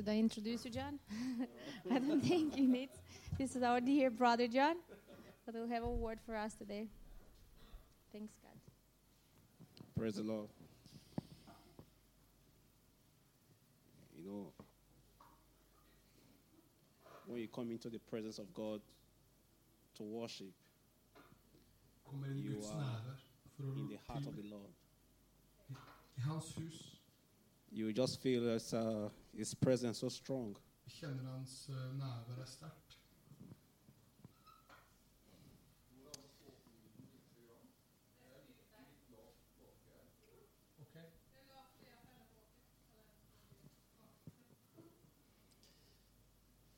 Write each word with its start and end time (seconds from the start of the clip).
Should 0.00 0.08
I 0.08 0.16
introduce 0.16 0.64
you, 0.64 0.70
John? 0.70 0.98
I 1.92 1.98
don't 1.98 2.22
think 2.22 2.56
you 2.56 2.66
need. 2.66 2.88
This 3.36 3.54
is 3.54 3.62
our 3.62 3.82
dear 3.82 4.08
brother, 4.08 4.48
John, 4.48 4.76
that 5.44 5.54
will 5.54 5.68
have 5.68 5.82
a 5.82 5.90
word 5.90 6.18
for 6.24 6.34
us 6.34 6.54
today. 6.54 6.86
Thanks, 8.10 8.32
God. 8.42 8.58
Praise 9.98 10.14
the 10.14 10.22
Lord. 10.22 10.48
You 14.16 14.24
know, 14.24 14.52
when 17.26 17.42
you 17.42 17.48
come 17.48 17.70
into 17.70 17.90
the 17.90 17.98
presence 17.98 18.38
of 18.38 18.54
God 18.54 18.80
to 19.98 20.02
worship 20.02 20.54
Kommer 22.08 22.32
You 22.32 22.56
are 22.64 22.80
nærvær 22.80 23.20
for 23.54 23.66
å 23.66 23.76
in 23.76 23.88
the 23.90 23.98
heart 24.08 24.26
of 24.26 24.34
the 24.34 24.48
Lord, 24.48 24.72
I 26.16 26.20
Hans 26.22 26.54
hus. 26.56 26.99
You 27.70 27.92
just 27.92 28.20
feel 28.20 28.42
his, 28.42 28.74
uh, 28.74 29.08
his 29.36 29.54
presence 29.54 29.98
so 29.98 30.08
strong. 30.08 30.56
Hans 31.00 31.68
eh, 31.68 31.98
nærvær 31.98 32.44
sterkt. 32.46 32.98
Ok. 40.80 40.96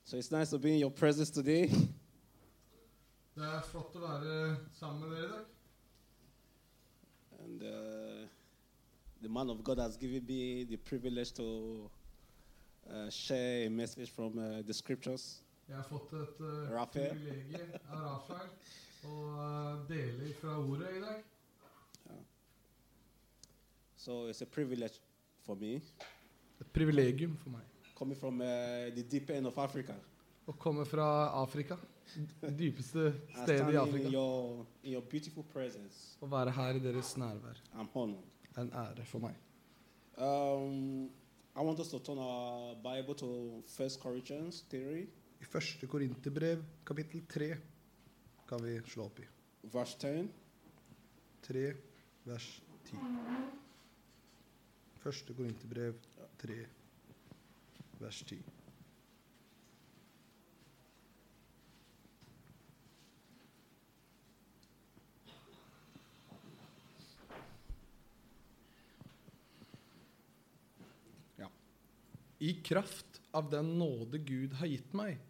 So 0.04 0.16
it's 0.18 0.30
nice 0.30 0.50
to 0.50 0.58
be 0.58 0.74
in 0.74 0.78
your 0.78 0.90
presence 0.90 1.30
today. 1.30 1.68
Det 3.34 3.44
er 3.48 3.62
flott 3.64 3.96
å 3.96 4.00
være 4.04 4.56
sammen 4.76 5.08
med 5.08 5.16
dere 5.16 5.24
i 5.24 5.30
dag. 5.32 5.44
And 7.42 7.62
uh, 7.62 8.11
the 9.22 9.28
man 9.28 9.48
of 9.50 9.62
God 9.62 9.78
has 9.78 9.96
given 9.96 10.24
me 10.26 10.64
the 10.64 10.76
privilege 10.76 11.32
to 11.32 11.90
uh, 12.90 13.08
share 13.10 13.66
a 13.66 13.70
message 13.70 14.10
from 14.10 14.38
uh, 14.38 14.62
the 14.66 14.74
scriptures. 14.74 15.42
Jeg 15.68 15.76
har 15.76 15.84
fått 15.88 16.12
et 16.12 16.40
uh, 16.42 16.86
privilegium 16.90 17.68
av 17.88 18.00
Rafael 18.02 18.48
å 19.06 19.12
eh, 19.42 19.76
dele 19.88 20.32
fra 20.38 20.56
ordet 20.58 20.90
i 20.96 21.00
dag. 21.02 21.22
So 23.96 24.26
it's 24.28 24.42
a 24.42 24.46
privilege 24.46 24.98
for 25.46 25.54
me 25.56 25.76
Et 26.60 26.72
privilegium 26.74 27.36
for 27.38 27.54
meg 27.54 27.94
coming 27.94 28.18
from 28.18 28.40
uh, 28.40 28.90
the 28.96 29.02
deep 29.02 29.30
end 29.30 29.46
of 29.46 29.58
Africa. 29.58 29.94
å 30.46 30.52
komme 30.58 30.84
fra 30.84 31.30
Afrika. 31.38 31.76
Det 32.40 32.50
dypeste 32.58 33.04
and 33.06 33.42
stedet 33.44 33.52
i 33.54 33.56
standing 33.56 33.76
in 33.76 33.80
Afrika. 33.80 34.10
your, 34.10 34.66
in 34.82 34.92
your 34.96 35.04
beautiful 35.10 35.44
presence. 35.52 36.16
Å 36.20 36.26
være 36.26 36.50
her 36.50 36.80
i 36.80 36.82
deres 36.82 37.14
nærvær 37.16 37.62
I'm 37.78 37.88
honored. 37.94 38.31
En 38.58 38.72
ære 38.72 39.04
for 39.04 39.18
meg. 39.18 39.34
Um, 40.18 41.10
I 41.56 41.60
want 41.64 41.80
us 41.80 41.88
to 41.88 41.98
turn 41.98 42.18
our 42.18 42.74
Bible 42.74 43.14
to 43.14 43.62
1 43.66 43.98
Corinthians 44.00 44.62
3, 44.70 45.06
I 45.42 45.44
første 45.44 45.86
Korinterbrev, 45.86 46.62
kapittel 46.86 47.24
3, 47.26 47.56
kan 48.48 48.62
vi 48.64 48.76
slå 48.86 49.08
opp 49.08 49.18
i. 49.18 49.24
Vers 49.72 49.94
10. 49.94 50.28
3, 51.42 51.72
vers 52.24 52.62
10. 52.84 52.96
Første 55.02 55.34
Korinterbrev 55.34 55.94
3, 56.38 56.58
vers 58.00 58.22
10. 58.28 58.38
I 72.42 72.54
kraft 72.62 73.20
av 73.30 73.50
den 73.50 73.78
nåde 73.78 74.18
Gud 74.18 74.54
har 74.58 74.66
gitt 74.66 74.94
meg, 74.98 75.20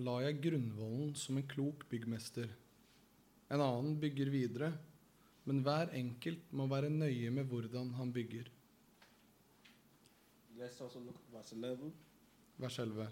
la 0.00 0.14
jeg 0.24 0.38
grunnvollen 0.46 1.10
som 1.20 1.36
en 1.36 1.44
klok 1.44 1.82
byggmester. 1.90 2.46
En 3.52 3.60
annen 3.60 3.98
bygger 4.00 4.30
videre, 4.32 4.70
men 5.44 5.60
hver 5.66 5.92
enkelt 5.92 6.54
må 6.56 6.64
være 6.70 6.88
nøye 6.88 7.28
med 7.36 7.50
hvordan 7.50 7.90
han 7.98 8.14
bygger. 8.16 8.48
Let's 10.56 10.80
also 10.80 11.04
look 11.04 11.20
at 11.20 11.34
verse 11.34 11.52
11. 11.52 11.92
Vers 12.56 12.78
11. 12.78 13.10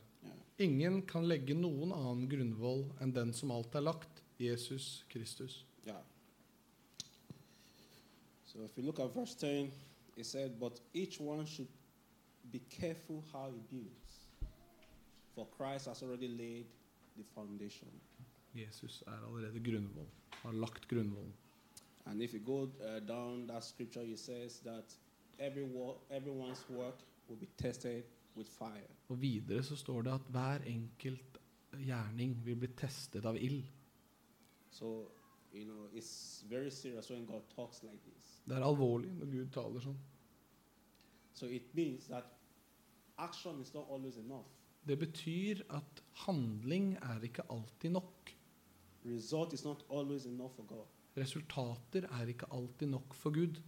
Ingen 0.64 1.02
kan 1.12 1.28
legge 1.28 1.52
noen 1.52 1.92
annen 1.92 2.24
grunnvoll 2.32 2.86
enn 3.04 3.12
den 3.12 3.36
som 3.36 3.52
alt 3.52 3.76
er 3.76 3.84
lagt, 3.84 4.24
Jesus 4.40 5.04
Kristus. 5.12 5.66
Yeah. 5.84 6.00
So 8.46 8.64
if 8.64 8.78
you 8.78 8.88
look 8.88 9.04
at 9.04 9.12
verse 9.12 9.36
10, 9.36 9.68
it 10.16 10.24
said, 10.24 10.58
But 10.58 10.80
each 10.94 11.20
one 11.20 11.44
should 11.44 11.68
be 12.52 12.60
careful 12.80 13.22
how 13.32 13.50
he 13.50 13.60
builds, 13.70 14.28
for 15.34 15.46
Christ 15.56 15.86
has 15.86 16.02
already 16.02 16.28
laid 16.28 16.66
the 17.16 17.24
foundation. 17.34 17.88
Jesus 18.54 19.02
er 19.06 19.26
allerede 19.26 19.60
grunnvoll. 19.70 20.08
Har 20.30 20.52
lagt 20.52 20.88
grunnvollen. 20.88 21.34
And 22.04 22.22
if 22.22 22.34
you 22.34 22.40
go 22.40 22.62
uh, 22.62 23.00
down 23.08 23.46
that 23.48 23.64
scripture, 23.64 24.02
it 24.02 24.18
says 24.18 24.60
that 24.60 24.98
every 25.38 25.64
wo- 25.64 26.00
everyone's 26.10 26.68
work 26.70 26.98
will 27.28 27.38
be 27.38 27.46
tested 27.58 28.02
with 28.36 28.48
fire. 28.48 28.88
Og 29.08 29.20
videre 29.22 29.62
så 29.62 29.76
står 29.76 30.02
det 30.02 30.12
at 30.12 30.20
hver 30.30 30.58
enkelt 30.66 31.38
gjerning 31.72 32.44
vil 32.44 32.56
bli 32.56 32.68
testet 32.76 33.24
av 33.24 33.36
ild. 33.36 33.64
So, 34.70 35.08
you 35.54 35.64
know, 35.64 35.88
it's 35.92 36.44
very 36.48 36.70
serious 36.70 37.10
when 37.10 37.26
God 37.26 37.42
talks 37.56 37.82
like 37.82 37.98
this. 38.04 38.42
Det 38.48 38.56
er 38.56 38.64
alvorlig 38.64 39.12
når 39.12 39.26
Gud 39.26 39.50
taler 39.52 39.80
sånn. 39.80 39.98
So 41.34 41.46
it 41.46 41.74
means 41.74 42.06
that 42.06 42.24
action 43.18 43.60
is 43.60 43.74
not 43.74 43.84
always 43.90 44.16
enough. 44.16 44.46
Det 44.86 44.98
betyr 44.98 45.60
at 45.70 46.02
handling 46.12 46.96
er 47.02 47.20
ikke 47.22 47.42
alltid 47.50 47.90
nok. 47.90 48.30
Result 49.04 49.52
is 49.52 49.64
not 49.64 49.84
always 49.90 50.24
enough 50.26 50.54
for 50.56 50.62
God. 50.62 50.86
Resultater 51.16 52.08
er 52.20 52.26
ikke 52.26 52.46
alltid 52.52 52.86
nok 52.86 53.14
for 53.14 53.30
Gud. 53.30 53.60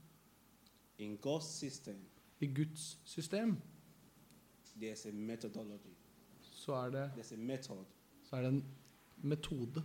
In 0.98 1.16
God's 1.18 1.46
system, 1.58 1.96
I 2.40 2.46
Guds 2.46 2.98
system 3.04 3.56
there's 4.80 5.08
a 5.08 5.12
methodology. 5.12 5.94
så 6.40 6.72
er 6.72 6.90
det, 6.90 7.10
There's 7.16 7.34
a 7.34 7.36
method. 7.36 7.84
så 8.22 8.36
er 8.36 8.40
det 8.42 8.48
en 8.48 8.64
metode, 9.22 9.84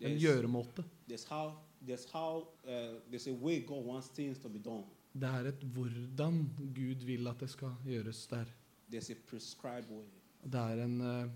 en 0.00 0.18
gjøremåte. 0.18 0.84
there's 1.10 1.28
how 1.28 1.52
there's 1.88 2.12
how 2.12 2.40
uh, 2.64 3.00
there's 3.12 3.28
a 3.28 3.32
way 3.44 3.66
God 3.66 3.84
wants 3.86 4.08
things 4.08 4.38
to 4.38 4.48
be 4.48 4.58
done. 4.58 4.84
Det 5.14 5.22
er 5.28 5.48
et 5.48 5.62
hvordan 5.64 6.50
Gud 6.74 7.04
vil 7.04 7.26
at 7.28 7.40
det 7.40 7.50
skal 7.50 7.68
gjøres 7.84 8.26
der. 8.26 8.44
There's 8.90 9.10
a 9.10 9.14
prescribed 9.26 9.90
way. 9.90 10.06
Det 10.44 10.60
er 10.60 10.82
en, 10.84 11.00
eh, 11.00 11.28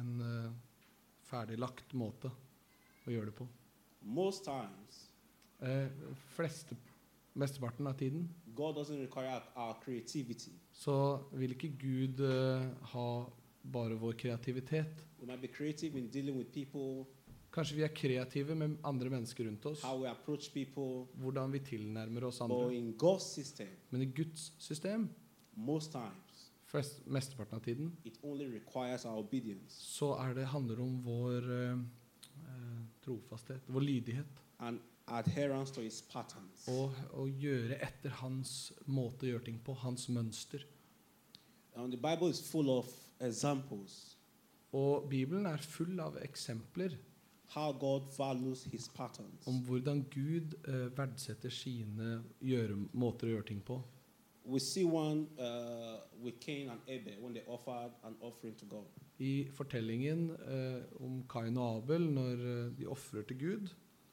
en 0.00 0.20
eh, 0.20 0.50
ferdiglagt 1.28 1.94
måte 1.94 2.30
å 3.06 3.10
gjøre 3.12 3.30
det 3.30 3.34
på. 3.38 3.48
Most 4.02 4.44
times, 4.44 5.04
Eh, 5.60 5.88
fleste, 6.36 6.76
mesteparten 7.34 7.86
av 7.90 7.96
tiden 7.98 8.28
God 8.54 8.76
doesn't 8.76 9.00
require 9.00 9.26
our, 9.28 9.42
our 9.56 9.74
creativity. 9.82 10.52
så 10.72 11.18
vil 11.32 11.50
ikke 11.56 11.72
Gud 11.80 12.20
eh, 12.20 12.68
ha 12.92 13.06
bare 13.64 13.96
vår 13.98 14.12
kreativitet. 14.12 15.02
We 15.20 15.26
might 15.26 15.40
be 15.42 15.48
creative 15.48 15.98
in 15.98 16.10
dealing 16.10 16.36
with 16.38 16.52
people, 16.52 17.06
Kanskje 17.50 17.74
vi 17.76 17.82
er 17.82 17.88
kreative 17.88 18.54
med 18.54 18.76
andre 18.84 19.10
mennesker 19.10 19.44
rundt 19.48 19.66
oss. 19.66 19.82
how 19.82 19.96
we 20.00 20.06
approach 20.08 20.52
people, 20.54 21.08
Hvordan 21.18 21.50
vi 21.52 21.58
tilnærmer 21.58 22.24
oss 22.28 22.38
but 22.38 22.50
andre. 22.50 22.74
in 22.76 22.92
God's 22.94 23.26
system, 23.34 23.68
Men 23.90 24.02
i 24.02 24.06
Guds 24.06 24.52
system, 24.58 25.08
most 25.56 25.90
times, 25.92 26.27
flest, 26.68 27.00
mesteparten 27.06 27.58
av 27.58 27.64
tiden, 27.64 27.92
så 29.72 30.12
er 30.20 30.34
det, 30.36 30.46
handler 30.52 30.82
om 30.84 30.98
vår 31.04 31.48
eh, 31.54 31.80
eh, 32.44 32.82
trofasthet, 33.04 33.66
vår 33.66 33.86
lydighet. 33.86 34.44
to 35.72 35.80
His. 35.80 36.02
Og 36.68 36.92
å 37.16 37.24
gjøre 37.26 37.78
etter 37.80 38.12
hans 38.20 38.72
måte 38.84 39.24
å 39.24 39.30
gjøre 39.30 39.46
ting 39.48 39.60
på, 39.64 39.72
hans 39.80 40.08
mønster. 40.12 40.66
And 41.74 41.92
the 41.92 41.96
Bible 41.96 42.28
is 42.28 42.40
full 42.42 42.70
of 42.70 42.90
examples 43.20 44.18
Og 44.76 45.08
Bibelen 45.08 45.46
er 45.48 45.62
full 45.64 46.00
av 46.00 46.18
eksempler 46.20 46.96
om 49.48 49.60
hvordan 49.64 50.02
Gud 50.12 50.52
eh, 50.68 50.90
verdsetter 50.92 51.52
sine 51.52 52.18
gjøre, 52.44 52.76
måter 52.92 53.30
å 53.30 53.30
gjøre 53.30 53.46
ting 53.48 53.62
på. 53.64 53.78
We 54.48 54.58
see 54.60 54.84
one 54.84 55.26
uh, 55.38 55.98
with 56.24 56.40
Cain 56.40 56.70
and 56.70 56.80
Abel 56.88 57.12
when 57.20 57.34
they 57.34 57.42
offered 57.46 57.92
an 58.04 58.14
offering 58.20 58.54
to 58.56 58.64
God. 58.64 58.86
I 59.20 59.48
fortellingen 59.52 60.30
eh, 60.30 60.82
om 61.04 61.22
Kain 61.28 61.56
og 61.58 61.76
Abel, 61.82 62.00
når 62.14 62.32
eh, 62.32 62.78
de 62.78 62.86
ofrer 62.86 63.22
til 63.28 63.38
Gud, 63.38 63.68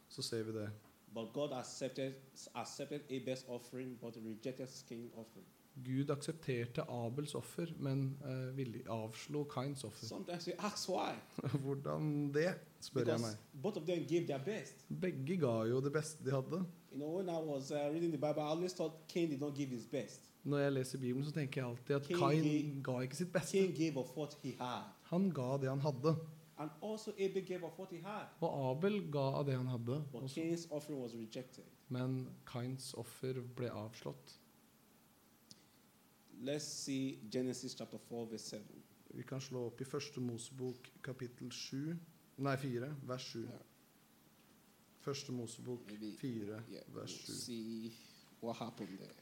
så 0.10 0.22
ser 0.22 0.44
vi 0.44 0.52
det. 0.60 0.70
But 1.14 1.32
God 1.34 1.54
accepted 1.54 2.14
accepted 2.56 3.02
Abel's 3.10 3.46
offering, 3.48 3.98
but 4.02 4.18
rejected 4.18 4.68
Cain's 4.90 5.14
offering. 5.16 5.46
Gud 5.86 6.10
aksepterte 6.10 6.82
Abels 6.90 7.36
offer, 7.36 7.68
men 7.80 8.18
eh, 8.26 8.58
villig 8.58 8.84
avslo 8.90 9.44
Kains 9.44 9.84
offer. 9.84 10.06
Sometimes 10.06 10.48
we 10.48 10.54
ask 10.60 10.90
why. 10.90 11.14
Hvordan 11.66 12.34
det, 12.34 12.54
spør 12.80 13.00
jeg 13.00 13.06
Because 13.06 13.22
meg. 13.22 13.62
both 13.64 13.78
of 13.78 13.86
them 13.88 14.06
gave 14.08 14.28
their 14.28 14.40
best. 14.46 14.86
Begge 15.02 15.38
ga 15.38 15.56
jo 15.70 15.82
det 15.82 15.94
beste 15.94 16.26
de 16.26 16.32
hadde. 16.32 16.66
You 16.96 17.02
know, 17.02 17.18
when 17.18 17.30
I 17.30 17.38
was 17.38 17.72
uh, 17.74 17.90
reading 17.92 18.12
the 18.12 18.18
Bible, 18.18 18.42
I 18.42 18.46
always 18.46 18.72
thought 18.72 19.06
Cain 19.10 19.30
did 19.30 19.42
not 19.42 19.54
give 19.54 19.70
his 19.70 19.86
best. 19.86 20.32
Når 20.44 20.58
jeg 20.58 20.72
leser 20.72 20.98
Bibelen, 20.98 21.26
så 21.26 21.32
tenker 21.32 21.62
jeg 21.62 21.70
alltid 21.70 21.96
at 21.96 22.08
Cain 22.08 22.20
Kain 22.20 22.84
ga 22.84 23.00
ikke 23.00 23.16
sitt 23.16 23.34
beste. 23.34 23.52
Cain 23.58 23.74
gave 23.76 23.98
of 23.98 24.18
what 24.18 24.38
he 24.44 24.52
had. 24.60 24.84
Han 25.04 25.30
ga 25.32 25.58
det 25.58 25.70
han 25.70 25.82
hadde. 25.82 26.16
And 26.58 26.72
also 26.82 27.12
Abel 27.18 27.42
gave 27.46 27.64
of 27.64 27.80
what 27.80 27.92
he 27.92 27.98
had. 27.98 28.26
Og 28.42 28.72
Abel 28.72 29.12
ga 29.12 29.20
av 29.20 29.46
det 29.46 29.58
han 29.58 29.68
hadde. 29.68 30.04
But 30.12 30.22
også. 30.22 30.42
Cain's 30.42 30.72
offering 30.72 31.02
was 31.02 31.16
rejected. 31.16 31.64
Men 31.90 32.30
Kains 32.46 32.94
offer 32.94 33.42
ble 33.56 33.72
avslått. 33.72 34.40
Let's 36.42 36.64
see 36.64 37.20
Genesis 37.32 37.76
chapter 37.78 37.98
4, 37.98 38.32
verse 38.32 38.50
7. 38.50 38.58
Vi 39.16 39.24
kan 39.24 39.42
slå 39.42 39.66
opp 39.66 39.82
i 39.82 39.84
første 39.84 40.22
Mosebok 40.22 40.92
kapittel 41.04 41.52
7, 41.52 41.98
nei 42.38 42.56
4, 42.58 42.96
vers 43.04 43.32
7. 43.34 43.40
Ja. 43.52 43.64
Første 45.06 45.32
Mosebok 45.32 45.90
4, 46.22 46.64
Yeah, 46.72 46.84
vers 46.96 47.12
7. 47.12 47.36
see 47.36 47.92
what 48.42 48.58
happened 48.58 48.98
there. 48.98 49.22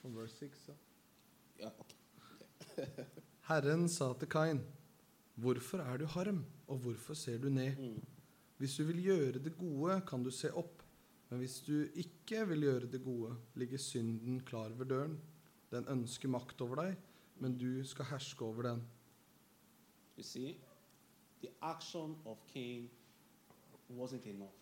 From 0.00 0.14
verse 0.14 0.34
6, 0.38 0.68
ja. 0.68 0.74
Yeah, 1.60 1.72
okay. 1.80 2.86
Herren 3.48 3.88
sa 3.88 4.12
til 4.20 4.28
Kain, 4.28 4.60
hvorfor 5.34 5.82
er 5.82 5.96
du 6.02 6.06
harm, 6.06 6.44
og 6.68 6.78
hvorfor 6.84 7.14
ser 7.14 7.38
du 7.38 7.48
ned? 7.48 7.76
Mm. 7.76 8.02
Hvis 8.58 8.76
du 8.76 8.84
vil 8.84 9.02
gjøre 9.02 9.38
det 9.44 9.56
gode, 9.58 10.00
kan 10.08 10.22
du 10.24 10.30
se 10.30 10.52
opp. 10.52 10.82
Men 11.30 11.42
hvis 11.42 11.60
du 11.66 11.88
ikke 11.94 12.44
vil 12.48 12.66
gjøre 12.68 12.90
det 12.92 13.02
gode, 13.04 13.36
ligger 13.54 13.78
synden 13.78 14.40
klar 14.46 14.68
ved 14.78 14.86
døren. 14.86 15.18
Den 15.70 15.88
ønsker 15.90 16.30
makt 16.30 16.60
over 16.62 16.82
deg, 16.82 16.96
men 17.42 17.56
du 17.58 17.84
skal 17.84 18.06
herske 18.12 18.44
over 18.44 18.62
den. 18.62 18.84
You 20.16 20.22
see, 20.22 20.56
the 21.42 21.50
action 21.62 22.16
of 22.24 22.38
Cain 22.52 22.88
wasn't 23.90 24.26
enough. 24.26 24.54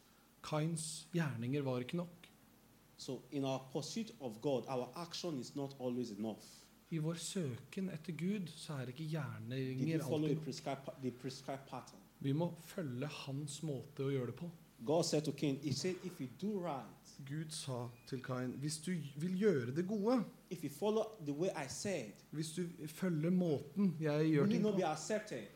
Kains 0.43 1.09
gjerninger 1.13 1.63
var 1.63 1.79
ikke 1.79 1.97
nok. 1.97 2.29
So, 2.97 3.23
in 3.31 3.45
our 3.45 3.69
pursuit 3.73 4.15
of 4.21 4.41
God, 4.41 4.65
our 4.69 4.89
action 4.97 5.39
is 5.39 5.55
not 5.57 5.77
always 5.81 6.11
enough. 6.11 6.45
I 6.91 6.99
vår 6.99 7.15
søken 7.15 7.89
etter 7.91 8.13
Gud 8.13 8.51
så 8.55 8.73
er 8.79 8.93
ikke 8.93 9.07
gjerninger 9.09 10.05
alltid 10.05 10.37
nok. 10.37 11.95
Vi 12.19 12.33
må 12.33 12.55
følge 12.61 13.07
hans 13.07 13.63
måte 13.63 14.05
å 14.07 14.13
gjøre 14.13 14.31
det 14.31 14.37
på. 14.39 14.51
God 14.87 15.05
said 15.05 15.25
to 15.25 15.33
Cain, 15.33 15.59
He 15.63 15.73
said, 15.73 15.95
if 16.05 16.21
you 16.21 16.29
do 16.43 16.59
right, 16.59 16.85
Gud 17.29 17.51
sa 17.51 17.89
til 18.07 18.23
Kain, 18.23 18.51
hvis 18.51 18.79
du 18.79 18.93
vil 19.17 19.39
gjøre 19.39 19.77
det 19.77 19.87
gode, 19.89 20.25
if 20.51 20.65
you 20.65 20.71
follow 20.71 21.05
the 21.27 21.33
way 21.33 21.49
I 21.49 21.69
said, 21.69 22.13
hvis 22.31 22.53
du 22.53 22.63
følger 22.87 23.31
måten 23.31 23.97
jeg 24.01 24.27
gjør 24.27 24.47
ting 24.47 24.63
på, 24.63 24.81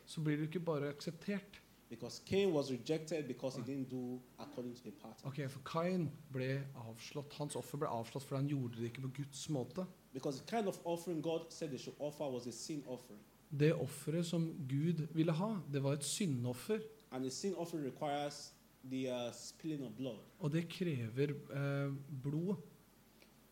så 0.07 0.21
blir 0.21 0.37
du 0.37 0.43
ikke 0.43 0.61
bare 0.61 0.89
akseptert. 0.89 1.63
Because 1.91 2.23
Cain 2.27 2.53
was 2.53 2.71
rejected 2.71 3.27
because 3.27 3.57
he 3.57 3.63
didn't 3.63 3.91
do 3.91 4.21
according 4.39 4.75
to 4.75 4.83
the 4.83 4.91
pattern. 4.91 5.25
Ok, 5.25 5.51
For 5.51 5.61
Kain 5.65 6.11
ble 6.33 6.65
avslått. 6.75 7.33
Hans 7.33 7.57
offer 7.57 7.79
ble 7.79 7.89
avslått 7.89 8.25
fordi 8.25 8.43
han 8.43 8.49
gjorde 8.49 8.77
det 8.77 8.91
ikke 8.91 9.01
på 9.07 9.09
Guds 9.17 9.49
måte. 9.49 9.87
Because 10.13 10.39
the 10.39 10.57
kind 10.57 10.69
of 10.69 10.79
offering 10.85 11.23
God 11.23 11.41
said 11.51 11.71
they 11.71 11.79
should 11.79 11.97
offer 11.99 12.25
was 12.25 12.47
a 12.47 12.53
sin 12.53 12.85
offering. 12.87 13.21
Det 13.61 13.75
offeret 13.75 14.27
som 14.27 14.53
Gud 14.69 15.07
ville 15.15 15.33
ha, 15.33 15.55
det 15.73 15.83
var 15.83 15.93
et 15.93 16.05
syndoffer. 16.05 16.79
And 17.11 17.23
the 17.25 17.31
sin 17.31 17.55
offering 17.55 17.87
requires 17.87 18.53
the 18.85 19.09
uh, 19.11 19.33
spilling 19.33 19.85
of 19.87 19.93
blood. 19.97 20.19
Og 20.41 20.51
det 20.53 20.69
krever 20.69 21.31
eh, 21.31 21.93
blod. 22.23 22.57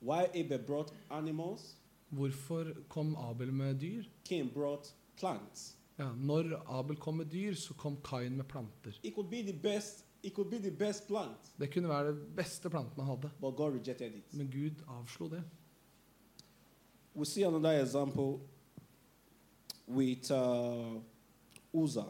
Why 0.02 0.26
Abel 0.34 0.58
brought 0.67 0.93
animals, 1.11 1.76
Hvorfor 2.08 2.73
kom 2.88 3.17
Abel 3.17 3.52
med 3.52 3.75
dyr? 3.81 4.05
Cain 4.25 4.50
brought 4.55 4.94
plants. 5.17 5.76
Ja, 5.99 6.12
når 6.14 6.62
Abel 6.78 6.96
kom 6.96 7.17
med 7.17 7.25
dyr, 7.26 7.55
så 7.55 7.75
kom 7.75 7.96
Kain 8.05 8.37
med 8.37 8.44
planter. 8.49 8.99
It 9.02 9.14
could 9.14 9.31
be 9.31 9.43
the 9.43 9.52
best. 9.62 10.05
It 10.23 10.34
could 10.34 10.50
be 10.50 10.58
the 10.58 10.70
best 10.70 11.06
plant, 11.06 11.52
Det 11.58 11.73
kunne 11.73 11.88
være 11.88 12.06
det 12.12 12.37
beste 12.37 12.70
planten 12.70 13.00
han 13.02 13.06
hadde, 13.06 13.31
but 13.40 13.56
God 13.56 13.73
rejected 13.75 14.14
it. 14.14 14.34
men 14.34 14.50
Gud 14.50 14.82
avslo 14.88 15.28
det. 15.28 15.43
We 17.14 17.25
see 17.25 17.44
another 17.46 17.82
example 17.82 18.40
with 19.88 20.31
uh, 20.32 21.00
Uza. 21.73 22.05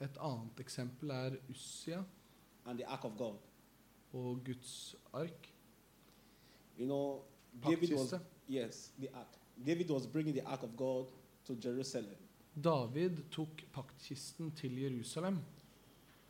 Et 0.00 0.16
annet 0.20 0.60
eksempel 0.60 1.10
er 1.10 1.36
Ussia 1.50 2.02
and 2.70 2.78
the 2.78 2.86
ark 2.86 3.04
of 3.04 3.18
God. 3.18 3.34
og 4.12 4.40
Guds 4.44 4.96
ark. 5.12 5.48
You 6.78 6.86
know, 6.86 7.22
David 7.66 7.92
was 7.92 8.14
yes, 8.48 8.92
the 9.00 9.08
ark. 9.14 9.36
David 9.66 9.90
was 9.90 10.06
bringing 10.06 10.34
the 10.34 10.46
ark 10.46 10.62
of 10.62 10.76
God 10.76 11.06
to 11.46 11.54
Jerusalem, 11.54 12.16
David 12.64 13.30
tok 13.30 13.62
paktkisten 13.72 14.50
til 14.50 14.82
Jerusalem, 14.82 15.38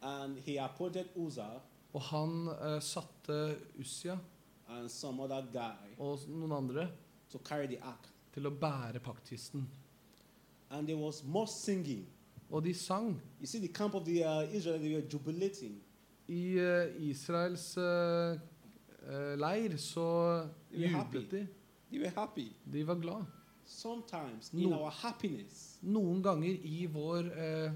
and 0.03 0.39
he 0.39 0.65
appointed 0.65 1.05
Uzzah 1.17 1.61
og 1.93 2.03
han 2.03 2.49
eh, 2.49 2.81
satte 2.83 3.57
Ussia 3.79 4.19
and 4.69 4.89
some 4.89 5.21
other 5.21 5.43
guy 5.53 5.95
og 5.99 6.19
noen 6.29 6.53
andre 6.53 6.89
to 7.31 7.39
carry 7.39 7.67
the 7.67 7.79
ark. 7.83 8.09
til 8.33 8.47
å 8.47 8.51
bære 8.51 9.01
paktkisten. 9.03 9.69
And 10.71 10.87
there 10.87 10.99
was 10.99 11.25
more 11.25 11.47
singing. 11.47 12.07
Og 12.51 12.65
de 12.65 12.75
sang. 12.75 13.21
You 13.41 13.47
see, 13.47 13.59
the 13.59 13.69
camp 13.69 13.95
of 13.95 14.05
the 14.05 14.25
uh, 14.25 14.55
Israel, 14.55 14.79
they 14.79 14.95
were 14.95 15.09
jubilating. 15.13 15.81
I 16.31 16.41
eh, 16.63 17.09
Israels 17.11 17.65
eh, 17.77 18.39
eh, 19.03 19.33
leir 19.41 19.75
så 19.83 20.07
jublet 20.71 21.31
de. 21.31 21.47
De 22.73 22.85
var 22.87 22.95
glad. 23.03 23.25
Sometimes 23.65 24.51
in 24.53 24.69
No. 24.71 24.77
our 24.83 24.91
happiness, 24.91 25.79
Noen 25.83 26.23
ganger 26.23 26.57
i 26.65 26.87
vår 26.91 27.31
eh, 27.35 27.73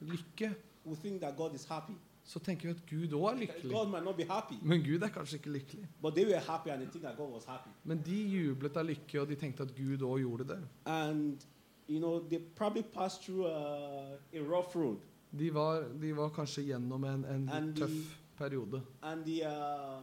lykke 0.00 0.52
we 0.86 0.94
think 0.96 1.20
that 1.20 1.36
God 1.36 1.54
is 1.54 1.64
happy. 1.64 1.92
så 2.24 2.38
tenker 2.38 2.68
vi 2.68 2.70
at 2.74 2.86
Gud 2.90 3.12
òg 3.14 3.28
er 3.32 3.36
lykkelig. 3.40 3.72
God 3.72 3.88
might 3.90 4.04
not 4.04 4.16
be 4.16 4.24
happy, 4.24 4.54
Men 4.62 4.82
Gud 4.82 5.02
er 5.02 5.08
kanskje 5.14 5.36
ikke 5.38 5.50
lykkelig. 5.50 5.86
but 6.02 6.14
they 6.14 6.24
were 6.26 6.40
happy 6.40 6.70
and 6.70 6.80
they 6.82 6.90
think 6.90 7.04
that 7.04 7.16
God 7.16 7.32
was 7.32 7.44
happy. 7.44 7.70
Men 7.84 8.02
de 8.06 8.16
jublet 8.28 8.76
av 8.76 8.84
lykke, 8.84 9.20
og 9.20 9.28
de 9.28 9.34
tenkte 9.34 9.62
at 9.62 9.74
Gud 9.76 10.02
òg 10.02 10.18
gjorde 10.20 10.44
det. 10.48 10.58
And 10.86 11.38
you 11.88 11.98
know, 12.00 12.18
they 12.28 12.38
probably 12.56 12.82
passed 12.82 13.22
through 13.22 13.46
a, 13.46 14.18
a 14.34 14.40
rough 14.42 14.74
road, 14.76 14.98
De 15.32 15.50
var, 15.50 15.82
de 16.00 16.12
var 16.16 16.28
kanskje 16.30 16.62
gjennom 16.62 17.04
en, 17.04 17.24
en 17.24 17.48
And 17.48 17.76
tøff 17.76 17.90
the- 17.90 18.16
periode. 18.38 18.82
and 19.02 19.24
the 19.24 19.42
uh, 19.42 20.00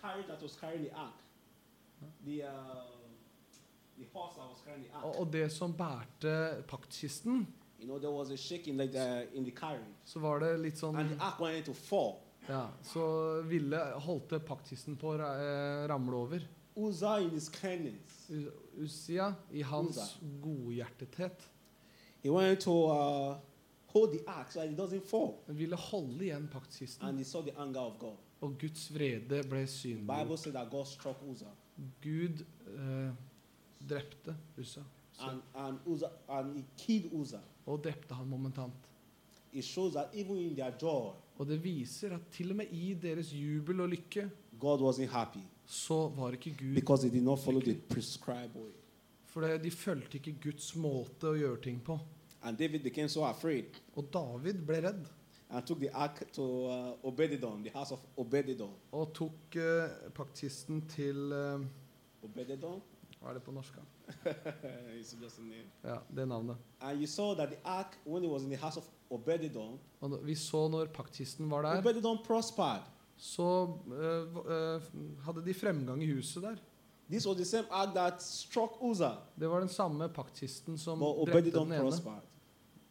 carriage 0.00 0.26
that 0.28 0.42
was 0.42 0.56
carrying 0.60 0.84
the 0.84 0.94
ark, 0.96 1.14
the 2.24 2.42
uh, 2.42 2.48
the 3.98 4.06
horse 4.14 4.34
that 4.36 4.48
was 4.48 4.60
carrying 4.64 4.84
the 4.84 4.92
ark, 4.94 5.04
Og, 5.04 5.20
og 5.20 5.32
det 5.32 5.52
som 5.52 5.72
bærte 5.72 6.62
paktkisten, 6.68 7.46
you 7.80 7.86
know, 7.86 7.98
there 7.98 8.10
was 8.12 8.30
a 8.30 8.36
shaking 8.36 8.76
like 8.76 8.94
in 9.34 9.44
the 9.44 9.50
carriage, 9.50 9.94
så 10.04 10.18
var 10.20 10.38
det 10.40 10.58
litt 10.60 10.78
sånn 10.78 10.96
and 10.96 11.10
the 11.10 11.20
ark 11.24 11.40
wanted 11.40 11.64
to 11.64 11.72
fall. 11.74 12.14
Ja, 12.48 12.68
så 12.82 13.42
ville 13.46 13.76
holdte 14.00 14.38
paktkisten 14.40 14.96
på 14.96 15.12
å 15.12 15.18
eh, 15.20 15.86
ramle 15.88 16.16
over. 16.16 16.46
Uzzah, 16.76 17.20
in 17.22 17.30
his 17.30 17.48
kindness, 17.48 18.30
U- 18.30 18.52
i 19.52 19.62
hans 19.62 20.16
godhjertethet, 20.42 21.42
he 22.22 22.30
wanted 22.30 22.60
to 22.60 22.72
uh, 22.86 23.36
hold 23.92 24.12
the 24.12 24.24
ark 24.26 24.52
so 24.52 24.62
it 24.62 24.76
doesn't 24.76 25.06
fall. 25.06 25.34
ville 25.48 25.76
holde 25.76 26.24
igjen 26.24 26.48
paktkisten. 26.52 27.08
And 27.08 27.18
he 27.18 27.24
saw 27.24 27.42
the 27.42 27.54
anger 27.58 27.80
of 27.80 27.98
God. 27.98 28.16
Og 28.40 28.58
Guds 28.60 28.90
vrede 28.94 29.42
ble 29.48 29.66
synlig. 29.66 30.06
Bible 30.06 30.36
said 30.36 30.54
that 30.54 30.70
God 30.70 30.86
struck 30.86 31.16
Uzzah. 31.30 31.54
Gud 32.02 32.44
eh, 32.66 33.10
drepte 33.88 34.36
And, 35.20 35.42
and, 35.54 35.78
Uzzah, 35.86 36.10
and 36.28 36.56
he 36.56 36.64
killed 36.78 37.12
Uzzah. 37.12 37.42
og 37.66 37.84
drepte 37.84 38.14
han 38.14 38.26
momentant. 38.26 38.72
It 39.52 39.64
shows 39.64 39.92
that 39.92 40.08
even 40.14 40.36
in 40.36 40.54
their 40.54 40.72
joy, 40.82 41.12
Og 41.38 41.46
det 41.46 41.64
viser 41.64 42.14
at 42.14 42.20
til 42.32 42.50
og 42.50 42.56
med 42.56 42.66
i 42.72 42.94
deres 42.94 43.32
jubel 43.32 43.80
og 43.80 43.88
lykke, 43.88 44.30
God 44.60 44.80
wasn't 44.80 45.08
happy 45.08 45.40
så 45.70 46.08
var 46.16 46.34
ikke 46.34 46.50
Gud 46.58 46.74
because 46.74 47.02
they 47.02 47.18
did 47.18 47.22
not 47.22 47.38
follow 47.38 47.60
the 47.60 47.74
prescribed 47.88 48.54
way. 48.54 48.72
For 49.24 49.40
de 49.40 49.70
fulgte 49.70 50.18
ikke 50.18 50.34
Guds 50.42 50.72
måte 50.76 51.30
å 51.30 51.36
gjøre 51.38 51.60
ting 51.62 51.78
på. 51.86 51.94
And 52.42 52.56
David 52.58 52.82
became 52.82 53.08
so 53.08 53.24
afraid 53.24 53.64
Og 53.96 54.04
David 54.12 54.62
ble 54.66 54.80
redd 54.80 55.06
and 55.50 55.66
took 55.66 55.78
the 55.80 55.90
ark 55.92 56.22
to 56.32 56.42
uh, 56.66 56.92
Obedidon, 57.04 57.62
the 57.64 57.70
house 57.74 57.90
of 57.92 57.98
Obedidon. 58.16 58.70
og 58.92 59.12
tok 59.14 59.56
uh, 59.56 60.10
paktkisten 60.14 60.84
til 60.88 61.32
uh, 61.32 61.60
Obededon? 62.24 62.80
Hva 63.20 63.28
er 63.30 63.34
det 63.34 63.42
på 63.42 63.52
norsk? 63.52 63.74
it's 64.96 65.14
just 65.22 65.38
a 65.38 65.42
name. 65.42 65.66
Ja, 65.84 65.96
det 66.16 66.28
navnet. 66.28 66.56
And 66.80 66.98
you 67.00 67.06
saw 67.06 67.34
that 67.34 67.50
the 67.50 67.58
ark, 67.64 67.96
when 68.06 68.24
it 68.24 68.30
was 68.30 68.42
in 68.42 68.48
the 68.50 68.56
house 68.56 68.76
of 68.78 68.84
Obededon, 69.10 69.78
Og 70.00 70.20
vi 70.24 70.34
så 70.34 70.68
når 70.68 70.86
paktkisten 70.94 71.50
var 71.50 71.62
der, 71.62 72.16
prospered. 72.24 72.82
så 73.16 73.64
uh, 73.86 73.92
v- 73.92 74.46
eh, 74.48 74.82
hadde 75.24 75.44
de 75.44 75.54
fremgang 75.54 76.02
i 76.02 76.12
huset 76.12 76.42
der. 76.42 76.56
This 77.10 77.26
was 77.26 77.36
the 77.36 77.44
same 77.44 77.64
act 77.70 77.94
that 77.94 78.22
struck 78.22 78.82
Uzzah, 78.82 79.16
Det 79.34 79.48
var 79.48 79.60
den 79.60 79.68
samme 79.68 80.08
paktkisten 80.08 80.78
som 80.78 80.98
but 80.98 81.26
drepte 81.26 81.50
den 81.50 81.72
ene 81.72 82.20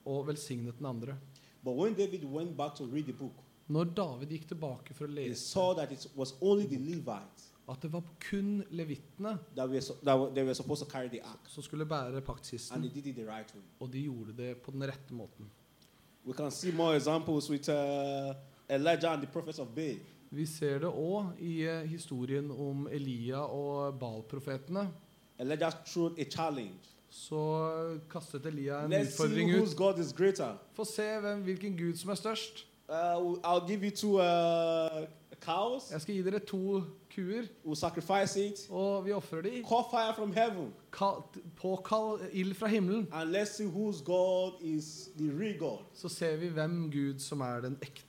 og 0.05 0.27
velsignet 0.27 0.77
den 0.77 0.85
andre. 0.85 1.15
But 1.63 1.75
when 1.75 1.93
David 1.93 2.23
went 2.23 2.57
back 2.57 2.75
to 2.75 2.85
read 2.85 3.05
the 3.05 3.13
book, 3.13 3.33
Når 3.67 3.83
David 3.95 4.29
gikk 4.29 4.47
tilbake 4.49 4.93
for 4.93 5.05
å 5.05 5.11
he 5.13 5.29
lese 5.29 5.45
saw 5.45 5.73
that 5.77 5.91
it 5.91 6.07
was 6.15 6.33
only 6.41 6.65
the 6.65 6.77
Levites 6.77 7.49
at 7.69 7.81
det 7.81 7.91
var 7.93 8.03
kun 8.19 8.63
levittene 8.71 9.38
that 9.55 9.69
were, 9.69 9.81
so, 9.81 9.93
that 10.03 10.17
were, 10.17 10.31
they 10.33 10.43
were 10.43 10.55
supposed 10.55 10.85
to 10.85 10.91
carry 10.91 11.09
the 11.09 11.21
ark. 11.21 11.47
som 11.47 11.63
skulle 11.63 11.85
bære 11.85 12.15
And 12.15 12.25
paktkisten, 12.25 12.81
they 12.81 12.89
did 12.89 13.05
it 13.05 13.15
the 13.15 13.25
right 13.25 13.53
way. 13.55 13.61
og 13.79 13.93
de 13.93 13.99
gjorde 13.99 14.33
det 14.38 14.57
på 14.57 14.71
den 14.71 14.83
rette 14.83 15.13
måten. 15.13 15.49
We 16.25 16.33
can 16.33 16.51
see 16.51 16.71
more 16.71 16.95
examples 16.95 17.49
with 17.49 17.69
uh, 17.69 18.33
Elijah 18.69 19.11
and 19.13 19.21
the 19.21 19.27
prophets 19.27 19.59
of 19.59 19.67
Baal. 19.75 19.99
Vi 20.31 20.45
ser 20.45 20.79
det 20.83 20.89
òg 20.89 21.39
i 21.41 21.63
eh, 21.65 21.86
historien 21.89 22.51
om 22.51 22.88
Elia 22.91 23.41
og 23.41 23.95
Baal-profetene. 24.00 24.88
Så 27.09 27.39
kastet 28.12 28.45
Elia 28.45 28.83
en 28.86 28.93
Let's 28.93 29.15
utfordring 29.15 29.50
whose 29.55 29.74
ut. 29.74 29.77
God 29.77 30.00
is 30.00 30.13
greater. 30.13 30.57
Få 30.74 30.86
se 30.86 31.19
hvem, 31.21 31.41
hvilken 31.41 31.77
gud 31.77 31.95
som 31.98 32.09
er 32.09 32.15
størst. 32.15 32.65
Uh, 32.89 33.38
I'll 33.43 33.67
give 33.67 33.83
you 33.83 33.91
two 33.91 34.19
uh, 34.19 35.05
cows. 35.41 35.91
Jeg 35.91 36.01
skal 36.01 36.15
gi 36.15 36.21
dere 36.21 36.39
to 36.39 36.83
kuer, 37.15 37.43
We'll 37.65 37.75
sacrifice 37.75 38.38
it. 38.45 38.67
og 38.69 39.05
vi 39.05 39.12
ofrer 39.12 39.41
de. 39.41 39.63
Fire 39.91 40.13
from 40.15 40.33
heaven. 40.33 40.74
Påkall 41.55 42.19
ild 42.31 42.53
fra 42.53 42.67
himmelen, 42.67 43.07
And 43.12 43.36
let's 43.36 43.57
see 43.57 43.67
whose 43.67 44.03
God 44.03 44.53
is 44.62 45.09
the 45.17 45.31
real 45.39 45.57
God. 45.59 45.79
så 45.93 46.09
ser 46.09 46.36
vi 46.38 46.48
hvem 46.48 46.91
Gud 46.91 47.19
som 47.19 47.41
er 47.41 47.62
den 47.62 47.77
ekte. 47.81 48.03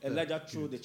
Gud. 0.54 0.78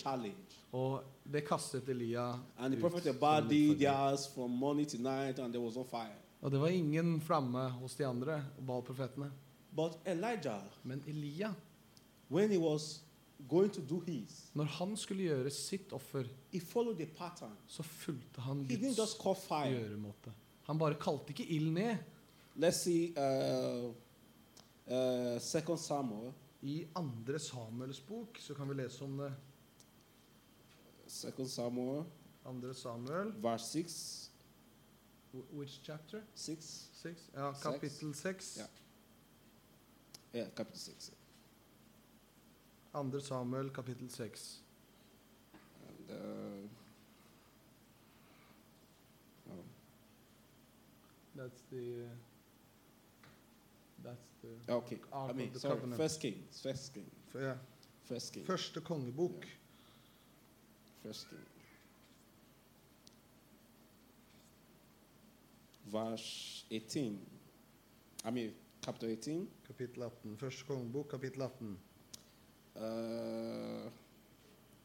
Og 0.71 1.03
det 1.33 1.45
kastet 1.47 1.89
Elia 1.89 2.33
And 2.57 2.73
the 2.73 2.81
prophet 2.81 3.03
som 3.03 3.15
Abad 3.15 3.43
en 3.43 3.49
did 3.49 3.69
utfordring. 3.71 3.79
theirs 3.79 4.27
from 4.27 4.51
morning 4.51 4.87
to 4.89 4.97
night, 4.97 5.39
and 5.39 5.53
there 5.53 5.63
was 5.63 5.75
no 5.75 5.83
fire. 5.83 6.15
Og 6.41 6.51
det 6.51 6.59
var 6.59 6.67
ingen 6.67 7.21
flamme 7.21 7.69
hos 7.69 7.95
de 7.95 8.05
andre 8.05 8.43
Baal-profetene. 8.67 9.31
But 9.75 9.97
Elijah, 10.05 10.61
Men 10.83 11.03
Elia, 11.07 11.53
when 12.29 12.49
he 12.51 12.57
was 12.57 13.01
going 13.49 13.69
to 13.73 13.81
do 13.81 13.99
his, 13.99 14.49
når 14.53 14.63
han 14.63 14.97
skulle 14.97 15.23
gjøre 15.23 15.49
sitt 15.49 15.93
offer, 15.93 16.23
he 16.51 16.59
followed 16.59 16.95
the 16.97 17.05
pattern. 17.05 17.51
så 17.67 17.83
fulgte 17.83 18.41
han 18.41 18.65
He 18.65 18.75
didn't 18.75 18.85
Guds 18.85 18.97
just 18.97 19.21
call 19.21 19.35
fire. 19.35 19.69
gjøremåte. 19.71 20.31
Han 20.67 20.77
bare 20.77 20.93
kalte 20.95 21.29
ikke 21.29 21.45
ild 21.45 21.71
ned. 21.73 21.97
Let's 22.57 22.71
see 22.83 23.13
uh, 23.17 23.89
uh, 24.87 25.39
Second 25.41 25.77
Samuel. 25.79 26.31
I 26.61 26.85
andre 26.95 27.39
Samuels 27.39 27.99
bok 27.99 28.37
så 28.39 28.53
kan 28.53 28.69
vi 28.69 28.73
lese 28.73 29.03
om 29.03 29.17
det. 29.17 29.31
Second 31.15 31.47
Samuel, 31.47 32.05
Andre 32.45 32.73
Samuel, 32.73 33.31
Vers 33.41 33.71
6. 33.71 34.29
wh- 35.33 35.57
which 35.57 35.79
chapter? 35.81 36.21
6. 36.35 36.89
Six? 36.93 37.21
Ja, 37.33 37.53
kapittel 37.53 38.13
6. 38.13 38.57
Ja. 38.57 38.67
Yeah, 40.33 40.49
chapter 40.57 40.77
6. 40.77 41.11
Andre 42.93 43.19
Samuel, 43.21 43.69
kapittel 43.69 44.09
6. 44.09 44.61
And, 45.87 46.09
uh, 46.09 46.69
oh, 49.51 49.63
That's 51.35 51.61
the 51.71 52.09
That's 54.03 54.27
the 54.41 54.73
okay. 54.73 54.99
I 55.13 55.33
mean, 55.33 55.51
the 55.53 55.59
sorry, 55.59 55.75
Covenant. 55.75 55.97
First 56.01 56.19
King. 56.21 56.43
First 56.63 56.93
King. 56.93 57.09
For, 57.31 57.41
yeah. 57.41 57.57
First 58.03 58.33
King. 58.33 58.45
Første 58.45 58.81
kongebok. 58.81 59.43
First 59.45 59.64
King. 61.13 61.39
Vers 65.91 66.65
18. 66.71 67.19
I 68.25 68.31
mean, 68.31 68.53
chapter 68.81 69.07
18. 69.07 69.47
Kapittel 69.67 70.03
18. 70.03 70.37
Første 70.37 70.65
kongebok, 70.65 71.07
kapittel 71.09 71.41
18. 71.41 71.77
Uh, 72.75 73.89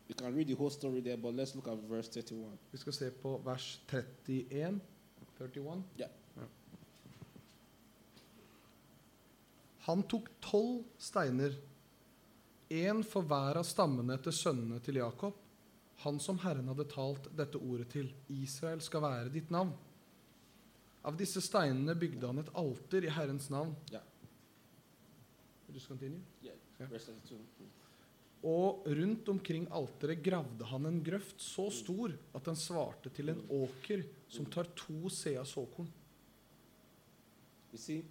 you 0.09 0.15
can 0.15 0.35
read 0.35 0.47
the 0.47 0.55
whole 0.55 0.71
story 0.71 1.00
there, 1.00 1.17
but 1.17 1.35
let's 1.35 1.55
look 1.55 1.69
at 1.69 1.79
verse 1.89 2.09
31. 2.09 2.59
Vi 2.73 2.79
skal 2.79 2.93
se 2.93 3.11
på 3.11 3.41
vers 3.45 3.81
31. 3.89 4.81
31? 5.39 5.83
Ja. 5.99 6.07
Ja. 6.37 6.49
Han 9.89 10.03
tok 10.03 10.29
tolv 10.41 10.85
steiner, 10.99 11.57
én 12.71 13.00
for 13.03 13.27
hver 13.27 13.59
av 13.59 13.67
stammene 13.67 14.21
til 14.23 14.37
sønnene 14.37 14.79
til 14.85 15.00
Jakob, 15.00 15.39
han 16.00 16.21
som 16.23 16.38
Herren 16.40 16.69
hadde 16.73 16.87
talt 16.88 17.28
dette 17.37 17.61
ordet 17.61 17.90
til. 17.92 18.11
Israel 18.33 18.80
skal 18.85 19.04
være 19.04 19.33
ditt 19.33 19.50
navn. 19.52 19.73
Av 21.04 21.16
disse 21.16 21.40
steinene 21.45 21.95
bygde 21.97 22.28
han 22.28 22.40
et 22.42 22.52
alter 22.61 23.04
i 23.04 23.12
Herrens 23.12 23.49
navn. 23.52 23.75
Ja. 23.92 24.02
Yeah, 25.71 26.57
Ja. 26.80 26.88
Og 28.40 28.87
rundt 28.88 29.28
omkring 29.28 29.66
alteret 29.76 30.23
gravde 30.25 30.64
han 30.64 30.87
en 30.88 31.02
grøft 31.04 31.42
så 31.45 31.66
stor 31.71 32.14
at 32.35 32.47
den 32.49 32.57
svarte 32.57 33.12
til 33.12 33.28
en 33.35 33.42
åker 33.52 34.07
som 34.33 34.49
tar 34.49 34.71
to 34.76 35.11
sea 35.12 35.45
såkorn. 35.45 35.90
See, 37.76 38.02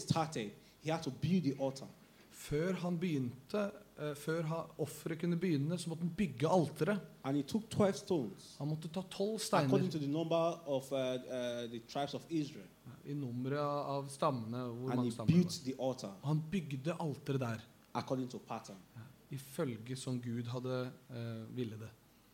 started. 0.00 0.50
Før 2.30 2.72
han 2.80 2.96
begynte, 2.98 3.70
eh, 4.00 4.14
før 4.16 4.74
offeret 4.78 5.18
kunne 5.20 5.36
begynne, 5.36 5.78
så 5.78 5.88
måtte 5.88 6.02
han 6.02 6.14
bygge 6.16 6.48
alteret. 6.48 7.00
And 7.24 7.36
he 7.36 7.42
took 7.42 7.70
12 7.70 7.94
stones, 7.94 8.54
Han 8.58 8.68
måtte 8.68 8.88
ta 8.88 9.02
tolv 9.10 9.40
according 9.52 9.90
steiner 9.90 9.90
to 9.90 9.98
the 9.98 10.06
number 10.12 10.68
of 10.68 10.92
uh, 10.92 10.98
uh, 10.98 11.70
the 11.70 11.80
tribes 11.88 12.14
of 12.14 12.22
Israel. 12.30 12.66
i 13.04 13.14
nummeret 13.14 13.58
av 13.60 14.08
stammene. 14.08 14.58
hvor 14.58 14.90
And 14.90 14.96
mange 14.96 15.04
he 15.04 15.10
stammer 15.10 15.32
det 15.32 15.36
built 15.36 15.60
the 15.64 15.74
altar 15.82 16.08
var. 16.08 16.26
Han 16.28 16.42
bygde 16.50 16.94
alteret 17.00 17.40
der, 17.40 17.58
according 17.94 18.30
to 18.30 18.38
pattern. 18.38 18.76
ifølge 19.30 19.96
som 19.96 20.20
Gud 20.22 20.44
hadde 20.44 20.90
eh, 21.10 21.56
ville 21.56 21.76
det. 21.78 21.88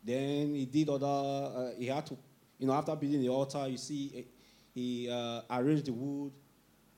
Then 0.05 0.55
he 0.55 0.65
did 0.65 0.89
other, 0.89 1.07
uh, 1.07 1.81
he 1.81 1.93
had 1.93 2.03
to, 2.03 2.15
you 2.59 2.65
know, 2.65 2.73
after 2.73 2.95
building 2.95 3.21
the 3.23 3.29
altar, 3.31 3.67
you 3.67 3.77
see, 3.77 4.25
he 4.75 5.09
uh, 5.09 5.41
arranged 5.49 5.85
the 5.85 5.91
wood 5.91 6.31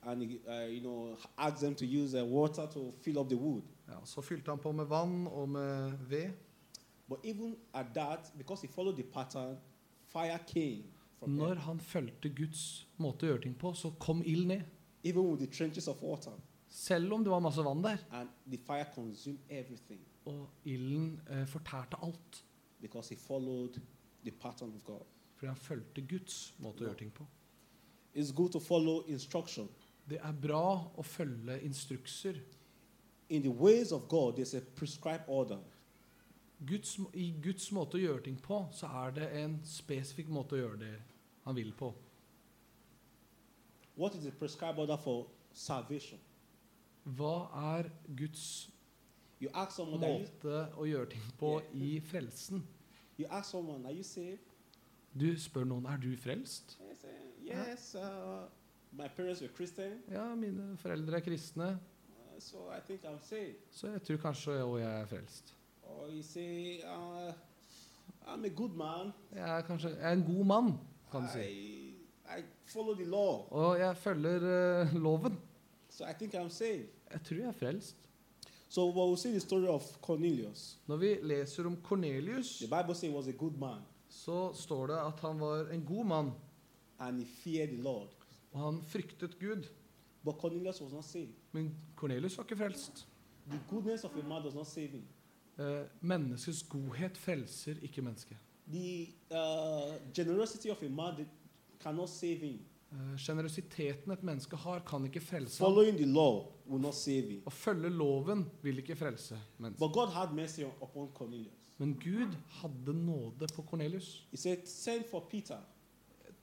and, 0.03 0.23
he, 0.23 0.39
uh, 0.47 0.67
you 0.67 0.81
know, 0.81 1.17
asked 1.37 1.59
them 1.59 1.75
to 1.75 1.85
use 1.85 2.13
uh, 2.13 2.25
water 2.25 2.67
to 2.73 2.93
fill 3.01 3.19
up 3.19 3.29
the 3.29 3.35
wood. 3.37 3.63
Ja, 3.89 3.99
så 4.05 4.21
fylte 4.21 4.51
han 4.51 4.59
på 4.61 4.71
med 4.75 4.85
vann 4.91 5.27
og 5.27 5.49
med 5.49 5.97
ved. 6.09 6.31
But 7.09 7.19
even 7.25 7.55
at 7.73 7.87
that, 7.95 8.31
because 8.37 8.61
he 8.61 8.67
followed 8.71 8.95
the 8.95 9.03
pattern, 9.03 9.57
fire 10.13 10.37
came 10.47 10.83
from 11.19 11.31
Når 11.37 11.55
han 11.65 11.79
fulgte 11.79 12.29
Guds 12.29 12.87
måte 12.97 13.25
å 13.25 13.31
gjøre 13.33 13.41
ting 13.47 13.55
på, 13.59 13.73
så 13.73 13.89
kom 13.99 14.21
ild 14.25 14.47
ned. 14.47 14.61
even 15.03 15.23
with 15.31 15.39
the 15.39 15.47
trenches 15.47 15.87
of 15.87 16.01
water. 16.03 16.31
Selv 16.67 17.13
om 17.13 17.23
det 17.23 17.31
var 17.31 17.39
masse 17.39 17.63
vann 17.65 17.81
der. 17.81 17.97
And 18.11 18.29
the 18.51 18.57
fire 18.57 18.85
consumed 18.95 19.39
everything 19.49 19.99
Og 20.25 20.49
ilden 20.65 21.21
eh, 21.29 21.45
fortærte 21.47 21.97
alt. 22.03 22.43
because 22.81 23.09
he 23.09 23.15
followed 23.19 23.79
the 24.23 24.31
pattern 24.31 24.69
of 24.75 24.83
God. 24.83 25.01
Fordi 25.35 25.47
han 25.47 25.55
fulgte 25.55 26.01
Guds 26.01 26.53
måte 26.59 26.83
å 26.83 26.87
gjøre 26.87 26.97
ting 26.99 27.11
på. 27.11 27.25
It's 28.15 28.31
good 28.35 28.51
to 28.51 28.59
follow 28.59 29.03
instruction. 29.07 29.67
Det 30.09 30.19
er 30.23 30.31
bra 30.41 30.91
å 30.97 31.01
følge 31.03 31.59
instrukser. 31.63 32.39
In 33.29 33.43
the 33.43 33.51
ways 33.51 33.91
of 33.91 34.07
God, 34.09 34.35
there's 34.35 34.53
a 34.53 34.61
prescribed 34.61 35.23
order. 35.27 35.59
Guds, 36.65 36.99
I 37.13 37.31
Guds 37.41 37.69
måte 37.71 37.95
å 37.95 38.01
gjøre 38.01 38.23
ting 38.25 38.39
på, 38.41 38.63
så 38.75 38.89
er 39.05 39.13
det 39.15 39.27
en 39.39 39.59
spesifikk 39.63 40.31
måte 40.33 40.57
å 40.57 40.63
gjøre 40.63 40.79
det 40.81 40.95
han 41.45 41.55
vil 41.55 41.71
på. 41.77 41.93
What 43.95 44.15
is 44.15 44.23
the 44.23 44.31
prescribed 44.31 44.79
order 44.79 44.97
for 44.97 45.27
salvation? 45.53 46.19
Hva 47.03 47.49
er 47.75 47.89
Guds 48.15 48.69
You 49.39 49.49
ask 49.53 49.77
someone, 49.77 50.03
måte 50.03 50.51
you, 50.51 50.75
å 50.75 50.85
gjøre 50.89 51.09
ting 51.13 51.27
på 51.39 51.53
i 51.71 51.93
frelsen? 52.03 52.65
you 53.17 53.27
ask 53.31 53.51
someone, 53.51 53.85
are 53.85 53.95
you 53.95 54.03
saved? 54.03 54.43
Du 55.15 55.31
spør 55.39 55.65
noen 55.67 55.87
er 55.89 55.99
du 55.99 56.11
frelst. 56.19 56.75
Yes, 57.43 57.95
uh, 57.95 58.45
my 58.91 59.07
parents 59.07 59.41
were 59.41 59.49
Christian, 59.55 60.01
Ja, 60.11 60.27
mine 60.35 60.75
foreldre 60.77 61.17
er 61.17 61.23
kristne, 61.25 61.69
so 62.39 62.57
I 62.77 62.79
think 62.87 63.03
I'm 63.03 63.19
saved. 63.29 63.55
så 63.71 63.87
jeg 63.87 64.01
tror 64.03 64.17
kanskje 64.17 64.51
jeg 64.51 65.01
er 65.01 65.05
frelst. 65.05 65.55
Or 65.83 66.07
you 66.09 66.21
say, 66.23 66.79
uh, 66.83 67.33
I'm 68.27 68.45
a 68.45 68.49
good 68.49 68.69
man. 68.75 69.11
Jeg 69.35 69.57
er 69.57 69.61
kanskje 69.61 69.89
jeg 69.89 70.09
er 70.09 70.13
en 70.13 70.23
god 70.23 70.45
mann, 70.45 70.73
kan 71.11 71.21
du 71.21 71.27
si. 71.33 71.39
I, 71.39 71.89
I 72.39 72.43
follow 72.65 72.95
the 72.95 73.05
law, 73.05 73.47
Og 73.51 73.79
jeg 73.79 73.97
følger 73.97 74.81
uh, 74.81 74.93
loven. 75.03 75.39
so 75.89 76.03
I 76.03 76.13
think 76.13 76.33
I'm 76.35 76.49
saved. 76.49 76.87
Jeg 77.11 77.21
tror 77.23 77.35
jeg 77.37 77.45
er 77.47 77.51
frelst. 77.51 77.95
So 78.69 78.91
we'll 78.91 79.17
see 79.17 79.31
the 79.31 79.39
story 79.39 79.67
of 79.67 79.81
Cornelius. 80.01 80.77
Når 80.87 80.97
vi 80.97 81.17
leser 81.23 81.65
om 81.65 81.75
Kornelius, 81.81 82.57
The 82.59 82.67
Bible 82.67 82.95
says 82.95 83.09
he 83.09 83.15
was 83.17 83.27
a 83.27 83.31
good 83.31 83.57
man, 83.59 83.81
så 84.09 84.53
står 84.53 84.87
det 84.87 84.97
at 84.97 85.19
han 85.19 85.39
var 85.39 85.69
en 85.73 85.85
god 85.85 86.05
mann, 86.05 86.31
and 86.99 87.19
he 87.19 87.25
feared 87.25 87.69
the 87.69 87.81
Lord. 87.81 88.07
og 88.53 88.59
han 88.73 88.81
fryktet 88.83 89.39
Gud. 89.39 89.63
But 90.23 90.35
Cornelius 90.35 90.81
was 90.81 90.93
not 90.93 91.03
saved. 91.05 91.33
Men 91.51 91.75
Kornelius 91.95 92.37
var 92.37 92.43
ikke 92.43 92.57
frelst. 92.57 93.07
The 93.49 93.59
goodness 93.69 94.03
of 94.03 94.15
a 94.15 94.27
man 94.27 94.43
does 94.43 94.55
not 94.55 94.67
save 94.67 94.87
him. 94.87 95.03
Eh, 95.59 95.85
menneskets 96.01 96.63
godhet 96.63 97.17
frelser 97.17 97.75
ikke 97.81 98.01
mennesket. 98.01 98.37
The 98.71 99.07
uh, 99.31 99.95
generosity 100.13 100.67
of 100.69 100.83
a 100.83 100.89
man 100.89 101.25
cannot 101.79 102.09
save 102.09 102.35
him. 102.35 102.59
Eh, 102.91 103.17
Sjenerøsiteten 103.17 104.11
et 104.11 104.23
menneske 104.23 104.55
har, 104.55 104.79
kan 104.79 105.05
ikke 105.05 105.19
frelse 105.21 105.63
ham. 105.63 105.71
Following 105.71 105.97
the 105.97 106.05
law 106.05 106.45
will 106.69 106.81
not 106.81 106.95
save 106.95 107.21
him. 107.21 107.41
Å 107.45 107.53
følge 107.53 107.89
loven 107.89 108.45
vil 108.61 108.77
ikke 108.81 108.95
frelse 108.95 109.37
mennesket. 109.57 109.79
But 109.79 109.93
God 109.93 110.13
had 110.13 110.33
mercy 110.35 110.63
upon 110.81 111.09
Cornelius. 111.13 111.69
Men 111.77 111.93
Gud 111.95 112.35
hadde 112.61 112.93
nåde 112.93 113.47
på 113.55 113.61
Kornelius. 113.61 114.27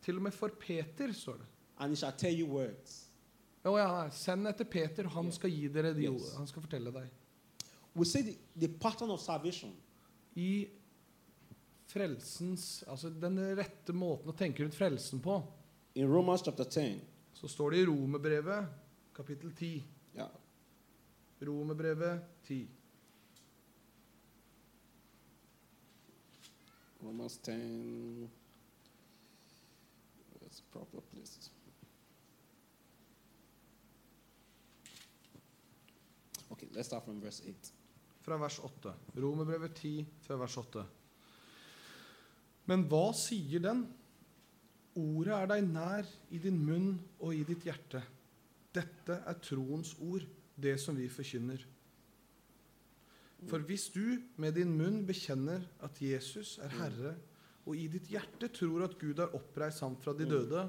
Til 0.03 0.17
og 0.17 0.23
med 0.23 0.33
for 0.33 0.49
Peter 0.61 1.13
står 1.13 1.33
det. 1.43 1.47
Å 3.67 3.75
ja, 3.81 3.91
send 4.15 4.47
etter 4.47 4.69
Peter, 4.71 5.09
han 5.11 5.31
skal 5.35 5.51
gi 5.51 5.67
dere 5.73 5.91
de 5.97 6.07
Yes. 6.07 6.35
Han 6.39 6.47
skal 6.47 6.63
fortelle 6.63 6.93
deg. 6.95 7.09
We 7.97 8.05
say 8.07 8.23
the, 8.23 8.37
the 8.55 8.69
pattern 8.69 9.11
of 9.11 9.21
salvation 9.21 9.73
I 10.37 10.69
frelsens 11.89 12.85
Altså 12.93 13.09
den 13.09 13.39
rette 13.57 13.95
måten 13.97 14.29
å 14.29 14.37
tenke 14.37 14.63
rundt 14.63 14.77
frelsen 14.77 15.23
på, 15.25 15.41
in 15.97 16.11
Romans 16.13 16.45
chapter 16.45 16.65
10. 16.65 17.01
så 17.35 17.49
står 17.49 17.71
det 17.71 17.79
i 17.83 17.87
Romerbrevet 17.89 18.67
kapittel 19.17 19.53
10. 19.53 19.83
Yeah. 20.15 20.31
Romerbrevet 21.41 22.23
10. 22.47 22.69
Romans 27.03 27.39
10. 27.39 28.29
That's 30.41 30.61
proper 30.73 31.01
place. 31.01 31.51
Okay, 36.51 36.66
let's 36.77 36.89
start 36.93 37.05
from 37.05 37.21
verse 37.21 37.43
8. 37.43 37.73
fra 38.21 38.37
vers 38.37 38.59
8. 38.59 38.93
Romerbrevet 39.17 39.75
10 39.75 40.07
fra 40.27 40.37
vers 40.37 40.57
8. 40.61 40.83
Men 42.67 42.83
hva 42.91 43.07
sier 43.17 43.63
den? 43.63 43.85
Ordet 44.97 45.37
er 45.37 45.49
deg 45.53 45.69
nær 45.71 46.09
i 46.35 46.41
din 46.43 46.59
munn 46.59 46.91
og 47.21 47.33
i 47.37 47.45
ditt 47.49 47.65
hjerte. 47.69 48.03
Dette 48.75 49.21
er 49.25 49.41
troens 49.41 49.95
ord, 50.05 50.25
det 50.57 50.75
som 50.83 50.97
vi 50.99 51.09
forkynner. 51.09 51.63
For 53.47 53.63
hvis 53.69 53.89
du 53.95 54.19
med 54.41 54.57
din 54.57 54.73
munn 54.77 55.05
bekjenner 55.07 55.65
at 55.85 56.01
Jesus 56.03 56.57
er 56.65 56.73
Herre, 56.81 57.15
og 57.67 57.77
i 57.77 57.87
ditt 57.93 58.09
hjerte 58.11 58.49
tror 58.55 58.87
at 58.87 58.97
Gud 58.99 59.21
har 59.21 59.35
oppreist 59.37 59.85
ham 59.85 59.97
fra 60.01 60.15
de 60.17 60.27
døde, 60.29 60.67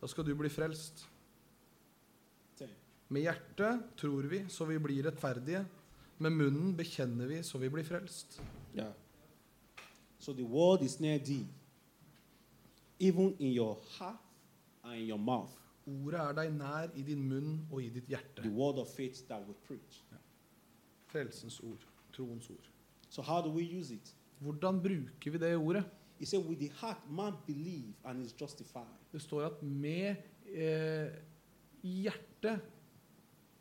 da 0.00 0.08
skal 0.08 0.26
du 0.26 0.34
bli 0.38 0.50
frelst. 0.52 1.04
10. 3.10 3.14
Med 3.14 3.22
hjertet 3.22 3.96
tror 3.98 4.22
vi 4.22 4.44
så 4.48 4.64
vi 4.64 4.78
blir 4.78 5.02
rettferdige. 5.02 5.64
Med 6.18 6.32
munnen 6.32 6.76
bekjenner 6.76 7.26
vi 7.26 7.42
så 7.42 7.58
vi 7.58 7.70
blir 7.70 7.84
frelst. 7.84 8.40
Yeah. 8.74 8.92
So 10.18 10.32
the 10.32 10.44
word 10.44 10.82
is 10.82 11.00
near 11.00 11.18
thee, 11.18 11.46
even 13.00 13.34
in 13.38 13.52
your 13.52 13.78
heart 13.98 14.20
and 14.84 14.94
in 14.94 15.08
your 15.08 15.18
mouth. 15.18 15.50
Ordet 15.86 16.20
er 16.20 16.34
deg 16.36 16.52
nær 16.54 16.90
i 16.94 17.02
din 17.02 17.22
munn 17.26 17.66
og 17.70 17.82
i 17.82 17.88
ditt 17.88 18.06
hjerte. 18.06 18.42
The 18.42 18.52
word 18.52 18.78
of 18.78 18.88
faith 18.88 19.24
that 19.28 19.42
we 19.48 19.54
preach. 19.66 20.02
Frelsens 21.10 21.60
ord. 21.60 21.86
Troens 22.12 22.50
ord. 22.50 22.68
So 23.08 23.22
how 23.22 23.40
do 23.40 23.50
we 23.50 23.64
use 23.64 23.94
it? 23.94 24.14
Hvordan 24.38 24.82
bruker 24.82 25.30
vi 25.30 25.38
det 25.38 25.56
ordet? 25.56 25.84
He 26.18 26.26
said, 26.26 26.44
with 26.46 26.60
the 26.60 26.70
heart 26.80 27.10
man 27.10 27.32
believe 27.46 27.94
and 28.04 28.22
is 28.22 28.34
justified. 28.40 28.92
Det 29.12 29.22
står 29.22 29.42
at 29.42 29.62
med 29.62 30.16
eh, 30.44 31.08
hjertet 31.82 32.60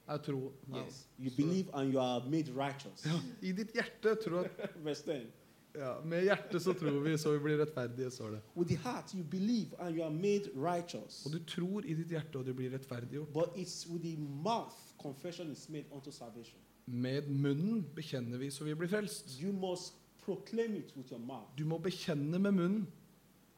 er 0.10 0.18
tro. 0.26 0.52
Nei. 0.68 0.84
Yes. 0.86 1.04
You 1.20 1.32
believe 1.38 1.70
and 1.74 1.94
you 1.94 2.00
are 2.02 2.24
made 2.30 2.52
righteous. 2.56 3.06
Ja, 3.06 3.20
I 3.42 3.52
ditt 3.52 3.72
hjerte 3.76 4.16
tror 4.24 4.46
at 4.46 4.76
Verse 4.86 5.04
10. 5.06 5.28
ja, 5.76 5.92
Med 6.06 6.24
hjertet 6.26 6.62
så 6.64 6.74
tror 6.74 7.00
vi 7.06 7.18
så 7.18 7.32
vi 7.36 7.40
blir 7.44 7.60
rettferdige, 7.62 8.10
står 8.12 8.32
det. 8.32 8.42
With 8.56 8.70
the 8.74 8.78
heart 8.90 9.14
you 9.16 9.24
believe 9.24 9.76
and 9.80 9.96
you 9.96 10.04
are 10.04 10.14
made 10.14 10.50
righteous. 10.56 11.22
Og 11.26 11.32
du 11.34 11.40
tror 11.46 11.86
i 11.86 11.94
ditt 11.94 12.10
hjerte, 12.10 12.40
og 12.40 12.46
du 12.46 12.54
blir 12.54 12.74
rettferdiggjort. 12.74 13.34
But 13.34 13.56
it's 13.56 13.86
with 13.92 14.04
the 14.04 14.18
mouth 14.18 14.76
confession 15.02 15.52
is 15.52 15.70
made 15.70 15.86
unto 15.92 16.12
salvation. 16.12 16.60
Med 16.86 17.28
munnen 17.30 17.86
bekjenner 17.96 18.38
vi 18.38 18.50
så 18.52 18.64
vi 18.66 18.74
blir 18.74 18.88
frelst. 18.90 19.36
You 19.42 19.54
must 19.54 19.94
proclaim 20.26 20.76
it 20.76 20.96
with 20.98 21.12
your 21.12 21.22
mouth. 21.22 21.54
Du 21.58 21.66
må 21.66 21.78
bekjenne 21.78 22.40
med 22.40 22.52
munnen. 22.52 22.88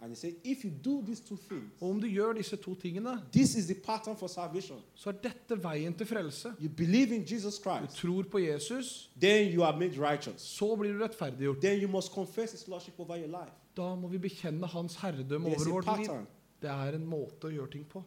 And 0.04 0.10
he 0.10 0.16
said, 0.16 0.34
if 0.44 0.64
you 0.66 0.72
do 0.86 1.04
these 1.06 1.22
two 1.22 1.38
things, 1.38 1.72
Og 1.80 1.90
om 1.90 2.02
du 2.02 2.08
gjør 2.08 2.34
disse 2.34 2.56
to 2.58 2.74
tingene, 2.76 3.22
this 3.32 3.56
is 3.56 3.66
the 3.66 3.76
pattern 3.76 4.16
for 4.18 4.28
salvation. 4.28 4.80
så 4.96 5.10
er 5.10 5.14
dette 5.24 5.64
veien 5.64 5.94
til 5.94 6.06
frelse. 6.08 6.54
You 6.62 6.70
believe 6.70 7.16
in 7.16 7.22
Jesus 7.32 7.60
Du 7.60 7.70
Christ, 7.70 7.96
tror 7.98 8.24
på 8.32 8.38
Jesus, 8.40 9.12
then 9.22 9.54
you 9.56 9.64
are 9.64 9.78
made 9.80 10.00
righteous. 10.12 10.42
så 10.42 10.76
blir 10.76 10.94
du 10.94 11.04
rettferdiggjort. 11.04 11.62
Then 11.62 11.82
you 11.82 11.88
must 11.92 12.12
confess 12.12 12.52
his 12.52 12.68
lordship 12.68 13.00
over 13.00 13.16
your 13.18 13.28
life. 13.28 13.52
Da 13.78 13.96
må 13.96 14.08
vi 14.08 14.18
bekjenne 14.18 14.68
hans 14.68 14.96
herredømme 14.96 15.50
There's 15.50 15.68
over 15.70 15.70
a 15.70 15.74
vårt 15.74 15.98
liv. 16.00 16.08
pattern. 16.08 16.28
Det 16.62 16.70
er 16.70 16.96
en 16.96 17.06
måte 17.06 17.48
å 17.48 17.50
gjøre 17.50 17.72
ting 17.72 17.86
på. 17.90 18.04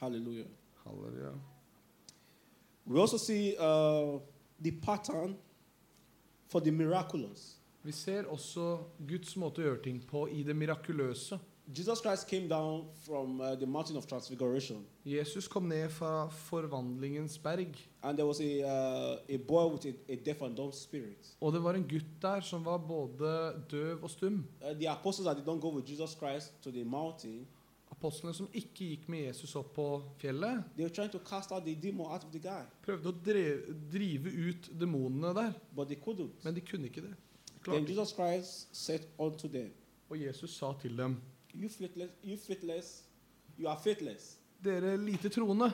Hallelujah. 0.00 0.46
Halleluja. 0.84 1.30
We 2.86 3.00
also 3.00 3.16
see 3.18 3.54
uh, 3.58 4.18
the 4.62 4.72
pattern 4.82 5.36
for 6.48 6.60
the 6.60 6.70
miraculous. 6.72 7.56
Vi 7.82 7.92
ser 7.92 8.28
også 8.30 8.78
Guds 9.08 9.34
måte 9.36 9.62
å 9.62 9.64
gjøre 9.66 9.82
ting 9.82 10.02
på 10.06 10.28
i 10.30 10.44
det 10.46 10.54
mirakuløse. 10.54 11.38
Jesus 11.76 12.00
Christ 12.02 12.28
came 12.28 12.48
down 12.48 12.84
from 13.04 13.40
uh, 13.40 13.54
the 13.54 13.66
mountain 13.66 13.96
of 13.96 14.06
transfiguration, 14.06 14.84
Jesus 15.04 15.48
kom 15.48 15.68
ned 15.68 15.88
fra 15.90 16.28
forvandlingens 16.28 17.38
berg, 17.38 17.78
and 18.02 18.18
there 18.18 18.26
was 18.26 18.40
a, 18.40 18.62
uh, 18.66 19.16
a 19.28 19.38
boy 19.38 19.66
with 19.72 19.86
a, 19.86 20.12
a 20.12 20.16
deaf 20.16 20.42
and 20.42 20.56
dumb 20.56 20.72
spirit. 20.72 21.36
og 21.40 21.52
det 21.52 21.62
var 21.62 21.74
en 21.74 21.88
gutt 21.88 22.10
der 22.22 22.40
som 22.40 22.64
var 22.64 22.78
både 22.78 23.62
døv 23.70 24.02
og 24.02 24.10
stum. 24.10 24.44
Uh, 24.60 24.74
the 24.78 24.90
apostles 24.90 25.26
that 25.26 25.36
did 25.36 25.46
not 25.46 25.60
go 25.60 25.70
with 25.70 25.90
Jesus 25.90 26.10
Christ 26.18 26.62
to 26.62 26.70
the 26.70 26.84
mountain, 26.84 27.46
Apostlene 27.92 28.34
som 28.34 28.48
ikke 28.52 28.86
gikk 28.88 29.08
med 29.12 29.26
Jesus 29.28 29.52
opp 29.56 29.74
på 29.76 30.02
fjellet, 30.18 30.64
they 30.76 30.84
were 30.84 30.94
trying 30.94 31.12
to 31.12 31.18
cast 31.18 31.52
out 31.52 31.64
the 31.64 31.74
demon 31.74 32.06
out 32.06 32.24
of 32.24 32.32
the 32.32 32.40
guy, 32.42 32.64
prøvde 32.82 33.12
å 33.12 33.16
drive 33.92 34.32
ut 34.48 34.70
demonene 34.80 35.34
der, 35.34 35.52
but 35.76 35.88
they 35.88 35.96
couldn't. 35.96 36.42
men 36.44 36.54
de 36.54 36.60
kunne 36.60 36.90
ikke 36.90 37.06
det. 37.06 37.14
Then 37.64 37.86
Jesus 37.86 38.12
Christ 38.12 38.68
said 38.72 39.00
unto 39.18 39.48
them, 39.48 39.70
Og 40.10 40.20
Jesus 40.20 40.50
sa 40.50 40.72
til 40.82 40.96
dem, 40.98 41.16
You 41.54 41.68
faithless, 41.68 42.10
you 42.24 42.36
faithless, 42.36 43.04
you 43.58 43.68
are 43.68 43.78
faithless. 43.84 44.38
dere 44.64 44.96
lite 44.96 45.28
troende. 45.28 45.72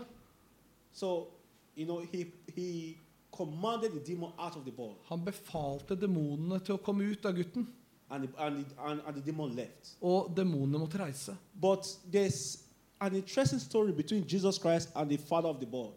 So, 0.93 1.27
you 1.77 1.87
know, 1.87 2.01
he 2.01 2.27
he 2.55 2.97
commanded 3.33 3.93
the 3.93 4.01
demon 4.01 4.33
out 4.39 4.57
of 4.57 4.65
the 4.65 4.73
boy, 4.73 4.95
Han 5.05 5.25
befalte 5.25 5.97
demonene 6.01 6.59
til 6.65 6.75
å 6.75 6.79
komme 6.83 7.05
ut 7.13 7.25
av 7.27 7.35
gutten, 7.37 7.67
and 8.11 8.25
the, 8.29 8.43
and, 8.43 8.65
the, 8.65 8.83
and, 8.83 9.01
and 9.07 9.15
the 9.17 9.21
demon 9.33 9.55
left. 9.57 9.97
og 10.01 10.33
demonene 10.37 10.79
måtte 10.79 10.99
reise. 10.99 11.37
But 11.55 11.87
there's 12.13 12.65
an 13.01 13.15
interesting 13.15 13.61
story 13.61 13.93
between 13.93 14.25
Jesus 14.27 14.59
Christ 14.59 14.89
and 14.97 15.09
the 15.11 15.19
father 15.19 15.49
of 15.49 15.61
the 15.61 15.67
boy. 15.67 15.91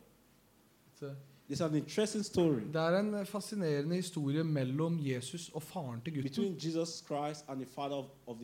It's 0.92 0.98
story 0.98 1.16
Det 1.52 2.82
er 2.82 3.00
en 3.00 3.26
fascinerende 3.26 3.96
historie 3.96 4.44
mellom 4.44 5.00
Jesus 5.04 5.50
og 5.50 5.64
faren 5.64 6.02
til 6.02 6.14
gutten. 6.14 6.30
between 6.30 6.56
Jesus 6.56 7.04
Christ 7.06 7.46
and 7.48 7.66
of, 7.78 8.06
of. 8.28 8.38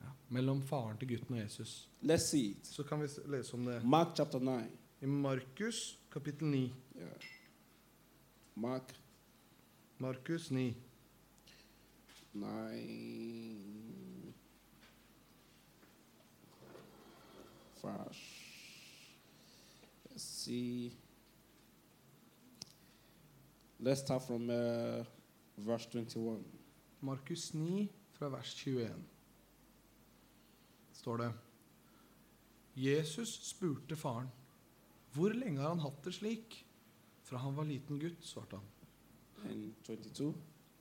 Ja, 0.00 0.06
mellom 0.28 0.62
faren 0.62 0.98
til 0.98 1.08
gutten 1.08 1.34
og 1.34 1.40
Jesus. 1.42 1.88
Let's 2.02 2.16
see 2.16 2.50
it. 2.50 2.66
Så 2.66 2.82
kan 2.82 3.02
vi 3.02 3.08
lese 3.26 3.54
om 3.54 3.64
det 3.64 3.84
Mark 3.84 4.16
chapter 4.16 4.38
9. 4.38 4.50
i 5.00 5.06
Markus 5.06 5.98
kapittel 6.12 6.48
9. 6.48 6.74
Yeah. 6.96 7.08
Mark 8.54 9.00
Markus 9.98 10.50
9. 10.50 10.76
9. 12.34 14.32
Fars. 17.82 18.16
Let's 20.10 20.22
see. 20.22 20.92
Let's 23.78 24.00
start 24.00 24.22
from 24.22 24.48
uh, 24.48 25.04
verse 25.56 25.86
21. 25.92 26.44
Markus 27.00 27.54
9 27.54 27.88
fra 28.12 28.28
vers 28.28 28.54
21. 28.54 28.90
Står 30.92 31.18
det 31.18 31.32
Jesus 32.76 33.34
spurte 33.50 33.96
faren, 33.96 34.30
hvor 35.12 35.36
lenge 35.36 35.60
har 35.60 35.74
han 35.74 35.84
hatt 35.84 36.00
det 36.04 36.14
slik? 36.16 36.56
Fra 37.24 37.40
han 37.42 37.56
var 37.56 37.68
liten 37.68 38.00
gutt, 38.00 38.24
svarte 38.24 38.56
han. 38.56 38.72
And 39.44 39.74
22. 39.84 40.32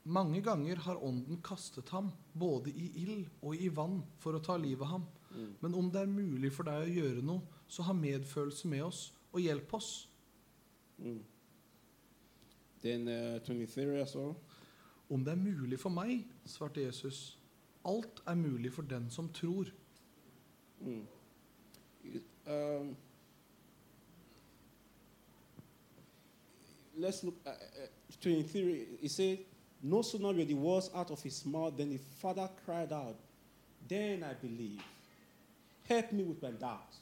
Mange 0.04 0.40
ganger 0.42 0.80
har 0.88 1.04
ånden 1.04 1.42
kastet 1.44 1.90
ham, 1.92 2.14
både 2.32 2.72
i 2.72 2.90
ild 3.04 3.28
og 3.42 3.60
i 3.60 3.68
vann, 3.68 4.04
for 4.24 4.38
å 4.38 4.44
ta 4.44 4.56
livet 4.56 4.88
av 4.88 4.92
ham. 4.94 5.08
Mm. 5.36 5.54
Men 5.60 5.76
om 5.76 5.92
det 5.92 6.06
er 6.06 6.12
mulig 6.16 6.52
for 6.56 6.68
deg 6.68 6.84
å 6.86 6.98
gjøre 7.02 7.28
noe, 7.28 7.44
så 7.68 7.84
ha 7.90 7.96
medfølelse 7.98 8.72
med 8.72 8.88
oss 8.88 9.08
og 9.34 9.42
hjelp 9.44 9.74
oss. 9.76 9.96
Mm. 11.02 11.24
Then 12.86 13.08
uh, 13.08 13.40
23 13.40 14.02
as 14.02 14.16
well. 14.16 14.36
Om 15.10 15.26
det 15.26 15.32
er 15.32 15.36
mulig 15.36 15.80
for 15.80 15.90
meg, 15.90 16.28
svarte 16.46 16.82
Jesus. 16.82 17.38
Alt 17.86 18.22
er 18.28 18.36
mulig 18.36 18.74
for 18.74 18.82
den 18.82 19.10
som 19.10 19.30
tror. 19.34 19.66
Mm. 20.82 21.08
Um, 22.48 22.96
let's 26.98 27.24
look 27.24 27.36
at 27.46 27.54
uh, 27.54 27.88
23. 28.22 28.86
He 29.02 29.08
said, 29.08 29.40
No 29.82 30.04
sooner 30.04 30.34
were 30.34 30.46
the 30.46 30.54
words 30.54 30.92
out 30.94 31.10
of 31.12 31.24
his 31.24 31.46
mouth 31.46 31.78
than 31.78 31.90
the 31.90 32.00
father 32.22 32.48
cried 32.66 32.92
out, 32.92 33.16
Then 33.90 34.24
I 34.24 34.34
believe. 34.42 34.82
Help 35.90 36.12
me 36.12 36.24
with 36.24 36.42
my 36.42 36.52
doubt. 36.52 36.94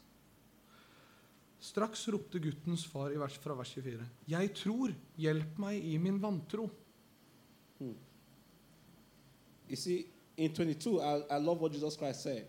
Straks 1.64 2.08
ropte 2.12 2.40
guttens 2.44 2.84
far 2.92 3.14
i 3.14 3.20
vers, 3.22 3.38
fra 3.40 3.56
vers 3.56 3.70
24. 3.78 4.04
Jeg 4.28 4.50
tror, 4.60 4.92
hjelp 5.18 5.60
meg 5.64 5.86
i 5.94 5.98
min 6.02 6.18
vantro. 6.24 6.66
You 9.70 9.76
see, 9.76 10.06
in 10.38 10.52
22, 10.54 11.00
I, 11.00 11.22
I 11.30 11.38
love 11.40 11.62
what 11.62 11.72
Jesus 11.74 11.96
Christ 11.96 12.22
said. 12.24 12.46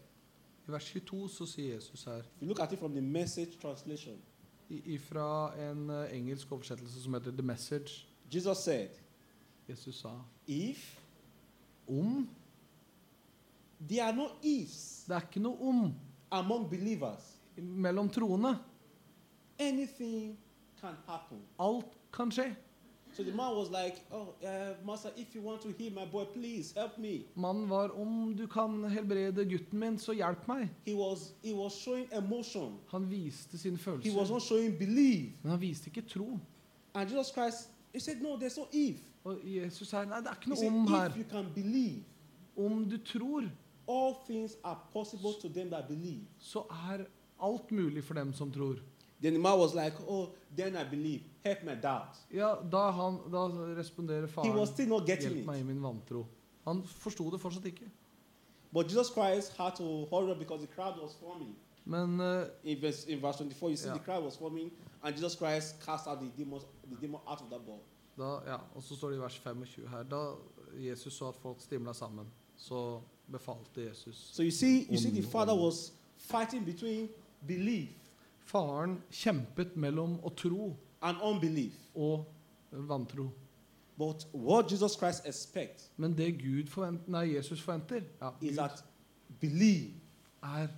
I 0.68 0.72
vers 0.72 0.84
22 0.90 1.28
så 1.28 1.46
sier 1.46 1.74
Jesus 1.76 2.04
her, 2.08 2.22
If 2.36 2.42
you 2.42 2.48
look 2.48 2.60
at 2.60 2.72
it 2.72 2.78
from 2.78 2.92
the 2.94 3.00
message 3.02 3.58
translation, 3.60 4.16
i- 4.70 4.82
ifra 4.94 5.52
en 5.70 5.90
uh, 5.90 6.06
engelsk 6.16 6.52
oversettelse 6.52 7.02
som 7.02 7.14
heter 7.14 7.30
The 7.36 7.42
Message 7.42 8.06
Jesus 8.32 8.58
said, 8.64 8.88
Jesus 9.68 10.00
sa 10.00 10.14
If 10.48 10.98
om 11.88 12.28
there 13.88 14.02
are 14.02 14.16
no 14.16 14.28
ifs 14.42 15.04
Det 15.06 15.14
er 15.16 15.20
ikke 15.28 15.40
noe 15.44 15.60
om 15.68 15.82
among 16.32 16.64
believers, 16.70 17.34
mellom 17.60 18.08
troende. 18.10 18.56
Anything 19.58 20.36
can 20.80 20.94
happen. 21.08 21.38
Alt 21.58 21.86
kan 22.12 22.30
skje. 22.30 22.54
So 23.12 23.22
the 23.22 23.30
man 23.32 23.54
was 23.54 23.70
like, 23.70 24.00
Oh, 24.10 24.34
uh, 24.44 24.74
Master, 24.84 25.10
if 25.16 25.34
you 25.36 25.40
want 25.42 25.60
to 25.62 25.68
heal 25.78 25.92
my 25.92 26.04
boy, 26.04 26.24
please 26.24 26.72
help 26.76 26.98
me. 26.98 27.24
Mannen 27.36 27.68
var 27.70 27.88
om 28.00 28.34
du 28.36 28.46
kan 28.46 28.84
helbrede 28.90 29.44
gutten 29.44 29.78
min, 29.78 29.98
så 29.98 30.12
hjelp 30.12 30.48
meg. 30.48 30.68
He 30.86 30.94
was, 30.94 31.32
he 31.44 31.52
was 31.54 31.72
showing 31.72 32.08
emotion, 32.12 32.78
Han 32.90 33.10
viste 33.10 33.58
sine 33.58 33.78
he 34.02 34.10
was 34.10 34.30
not 34.30 34.42
showing 34.42 34.78
belief. 34.78 35.30
men 35.42 35.50
han 35.50 35.60
viste 35.60 35.86
ikke 35.88 36.08
tro. 36.08 36.38
And 36.94 37.08
Jesus 37.10 37.32
Christ, 37.32 37.68
he 37.92 38.00
said, 38.00 38.20
No, 38.22 38.36
there's 38.36 38.56
no 38.58 38.66
if. 38.72 38.96
Og 39.24 39.38
Jesus 39.44 39.88
sa 39.88 40.04
nei, 40.04 40.18
det 40.20 40.26
er 40.26 40.34
ikke 40.34 40.54
He 40.60 40.68
noe 40.70 40.80
om 40.80 40.88
said, 40.88 40.98
her. 40.98 41.06
If 41.08 41.16
you 41.16 41.24
can 41.30 41.46
believe, 41.54 42.02
Om 42.56 42.84
du 42.90 42.98
tror, 42.98 43.42
all 43.88 44.14
things 44.26 44.56
are 44.64 44.78
possible 44.92 45.32
to 45.42 45.48
them 45.48 45.70
that 45.70 45.88
believe. 45.88 46.26
så 46.38 46.58
er 46.90 47.04
alt 47.42 47.70
mulig 47.72 48.04
for 48.04 48.14
dem 48.14 48.32
som 48.32 48.52
tror. 48.52 48.74
Then 49.24 49.32
the 49.34 49.40
man 49.40 49.58
was 49.58 49.74
like, 49.74 49.94
Oh, 50.08 50.28
then 50.56 50.76
I 50.76 50.84
believe. 50.90 51.20
Help 51.44 51.62
my 51.64 51.74
doubt. 51.74 52.16
Ja, 52.32 52.54
Da, 52.72 52.90
han, 52.90 53.18
da 53.32 53.46
responderer 53.76 54.26
He 54.44 54.50
was 54.50 54.68
still 54.68 54.88
not 54.88 55.06
getting 55.06 55.32
Hjelp 55.32 55.46
meg 55.46 55.56
it. 55.56 55.60
i 55.60 55.64
min 55.64 55.82
vantro. 55.82 56.26
Han 56.64 56.82
forsto 56.86 57.30
det 57.30 57.40
fortsatt 57.40 57.64
ikke. 57.64 57.90
But 58.72 58.86
Jesus 58.90 59.06
Christ 59.12 59.56
had 59.56 59.72
to 59.76 59.84
hurry 60.10 60.30
up 60.30 60.38
because 60.38 60.66
the 60.66 60.74
crowd 60.74 60.98
was 61.02 61.14
forming. 61.20 61.56
Men 61.84 62.20
eh, 62.20 62.46
In 62.64 62.80
verse, 62.82 63.06
in 63.12 63.20
verse 63.20 63.36
24, 63.38 63.70
you 63.70 63.76
see 63.76 63.86
Yeah. 63.88 63.98
the 63.98 64.04
crowd 64.04 64.24
was 64.24 64.36
forming, 64.36 64.70
and 65.02 65.14
Jesus 65.16 65.34
Christ 65.36 65.76
cast 65.86 66.06
out 66.06 66.18
the 66.20 66.30
demons, 66.44 66.62
the 66.90 66.96
demon 67.00 67.20
out 67.26 67.40
of 67.42 67.48
that 67.50 67.66
boy. 67.66 67.78
da, 68.18 68.38
ja, 68.46 68.56
og 68.74 68.82
så 68.82 68.96
står 68.96 69.08
det 69.10 69.16
i 69.16 69.20
vers 69.20 69.38
25 69.38 69.88
her 69.88 70.02
Da 70.02 70.34
Jesus 70.90 71.12
så 71.14 71.28
at 71.28 71.34
folk 71.36 71.60
stimla 71.60 71.92
sammen, 71.92 72.26
så 72.56 73.00
befalte 73.32 73.80
Jesus 73.88 74.16
So 74.32 74.42
you 74.42 74.50
see, 74.50 74.86
you 74.90 74.96
see, 74.98 75.10
the 75.10 75.22
father 75.22 75.54
was 75.54 75.92
fighting 76.16 76.64
between 76.66 77.08
belief 77.48 77.88
Faren 78.44 78.98
kjempet 79.10 79.76
mellom 79.76 80.18
å 80.22 80.30
tro 80.36 80.76
and 81.02 81.18
unbelief. 81.22 81.72
og 81.94 82.24
vantro. 82.72 83.30
But 83.96 84.24
what 84.32 84.70
Jesus 84.70 84.96
Christ 84.96 85.26
expects 85.26 85.90
Men 85.96 86.12
det 86.16 86.32
Gud 86.38 86.66
forventer, 86.68 87.10
nei, 87.10 87.34
Jesus 87.36 87.60
forventer, 87.60 88.02
ja, 88.20 88.30
is 88.40 88.50
Gud, 88.50 88.56
that 88.56 88.84
believe. 89.40 89.92
er 90.42 90.68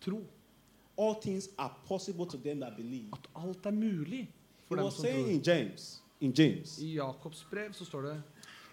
tro. 0.00 0.20
All 0.98 1.14
things 1.22 1.48
are 1.58 1.72
possible 1.86 2.26
to 2.26 2.36
them 2.36 2.60
that 2.60 2.76
believe. 2.76 3.08
At 3.12 3.28
alt 3.34 3.66
er 3.66 3.70
mulig 3.70 4.18
He 4.18 4.28
for 4.68 4.76
dem 4.76 4.84
was 4.84 4.94
som 4.94 5.04
saying 5.04 5.24
tror. 5.24 5.34
in 5.34 5.42
James, 5.42 6.02
in 6.20 6.32
James, 6.38 6.78
I 6.82 6.94
Jakobs 6.94 7.46
brev 7.50 7.72
så 7.72 7.84
står 7.84 8.02
det 8.02 8.22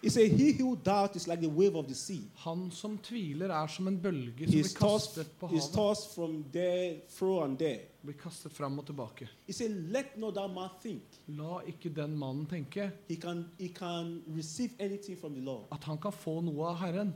he 0.05 0.09
said, 0.11 0.31
"He 0.31 0.51
who 0.53 0.75
doubts 0.75 1.15
is 1.15 1.27
like 1.27 1.41
the 1.41 1.49
wave 1.49 1.75
of 1.75 1.87
the 1.87 1.95
sea. 1.95 2.21
Han 2.35 2.71
som 2.71 2.97
tviler, 2.97 3.49
er 3.49 3.67
som 3.67 3.87
en 3.87 3.97
bølge 3.97 4.45
som 4.45 4.53
He's 4.53 4.73
blir 4.73 4.79
tossed, 4.79 5.15
kastet 5.15 5.31
på 5.39 5.47
havet. 5.47 5.71
tossed 5.73 6.11
from 6.15 6.43
there, 6.53 7.01
fro 7.09 7.39
and 7.43 7.57
there." 7.57 7.79
Blir 8.03 8.13
kastet 8.13 8.51
fram 8.53 8.79
og 8.79 8.85
tilbake. 8.85 9.27
He 9.47 9.53
said, 9.53 9.71
"Let 9.71 10.17
not 10.17 10.33
that 10.35 10.49
man 10.53 10.69
think 10.81 11.01
La 11.27 11.59
ikke 11.67 11.89
den 11.95 12.17
mannen 12.17 12.45
tenke 12.45 12.91
he 13.09 13.15
can 13.15 13.45
he 13.59 13.67
can 13.67 14.21
receive 14.37 14.71
anything 14.79 15.17
from 15.19 15.33
the 15.33 15.41
Lord. 15.41 15.63
at 15.71 15.83
han 15.83 15.97
kan 15.97 16.11
få 16.13 16.41
noe 16.41 16.67
av 16.67 16.75
Herren. 16.75 17.13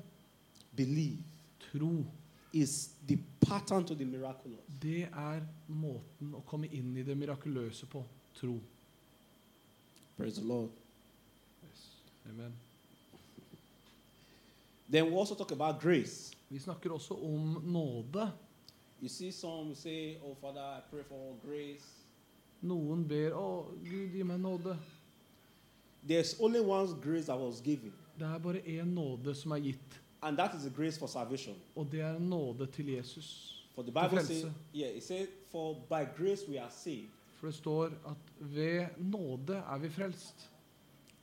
Believe 0.76 1.18
Tro. 1.72 2.06
is 2.54 2.90
the 3.08 3.18
pattern 3.42 3.86
to 3.86 3.94
the 3.96 4.06
miraculous." 4.06 4.60
Det 4.82 5.04
er 5.04 5.42
måten 5.68 6.34
å 6.34 6.42
komme 6.46 6.68
inn 6.72 6.98
i 6.98 7.04
det 7.04 7.18
mirakuløse 7.18 7.86
på. 7.86 8.04
Tro. 8.36 8.60
Praise 10.18 10.42
the 10.42 10.48
Lord. 10.48 10.70
Amen. 12.30 12.54
Then 14.92 15.06
we 15.12 15.16
also 15.18 15.36
talk 15.36 15.52
about 15.52 15.82
grace. 15.82 16.32
Vi 16.50 16.60
snakker 16.60 16.92
også 16.92 17.14
om 17.14 17.62
nåde. 17.66 18.32
You 19.02 19.10
see, 19.10 19.32
some 19.32 19.76
say, 19.76 20.16
"Oh, 20.24 20.36
Father, 20.42 20.62
I 20.78 20.82
pray 20.92 21.04
for 21.04 21.36
grace." 21.46 21.86
Noen 22.62 23.08
ber 23.08 23.32
'Å, 23.32 23.66
Gud, 23.84 24.10
gi 24.14 24.24
meg 24.24 24.40
nåde'. 24.40 24.78
There's 26.08 26.36
only 26.42 26.60
one 26.60 26.88
grace 27.02 27.26
that 27.26 27.40
was 27.40 27.62
given, 27.62 27.94
Det 28.20 28.28
er 28.28 28.38
bare 28.40 28.60
én 28.66 28.86
nåde 28.86 29.36
som 29.36 29.52
er 29.52 29.60
gitt, 29.60 30.02
and 30.22 30.38
that 30.38 30.56
is 30.56 30.62
the 30.64 30.70
grace 30.70 31.00
for 31.00 31.08
salvation. 31.08 31.56
og 31.76 31.88
det 31.92 32.02
er 32.02 32.16
en 32.16 32.30
nåde 32.30 32.66
til 32.66 32.86
Jesus. 32.88 33.56
For 33.76 33.82
the 33.84 33.92
Bible 33.92 34.24
says, 34.26 34.46
yeah, 34.76 34.98
it 34.98 35.04
said, 35.04 35.28
"For 35.52 35.74
by 35.74 36.06
grace 36.18 36.50
we 36.50 36.58
are 36.60 36.72
saved 36.72 37.10
For 37.36 37.48
det 37.48 37.56
står 37.56 37.86
at 37.86 38.18
ved 38.40 38.86
nåde 38.98 39.54
er 39.56 39.78
vi 39.78 39.90
frelst. 39.90 40.50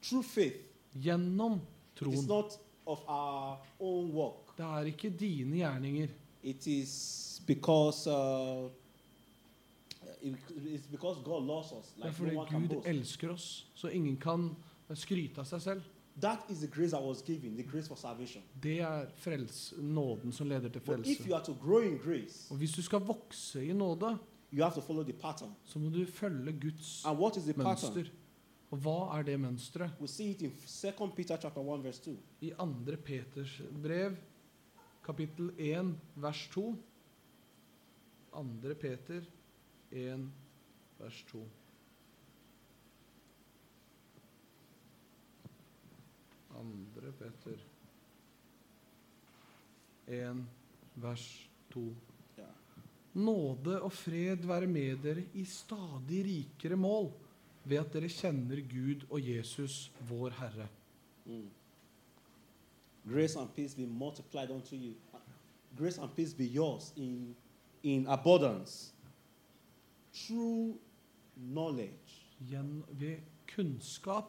through 0.02 0.24
faith." 0.24 0.56
Gjennom 0.94 1.52
It's 1.52 1.98
troen. 2.04 2.26
not 2.28 2.58
of 2.86 3.00
our 3.08 3.56
own 3.80 4.10
work. 4.14 4.56
Det 4.56 4.64
er 4.64 4.80
ikke 4.92 5.10
dine 5.10 5.56
gjerninger. 5.56 6.08
It 6.42 6.66
is 6.66 7.42
because 7.46 8.06
uh, 8.10 8.70
it- 10.22 10.36
it's 10.56 10.86
because 10.90 11.20
God 11.24 11.46
loves 11.46 11.72
us. 11.72 11.92
Det 11.96 12.04
er 12.04 12.10
fordi 12.12 12.34
no 12.34 12.44
Gud 12.44 12.82
elsker 12.84 13.30
oss, 13.32 13.66
så 13.74 13.88
ingen 13.88 14.16
kan 14.16 14.50
skryte 14.94 15.40
av 15.40 15.44
seg 15.44 15.62
selv. 15.62 15.82
That 16.20 16.38
is 16.48 16.58
the 16.58 16.66
grace 16.66 16.90
that 16.96 17.02
was 17.04 17.22
given, 17.22 17.56
the 17.56 17.62
grace 17.62 17.88
for 17.88 17.94
salvation. 17.94 18.42
Det 18.62 18.80
er 18.80 19.06
frels, 19.16 19.74
nåden 19.78 20.32
som 20.32 20.48
leder 20.48 20.68
til 20.68 20.80
frelse. 20.80 21.22
you 21.28 21.34
are 21.34 21.44
to 21.44 21.54
grow 21.62 21.80
in 21.80 21.98
grace, 21.98 22.46
Og 22.50 22.56
hvis 22.56 22.72
du 22.72 22.82
skal 22.82 22.98
vokse 23.00 23.66
i 23.66 23.72
nåde, 23.72 24.18
you 24.52 24.62
have 24.62 24.74
to 24.74 24.80
follow 24.80 25.02
the 25.04 25.12
pattern. 25.12 25.50
så 25.64 25.78
må 25.78 25.88
du 25.90 26.06
følge 26.06 26.52
Guds 26.52 27.04
mønster. 27.04 27.14
what 27.20 27.36
is 27.36 27.42
the 27.42 27.52
pattern? 27.52 28.06
Og 28.70 28.80
hva 28.82 28.96
er 29.18 29.26
det 29.28 29.36
mønsteret? 29.40 29.94
We 30.00 30.08
see 30.10 30.32
it 30.34 30.42
in 30.42 30.50
2 30.50 31.10
Peter 31.14 31.38
1 31.38 31.84
verse 31.84 32.02
2. 32.02 32.16
I 32.40 32.50
2. 32.50 32.96
Peters 33.04 33.60
brev, 33.82 34.16
kapittel 35.04 35.52
1, 35.58 35.94
vers 36.16 36.48
2. 36.54 36.64
2. 38.32 38.74
Peter 38.80 39.22
1, 39.90 40.26
vers 40.98 41.22
2. 41.30 41.44
Andre 46.56 47.12
Peter 47.12 47.62
1, 50.06 50.44
vers 50.96 51.50
2. 51.72 51.86
Nåde 53.16 53.78
og 53.80 53.92
fred 53.96 54.44
være 54.44 54.66
med 54.68 54.98
dere 55.00 55.22
i 55.40 55.44
stadig 55.48 56.18
rikere 56.26 56.76
mål, 56.76 57.08
ved 57.66 57.76
at 57.82 57.92
dere 57.92 58.08
kjenner 58.08 58.60
Gud 58.70 59.06
og 59.10 59.20
Jesus, 59.28 59.90
vår 60.08 60.30
Herre. 60.38 60.68
Mm. 61.26 61.48
Grace 63.08 63.36
and 63.38 63.48
peace 63.54 63.74
be 63.76 63.86
multiplied 63.86 64.50
unto 64.50 64.76
you. 64.76 64.94
Grace 65.78 65.98
and 66.02 66.10
peace 66.16 66.34
be 66.34 66.44
yours 66.44 66.92
in, 66.96 67.36
in 67.82 68.06
abundance 68.06 68.92
True 70.12 70.74
knowledge 71.36 72.22
Gjenn, 72.50 72.82
ved 72.90 73.16
kunnskap 73.54 74.24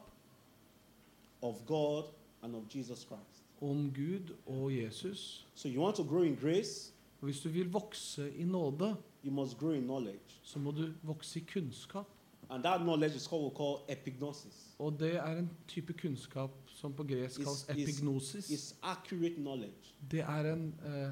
of 1.42 1.56
God 1.66 2.04
and 2.44 2.56
of 2.56 2.64
Jesus 2.76 3.00
Christ. 3.06 3.44
om 3.62 3.92
Gud 3.94 4.36
og 4.46 4.74
Jesus. 4.76 5.48
So 5.56 5.68
you 5.70 5.82
want 5.82 5.96
to 5.96 6.04
grow 6.04 6.22
in 6.22 6.36
grace, 6.36 6.94
Og 7.22 7.26
hvis 7.26 7.40
du 7.42 7.50
vil 7.50 7.72
vokse 7.74 8.34
i 8.38 8.44
nåde, 8.44 8.96
you 9.26 9.32
must 9.32 9.58
grow 9.58 9.72
in 9.72 9.82
knowledge. 9.84 10.40
så 10.44 10.60
må 10.60 10.72
du 10.72 10.94
vokse 11.04 11.40
i 11.40 11.44
kunnskap. 11.54 12.08
And 12.50 12.64
that 12.64 12.82
knowledge 12.82 13.16
is 13.16 13.32
what 13.32 13.42
we 13.44 13.50
call 13.56 13.78
epignosis. 13.90 14.76
Og 14.80 15.00
det 15.00 15.16
er 15.16 15.26
en 15.38 15.50
type 15.68 15.94
kunnskap 15.94 16.52
som 16.68 16.94
på 16.94 17.04
gresk 17.04 17.36
kalles 17.42 17.66
Is- 17.70 17.76
is- 17.78 17.90
epignosis. 18.00 18.50
It's 18.52 18.76
accurate 18.84 19.36
knowledge. 19.36 19.96
Det 20.12 20.20
er 20.20 20.54
en 20.54 20.76
eh, 20.86 21.12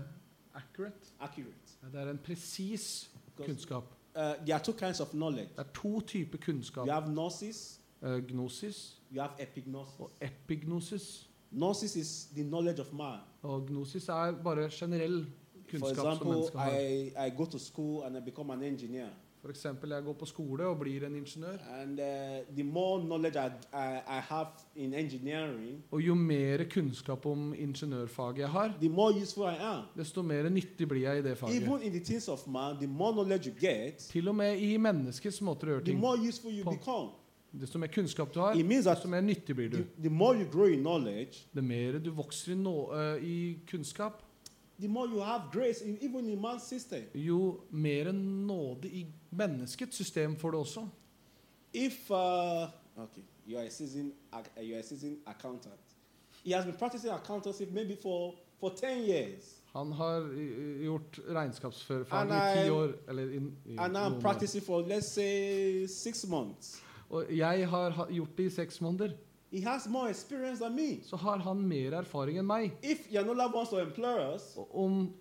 accurate 0.54 0.95
Accurate. 1.19 1.91
Det 1.93 2.02
er 2.02 2.10
en 2.12 2.17
presis 2.17 3.12
Because 3.26 3.45
kunnskap. 3.52 3.84
uh, 4.15 4.21
there 4.21 4.54
are 4.54 4.63
two 4.63 4.74
kinds 4.74 5.00
of 5.00 5.08
knowledge. 5.12 5.50
Det 5.58 5.60
er 5.60 5.63
to 5.74 6.00
typer 6.02 6.38
kunnskap. 6.38 6.88
You 6.88 6.93
have 6.93 7.08
gnosis, 7.12 7.80
Eh, 8.04 8.24
gnosis 8.28 9.02
you 9.12 9.21
have 9.21 9.34
epignosis. 9.39 9.93
og 10.00 10.12
epignosis. 10.21 11.30
Gnosis 11.52 11.95
is 11.95 12.26
the 12.34 12.43
knowledge 12.43 12.82
of 12.82 12.93
man. 12.93 13.19
Og 13.41 13.65
gnosis 13.67 14.10
er 14.10 14.32
bare 14.43 14.69
generell 14.74 15.26
For 15.26 15.69
kunnskap 15.71 15.95
som 15.95 16.08
example, 16.08 16.32
mennesker 16.32 16.60
har. 16.60 16.80
I, 16.80 17.28
I 17.28 17.30
go 17.38 17.45
to 17.45 17.58
school 17.58 18.04
and 18.04 18.17
I 18.17 18.19
become 18.19 18.54
an 18.54 18.63
engineer. 18.63 19.10
F.eks. 19.45 19.63
jeg 19.63 20.03
går 20.03 20.13
på 20.17 20.25
skole 20.25 20.65
og 20.65 20.79
blir 20.79 21.03
en 21.05 21.15
ingeniør. 21.15 21.60
And 21.77 21.99
uh, 21.99 22.05
I, 22.58 22.62
I, 22.62 22.63
Og 25.91 26.01
jo 26.01 26.15
mer 26.15 26.63
kunnskap 26.71 27.25
om 27.25 27.53
ingeniørfaget 27.53 28.39
jeg 28.39 28.49
har, 28.49 28.73
desto 29.97 30.23
mer 30.25 30.49
nyttig 30.49 30.88
blir 30.89 31.01
jeg 31.01 31.19
i 31.19 31.21
det 31.27 31.38
faget. 31.38 31.62
Man, 31.62 31.69
get, 33.60 33.97
Til 34.10 34.27
og 34.27 34.36
med 34.36 34.58
i 34.58 34.77
menneskets 34.77 35.41
måter 35.41 35.67
å 35.67 35.75
gjøre 35.75 35.86
ting. 35.91 36.01
Desto 37.55 37.79
mer 37.79 37.88
kunnskap 37.88 38.34
du 38.34 38.39
har, 38.41 38.58
desto 38.58 39.08
mer 39.08 39.21
nyttig 39.21 39.55
blir 39.55 39.69
du. 39.69 39.77
the, 39.77 40.10
Det 41.53 41.63
mer 41.63 41.99
du 41.99 42.10
vokser 42.12 42.51
i, 42.51 42.55
no, 42.60 42.89
uh, 42.91 43.15
i 43.21 43.60
kunnskap, 43.69 44.23
in 45.81 45.95
jo 47.15 47.62
mer 47.71 48.12
nåde 48.12 48.89
i 48.91 49.05
menneskets 49.38 49.98
system 49.98 50.36
for 50.36 50.52
det 50.52 50.60
også. 50.60 50.88
If 51.74 52.12
uh, 52.12 52.15
okay, 52.98 53.21
you 53.48 53.58
are 53.58 53.65
a 53.65 53.69
seasoned 53.69 54.12
uh, 54.34 54.63
you 54.63 54.76
are 54.76 54.80
a 54.80 54.84
seasoned 54.84 55.17
accountant, 55.28 55.80
he 56.45 56.54
has 56.54 56.65
been 56.65 56.78
practicing 56.78 57.13
accountancy 57.13 57.63
maybe 57.71 57.95
for 58.02 58.36
for 58.60 58.69
ten 58.69 59.04
years, 59.04 59.62
Han 59.74 59.91
har 59.91 60.21
gjort 60.84 61.19
regnskapsfag 61.28 62.02
i 62.02 62.63
ti 62.63 62.69
år. 62.69 62.93
Eller 63.10 63.34
in, 63.34 63.58
i 63.65 63.76
and 63.78 63.98
I'm 63.98 64.15
år. 64.15 64.21
practicing 64.21 64.63
for 64.63 64.82
let's 64.82 65.12
say 65.13 65.86
six 65.88 66.26
months. 66.28 66.82
Og 67.10 67.26
jeg 67.38 67.69
har 67.69 68.08
gjort 68.12 68.38
det 68.38 68.43
i 68.45 68.50
seks 68.50 68.82
måneder. 68.82 69.10
He 69.52 69.62
has 69.62 69.88
more 69.88 70.10
experience 70.10 70.63
than 70.63 70.76
me. 70.76 71.04
Så 71.04 71.15
har 71.15 71.38
han 71.38 71.62
mer 71.62 71.91
erfaring 71.93 72.39
enn 72.39 72.48
meg. 72.48 72.71
If 72.84 73.08
Yanola 73.12 73.48
wants 73.56 73.69
to 73.69 73.80
employ 73.80 74.36
us, 74.36 74.58
om 74.74 75.13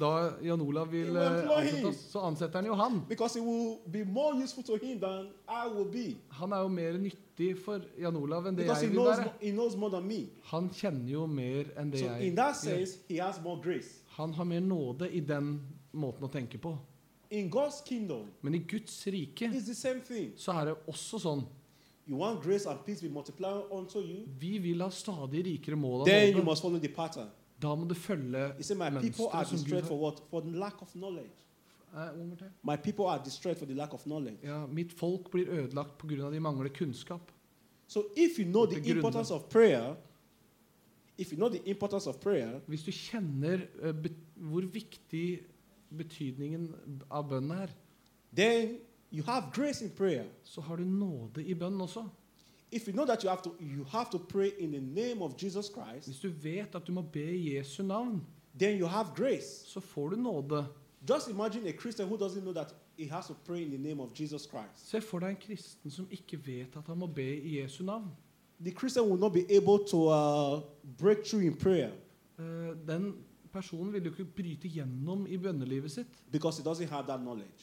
da 0.00 0.36
Jan 0.44 0.60
Olav 0.60 0.90
vil 0.92 1.16
eh, 1.16 1.22
ansette 1.56 1.86
oss, 1.88 2.00
så 2.12 2.20
ansetter 2.28 2.58
han 2.60 2.66
jo 2.66 2.74
han. 2.76 2.98
be 3.88 4.02
Han 6.28 6.52
er 6.52 6.60
jo 6.60 6.68
mer 6.68 6.98
nyttig 6.98 7.54
for 7.64 7.80
Jan 7.98 8.16
Olav 8.16 8.46
enn 8.46 8.56
det 8.58 8.66
because 8.66 8.82
jeg 8.84 8.90
vil 8.90 8.98
knows 9.00 9.16
være. 9.16 9.30
Han 10.50 10.68
kjenner 10.70 11.08
jo 11.14 11.26
mer 11.26 11.72
enn 11.80 11.90
det 11.90 12.00
So 12.00 12.06
jeg 12.06 12.20
gjør. 12.20 12.26
Han 14.18 14.32
har 14.34 14.44
mer 14.44 14.60
nåde 14.60 15.08
i 15.10 15.20
den 15.20 15.60
måten 15.92 16.24
å 16.24 16.30
tenke 16.30 16.58
på. 16.60 16.76
Kingdom, 17.86 18.26
Men 18.42 18.54
i 18.54 18.58
Guds 18.58 19.06
rike 19.06 19.48
så 20.36 20.52
er 20.60 20.64
det 20.64 20.74
også 20.86 21.18
sånn. 21.22 21.46
Vi 24.40 24.58
vil 24.58 24.80
ha 24.82 24.88
stadig 24.90 25.44
rikere 25.46 25.76
mål 25.76 26.00
av 26.02 26.06
nåde. 26.34 26.44
Da 27.62 27.74
må 27.74 27.84
du 27.84 27.94
følge 27.94 28.48
My 28.58 28.88
people 28.90 28.90
mønsteret 28.90 29.34
are 29.34 29.44
som 29.44 29.58
Gud 29.70 29.82
for 29.82 30.02
what? 30.02 30.22
For 30.30 30.40
lack 30.40 30.82
of 30.82 30.92
knowledge. 30.92 31.46
Eh. 31.94 32.46
My 32.62 32.76
people 32.76 33.06
are 33.06 33.20
destroyed 33.24 33.56
for 33.56 33.66
the 33.66 33.74
lack 33.74 33.94
of 33.94 34.02
knowledge. 34.02 34.38
Ja, 34.42 34.66
mitt 34.66 34.92
folk 34.92 35.30
blir 35.30 35.48
ødelagt 35.48 35.98
pga. 35.98 36.30
de 36.30 36.40
mangler 36.40 36.68
kunnskap. 36.68 37.20
So 37.86 38.02
if 38.16 38.38
you 38.38 38.44
know 38.44 38.66
the 38.66 38.90
importance 38.90 39.34
of 39.34 39.48
prayer, 39.48 39.96
if 41.18 41.32
you 41.32 41.36
know 41.36 41.48
the 41.48 41.68
importance 41.68 42.08
of 42.08 42.20
prayer, 42.20 42.60
Hvis 42.66 42.82
du 42.82 42.90
kjenner 42.90 43.60
eh, 43.82 43.94
hvor 44.34 44.60
viktig 44.60 45.40
betydningen 45.98 46.74
av 47.10 47.28
bønn 47.28 47.50
er, 47.50 47.68
then 48.36 48.78
you 49.12 49.24
have 49.24 49.44
grace 49.52 49.84
in 49.84 49.90
prayer. 49.90 50.24
så 50.42 50.60
har 50.60 50.76
du 50.76 50.84
nåde 50.84 51.44
i 51.44 51.54
bønn 51.54 51.80
også. 51.80 52.08
If 52.72 52.86
you 52.88 52.92
know 52.92 53.06
that 53.06 53.22
you 53.24 53.30
have 53.30 53.42
to 53.42 53.50
you 53.60 53.84
have 53.84 54.10
to 54.10 54.18
pray 54.18 54.52
in 54.58 54.70
the 54.72 54.80
name 54.80 55.22
of 55.22 55.36
Jesus 55.36 55.68
Christ, 55.68 56.06
Hvis 56.08 56.20
du 56.20 56.28
vet 56.42 56.74
at 56.74 56.86
du 56.86 56.92
må 56.92 57.02
be 57.02 57.24
i 57.36 57.56
Jesu 57.56 57.82
navn, 57.82 58.22
then 58.58 58.78
you 58.78 58.86
have 58.86 59.08
grace. 59.16 59.64
så 59.66 59.80
får 59.80 60.08
du 60.08 60.16
nåde. 60.16 60.66
Just 61.08 61.28
imagine 61.30 61.66
a 61.68 61.72
Christian 61.72 62.08
who 62.08 62.16
doesn't 62.16 62.40
know 62.42 62.52
that 62.52 62.74
he 62.98 63.06
has 63.06 63.26
to 63.26 63.34
pray 63.44 63.62
in 63.62 63.70
the 63.70 63.78
name 63.78 64.00
of 64.00 64.10
Jesus 64.20 64.42
Christ. 64.46 64.90
Se 64.90 65.00
for 65.00 65.18
deg 65.18 65.28
en 65.30 65.36
kristen 65.46 65.90
som 65.90 66.06
ikke 66.10 66.38
vet 66.46 66.76
at 66.76 66.86
han 66.86 66.98
må 66.98 67.06
be 67.06 67.36
i 67.40 67.60
Jesu 67.60 67.84
navn. 67.84 68.04
The 68.62 68.70
Christian 68.78 69.08
will 69.10 69.20
not 69.20 69.32
be 69.32 69.44
able 69.56 69.78
to 69.90 70.08
uh, 70.08 70.60
break 70.98 71.24
through 71.24 71.44
in 71.46 71.54
prayer 71.56 71.90
Eh, 72.38 72.74
Den 72.88 73.14
personen 73.52 73.92
vil 73.92 74.06
jo 74.06 74.12
ikke 74.14 74.26
bryte 74.36 74.68
gjennom 74.70 75.26
i 75.26 75.36
bønnelivet 75.40 75.92
sitt, 75.92 76.20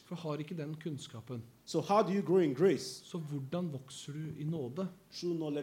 for 0.06 0.16
har 0.16 0.44
ikke 0.44 0.58
den 0.58 0.76
kunnskapen. 0.76 1.42
So 1.66 1.82
how 1.82 2.02
do 2.02 2.14
you 2.14 2.22
grow 2.22 2.40
in 2.44 2.54
grace? 2.54 3.04
Så 3.06 3.18
hvordan 3.18 3.72
vokser 3.74 4.14
du 4.14 4.34
i 4.38 4.44
nåde? 4.44 4.88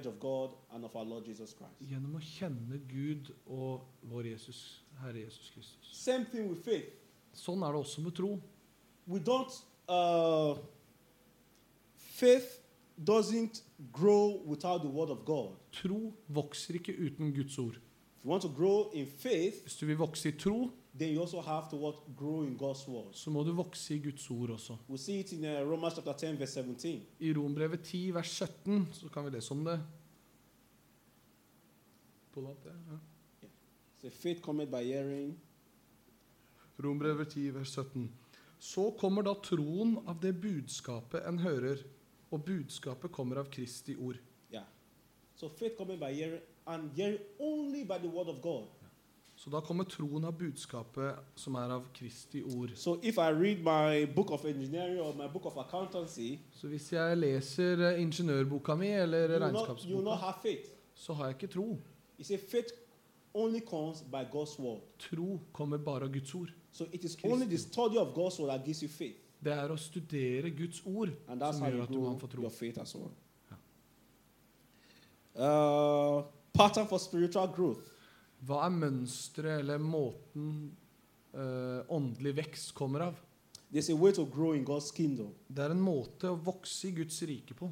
Of 0.06 0.18
God 0.20 0.50
and 0.70 0.84
of 0.84 0.94
our 0.94 1.04
Lord 1.04 1.28
Jesus 1.28 1.56
Gjennom 1.80 2.16
å 2.16 2.20
kjenne 2.20 2.80
Gud 2.88 3.32
og 3.46 3.84
vår 4.02 4.26
Jesus, 4.32 4.82
Herre 5.00 5.20
Jesus 5.24 5.50
Kristus. 5.54 5.94
Sånn 7.34 7.62
er 7.66 7.72
det 7.72 7.80
også 7.80 8.02
med 8.04 8.14
tro. 8.14 8.36
We 9.06 9.20
don't. 9.20 9.52
Uh, 9.88 10.56
faith 11.96 12.60
doesn't 12.96 13.62
grow 13.92 14.40
without 14.46 14.82
the 14.82 14.88
word 14.88 15.10
of 15.10 15.24
God. 15.24 15.56
Tro 15.72 16.12
vokser 16.28 16.78
ikke 16.78 16.94
uten 16.94 17.34
Guds 17.34 17.58
ord. 17.58 17.80
If 18.24 18.26
you 18.26 18.30
want 18.30 18.42
to 18.42 18.48
grow 18.56 18.90
in 18.94 19.06
faith, 19.06 19.62
Hvis 19.62 19.76
du 19.76 19.86
vil 19.86 19.96
vokse 19.98 20.28
i 20.28 20.32
tro, 20.32 20.70
then 20.98 21.14
you 21.14 21.20
also 21.20 21.40
have 21.40 21.66
to 21.70 21.76
what 21.76 21.94
grow 22.16 22.42
in 22.42 22.56
God's 22.56 22.88
word. 22.88 23.12
så 23.14 23.30
må 23.30 23.42
du 23.44 23.52
vokse 23.52 23.94
i 23.94 23.98
Guds 23.98 24.30
ord 24.30 24.50
også. 24.50 24.76
We 24.88 24.98
see 24.98 25.20
it 25.20 25.32
in 25.32 25.44
uh, 25.44 25.50
Romans 25.70 25.94
chapter 25.94 26.12
10, 26.12 26.38
verse 26.38 26.54
17. 26.62 27.02
I 27.20 27.32
Rombrevet 27.34 27.80
10, 27.82 28.14
vers 28.14 28.28
17, 28.30 28.88
så 28.92 29.08
kan 29.08 29.24
vi 29.24 29.30
lese 29.30 29.52
om 29.52 29.64
det. 29.64 29.80
Rombrevet 36.78 37.28
10, 37.30 37.50
vers 37.54 37.68
17. 37.68 38.12
Så 38.58 38.90
kommer 38.98 39.22
da 39.22 39.34
troen 39.44 39.98
av 40.08 40.18
det 40.22 40.32
budskapet 40.40 41.26
en 41.28 41.38
hører, 41.38 41.82
og 42.32 42.42
budskapet 42.46 43.12
kommer 43.12 43.36
av 43.42 43.50
Kristi 43.52 43.94
ord. 43.96 44.16
yeah. 44.50 44.64
So 45.36 45.48
faith 45.48 45.76
cometh 45.76 46.00
by 46.00 46.12
hearing, 46.14 46.40
and 46.66 46.90
only 47.38 47.84
by 47.84 47.98
the 47.98 48.08
word 48.08 48.28
of 48.28 48.40
God. 48.42 48.64
Så 49.36 49.50
da 49.50 49.60
kommer 49.60 49.84
troen 49.84 50.24
av 50.24 50.36
budskapet 50.38 51.16
som 51.36 51.54
er 51.58 51.72
av 51.74 51.88
Kristi 51.94 52.42
ord. 52.42 52.70
So 52.76 52.98
if 53.02 53.18
I 53.18 53.32
read 53.34 53.64
my 53.64 54.06
book 54.14 54.30
of 54.30 54.44
engineering 54.44 55.00
or 55.00 55.12
my 55.14 55.26
book 55.32 55.46
of 55.46 55.56
accountancy, 55.58 56.38
Så 56.52 56.68
hvis 56.68 56.92
jeg 56.92 57.16
leser 57.16 57.90
eh, 57.90 58.02
ingeniørboka 58.02 58.74
mi 58.74 58.86
eller 58.86 59.28
you 59.28 59.34
you 59.34 59.44
regnskapsboka, 59.44 60.56
så 60.94 61.12
har 61.12 61.26
jeg 61.26 61.42
ikke 61.42 61.52
tro. 61.52 61.78
He 62.18 62.24
said 62.24 62.38
faith 62.48 62.68
only 63.34 63.60
comes 63.60 64.02
by 64.02 64.24
God's 64.36 64.60
word. 64.60 64.80
Tro 64.98 65.40
kommer 65.52 65.78
bare 65.78 66.02
av 66.02 66.12
Guds 66.12 66.34
ord. 66.34 66.48
So 66.72 66.84
it 66.92 67.04
is 67.04 67.18
only 67.24 67.46
the 67.46 67.58
study 67.58 67.96
of 67.98 68.14
God's 68.14 68.40
word 68.40 68.50
that 68.50 68.64
gives 68.64 68.82
you 68.82 68.88
faith. 68.88 69.16
Det 69.44 69.52
er 69.52 69.68
å 69.68 69.76
studere 69.76 70.50
Guds 70.50 70.82
ord 70.86 71.10
som 71.26 71.66
gjør 71.66 71.74
you 71.74 71.82
at 71.82 71.88
du 71.88 72.00
kan 72.04 72.20
få 72.20 72.26
tro. 72.26 72.40
your 72.40 72.50
faith 72.50 72.78
as 72.80 72.94
well. 72.94 73.12
Uh, 75.36 76.22
pattern 76.54 76.86
for 76.86 77.02
spiritual 77.02 77.50
growth. 77.52 77.90
Hva 78.44 78.64
er 78.66 78.74
mønsteret 78.74 79.62
eller 79.62 79.80
måten 79.82 80.50
uh, 81.34 81.80
åndelig 81.92 82.36
vekst 82.38 82.74
kommer 82.76 83.08
av? 83.08 83.20
There's 83.72 83.90
a 83.90 83.96
way 83.98 84.12
to 84.14 84.24
grow 84.24 84.52
in 84.54 84.64
God's 84.64 84.92
kingdom. 84.94 85.32
Det 85.48 85.64
er 85.64 85.74
en 85.74 85.82
måte 85.82 86.30
å 86.30 86.38
vokse 86.38 86.88
i 86.90 86.94
Guds 86.94 87.18
rike 87.26 87.56
på. 87.58 87.70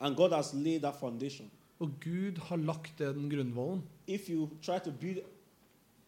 And 0.00 0.16
God 0.16 0.32
has 0.34 0.52
laid 0.54 0.82
that 0.82 0.98
foundation. 0.98 1.50
Og 1.78 1.92
Gud 2.02 2.40
har 2.48 2.58
lagt 2.58 2.98
den 2.98 3.28
grunnvollen. 3.30 3.84
If 4.06 4.28
you 4.30 4.48
try 4.62 4.78
to 4.82 4.90
build 4.90 5.22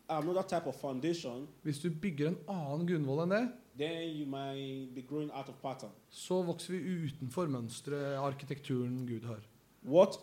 another 0.09 0.42
type 0.42 0.66
of 0.66 0.75
foundation, 0.81 1.46
Hvis 1.62 1.79
du 1.79 1.90
bygger 1.90 2.33
en 2.33 2.38
annen 2.49 2.87
grunnvoll 2.88 3.23
enn 3.27 3.37
det, 3.37 3.44
then 3.79 4.03
you 4.16 4.27
might 4.27 4.90
be 4.94 5.03
growing 5.03 5.31
out 5.31 5.49
of 5.49 5.55
pattern. 5.62 5.92
så 6.11 6.42
vokser 6.42 6.75
vi 6.75 7.07
utenfor 7.07 7.46
mønsteret, 7.46 8.18
arkitekturen 8.18 9.07
Gud 9.07 9.29
har. 9.31 9.46
What 9.87 10.18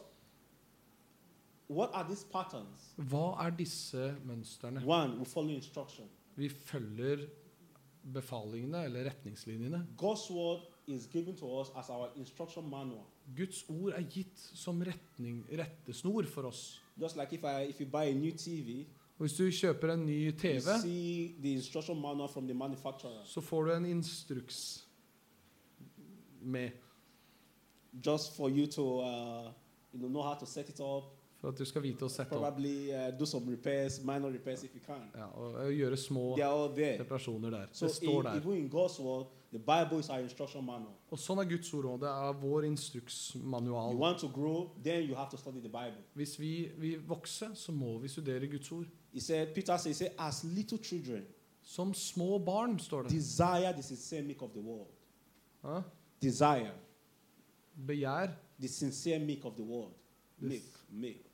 what 1.67 1.89
are 1.93 2.07
these 2.07 2.25
patterns? 2.31 2.93
Hva 2.97 3.45
er 3.45 3.49
disse 3.57 4.15
mønstrene? 4.25 4.83
One, 4.85 5.19
we 5.19 5.25
follow 5.25 5.49
instruction. 5.55 6.05
Vi 6.35 6.49
følger 6.49 7.27
befalingene 8.13 8.83
eller 8.85 9.09
retningslinjene. 9.09 9.87
God's 9.97 10.31
word 10.31 10.61
is 10.87 11.07
given 11.07 11.35
to 11.35 11.59
us 11.61 11.67
as 11.75 11.89
our 11.89 12.09
instruction 12.15 12.69
manual. 12.69 13.03
Guds 13.37 13.65
ord 13.69 13.93
er 13.93 14.03
gitt 14.09 14.39
som 14.55 14.81
retning, 14.81 15.45
rettesnor 15.51 16.23
for 16.25 16.47
oss. 16.47 16.81
Just 17.01 17.17
like 17.17 17.33
if 17.35 17.43
I 17.43 17.69
if 17.69 17.81
you 17.81 17.85
buy 17.85 18.05
a 18.09 18.13
new 18.13 18.31
TV, 18.31 18.85
Og 19.19 19.25
hvis 19.25 19.33
du 19.33 19.49
kjøper 19.51 19.93
en 19.93 20.05
ny 20.05 20.27
you 20.29 20.31
TV, 20.37 20.61
see 20.81 21.35
the 21.41 21.53
instruction 21.53 22.01
manual 22.01 22.29
from 22.29 22.47
the 22.47 22.53
manufacturer. 22.53 23.23
så 23.25 23.41
får 23.41 23.63
du 23.63 23.73
en 23.73 23.85
instruks 23.85 24.87
med 26.41 26.69
just 28.05 28.35
for 28.35 28.49
you 28.49 28.65
to 28.67 28.99
uh, 29.01 29.51
you 29.93 29.99
know 29.99 30.09
know 30.09 30.21
how 30.21 30.35
to 30.39 30.45
set 30.45 30.69
it 30.69 30.79
up. 30.79 31.03
For 31.41 31.47
at 31.49 31.57
du 31.57 31.65
skal 31.65 31.81
vite 31.81 32.05
å 32.05 32.09
sette 32.09 32.33
opp 32.35 32.57
uh, 32.59 33.17
do 33.19 33.25
some 33.25 33.51
repairs, 33.51 33.99
minor 34.03 34.31
repairs 34.31 34.63
if 34.63 34.73
you 34.75 34.81
can. 34.85 35.01
ja, 35.15 35.25
og 35.25 35.71
gjøre 35.73 35.97
små 35.97 36.35
reparasjoner 36.37 37.49
der. 37.49 37.67
So 37.71 37.85
Det 37.85 37.95
står 37.95 38.19
in, 38.35 38.41
der. 38.43 38.53
in 38.53 38.69
God's 38.69 38.99
word, 38.99 39.25
the 39.51 39.59
Bible 39.59 39.99
is 39.99 40.09
our 40.09 40.19
instruction 40.19 40.65
manual. 40.65 40.93
Og 41.11 41.19
sånn 41.19 41.39
er 41.39 41.45
Guds 41.49 41.73
ord 41.73 41.85
òg. 41.85 41.99
Det 42.01 42.09
er 42.09 42.33
vår 42.41 42.63
You 42.63 42.71
instruksmanual. 42.71 43.95
want 43.95 44.19
to 44.19 44.27
grow, 44.27 44.71
then 44.83 45.03
you 45.09 45.15
have 45.15 45.29
to 45.29 45.37
study 45.37 45.59
the 45.59 45.69
Bible. 45.69 46.01
Hvis 46.13 46.39
vi 46.39 46.71
vil 46.77 46.99
vokse, 47.07 47.49
så 47.55 47.71
må 47.71 47.97
vi 47.99 48.07
studere 48.07 48.47
Guds 48.47 48.71
ord. 48.71 48.85
He 49.13 49.19
said, 49.21 49.53
Peter 49.55 49.77
said, 49.77 49.89
he 49.91 49.93
said, 49.93 50.11
as 50.17 50.43
little 50.43 50.77
children 50.77 51.23
Som 51.61 51.93
små 51.93 52.37
barn, 52.39 52.79
står 52.79 53.01
det. 53.03 53.11
desire 53.11 53.73
the 53.73 53.83
sincere 53.83 54.35
of 54.41 54.51
the 54.53 54.61
world. 54.61 54.87
Ja? 55.63 55.81
desire, 56.21 56.71
Begjær. 57.87 58.29
the 58.59 58.67
sincere 58.67 59.19
milk 59.19 59.45
of 59.45 59.53
the 59.55 59.63
world. 59.63 59.93
Milk, 60.39 60.63
milk. 60.89 61.26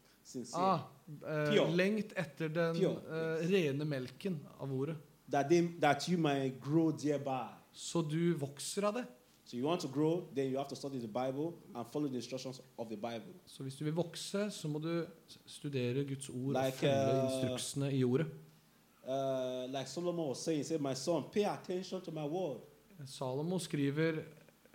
Ah, 0.55 0.79
uh, 1.27 1.75
lengt 1.75 2.13
etter 2.15 2.47
den 2.47 2.79
eh, 2.79 3.41
rene 3.49 3.85
melken 3.85 4.39
av 4.59 4.71
ordet. 4.73 4.95
That, 5.31 5.49
they, 5.49 5.67
that 5.81 6.07
you 6.07 6.17
might 6.17 6.61
grow 6.61 6.91
thereby. 6.91 7.51
Så 7.71 8.01
du 8.01 8.33
vokser 8.33 8.87
av 8.87 8.93
det. 8.93 9.05
So 9.45 9.57
you 9.57 9.67
want 9.67 9.81
to 9.81 9.87
grow, 9.87 10.29
then 10.35 10.49
you 10.49 10.57
have 10.57 10.69
to 10.69 10.75
study 10.75 10.99
the 10.99 11.07
Bible 11.07 11.53
and 11.75 11.85
follow 11.91 12.07
the 12.07 12.15
instructions 12.15 12.61
of 12.77 12.89
the 12.89 12.95
Bible. 12.95 13.33
Så 13.45 13.63
hvis 13.63 13.75
du 13.75 13.83
vil 13.83 13.93
vokse, 13.93 14.51
så 14.51 14.67
må 14.67 14.79
du 14.79 15.05
studere 15.45 16.05
Guds 16.05 16.29
ord 16.29 16.55
og 16.55 16.73
følge 16.73 16.93
uh, 16.93 17.25
instruksene 17.25 17.93
i 17.93 18.03
ordet. 18.03 18.27
Uh, 19.07 19.67
like 19.67 19.87
Solomon 19.87 20.27
was 20.27 20.37
saying, 20.37 20.59
he 20.59 20.63
said, 20.63 20.81
My 20.81 20.93
son, 20.93 21.23
pay 21.31 21.43
attention 21.43 22.01
to 22.01 22.11
my 22.11 22.23
word. 22.23 22.61
Salomo 23.05 23.59
skriver 23.59 24.21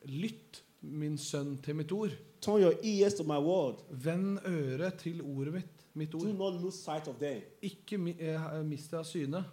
Lytt, 0.04 0.64
min 0.80 1.18
sønn, 1.18 1.56
til 1.62 1.76
mitt 1.76 1.92
ord. 1.92 2.12
Turn 2.40 2.60
your 2.60 2.74
ears 2.82 3.14
to 3.14 3.24
my 3.24 3.38
word. 3.38 3.82
Vend 3.90 4.38
øret 4.46 4.98
til 4.98 5.22
ordet 5.22 5.52
mitt, 5.52 5.86
mitt 5.94 6.12
Do 6.12 6.32
not 6.32 6.60
lose 6.62 6.76
sight 6.76 7.08
of 7.08 7.18
them. 7.18 7.42
Ikke 7.62 7.98
mi, 7.98 8.14
eh, 8.18 8.64
mist 8.64 8.90
det 8.90 8.98
av 8.98 9.04
syne. 9.04 9.44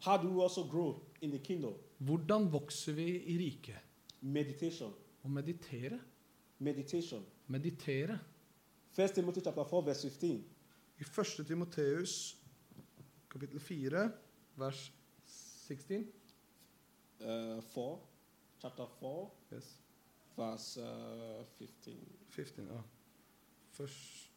How 0.00 0.16
do 0.16 0.28
we 0.28 0.42
also 0.42 0.62
grow 0.70 1.00
in 1.20 1.30
the 1.30 1.38
kingdom? 1.38 1.74
Hvordan 1.98 2.52
vokser 2.52 2.92
vi 2.92 3.06
i 3.26 3.38
riket? 3.38 3.76
Meditation. 4.20 4.92
Å 5.24 5.28
meditere. 5.28 5.98
Meditation. 6.58 7.24
Meditere. 7.46 8.18
1. 8.96 9.14
Timothy 9.14 9.40
chapter 9.40 9.64
4, 9.64 9.82
vers 9.86 10.02
15. 10.02 10.44
I 11.00 11.04
1. 11.04 11.44
Timoteus 11.46 12.36
kapittel 13.30 13.60
4, 13.60 14.10
vers 14.56 14.92
16 15.68 16.06
Uh, 17.20 17.60
4, 17.74 17.98
chapter 18.62 18.86
4, 19.00 19.30
yes. 19.50 19.80
Verse 20.38 20.80
uh, 20.80 21.44
15. 21.58 21.98
15, 22.28 22.66
ja. 22.66 22.82
First, 23.70 24.30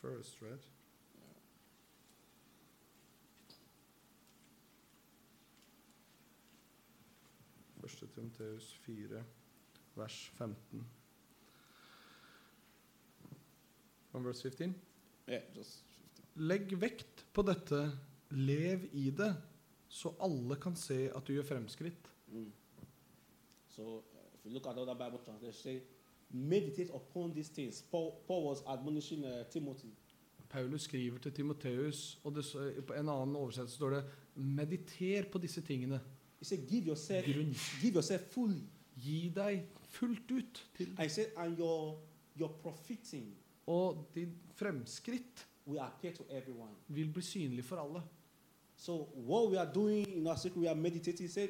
first 0.00 0.42
right? 0.42 0.70
Første 7.80 8.06
Timoteus 8.06 8.74
4, 8.74 9.24
vers 9.94 10.32
15. 10.38 10.86
On 14.12 14.24
verse 14.24 14.42
15. 14.42 14.74
Yeah, 15.28 15.42
just 15.56 15.84
15. 16.36 16.46
Legg 16.48 16.80
vekt 16.80 17.26
på 17.32 17.42
dette, 17.42 17.80
lev 18.30 18.84
i 18.92 19.10
det, 19.10 19.32
så 19.88 20.14
alle 20.20 20.56
kan 20.60 20.76
se 20.76 21.08
at 21.10 21.26
du 21.26 21.34
gjør 21.34 21.48
fremskritt. 21.54 22.12
Mm. 22.28 22.52
Uh, 23.78 24.11
if 24.44 24.46
you 24.46 24.54
look 24.54 24.66
at 24.66 24.76
other 24.78 24.94
Bible 24.94 25.20
translations, 25.24 25.62
say, 25.62 25.82
meditate 26.30 26.90
upon 26.94 27.32
these 27.34 27.48
things. 27.48 27.82
Paul, 27.90 28.22
Paul 28.26 28.44
was 28.44 28.62
admonishing 28.66 29.24
uh, 29.24 29.44
Timothy. 29.50 29.88
Paulus 30.48 30.82
skriver 30.82 31.18
til 31.18 31.32
Timoteus, 31.32 32.18
og 32.24 32.34
det, 32.34 32.44
på 32.86 32.92
en 32.92 33.08
annen 33.08 33.36
oversettelse 33.36 33.76
står 33.76 33.90
det 33.90 34.04
'mediter 34.36 35.24
på 35.32 35.38
disse 35.38 35.60
tingene'. 35.60 35.98
He 36.38 36.44
said, 36.44 36.68
give 36.68 36.84
yourself, 36.86 37.24
Grunn. 37.26 37.54
give 37.80 37.94
yourself 37.94 38.20
fully. 38.20 38.62
Gi 38.96 39.32
deg 39.34 39.62
fullt 39.88 40.30
ut 40.30 40.70
til 40.76 40.96
said, 41.08 41.26
and 41.36 41.58
your, 41.58 41.98
your 42.40 42.48
profiting 42.62 43.36
Og 43.66 44.08
din 44.14 44.38
fremskritt 44.54 45.46
will 45.66 45.78
appear 45.80 46.12
to 46.12 46.24
everyone. 46.30 46.72
vil 46.88 47.12
bli 47.12 47.22
synlig 47.22 47.64
for 47.64 47.76
alle. 47.76 48.02
So 48.76 48.92
what 49.14 49.50
we 49.50 49.58
are 49.58 49.74
doing 49.74 50.16
in 50.16 50.26
our 50.26 50.36
secret, 50.36 50.60
we 50.60 50.68
are 50.68 50.74
meditating. 50.80 51.28
He 51.28 51.32
said, 51.32 51.48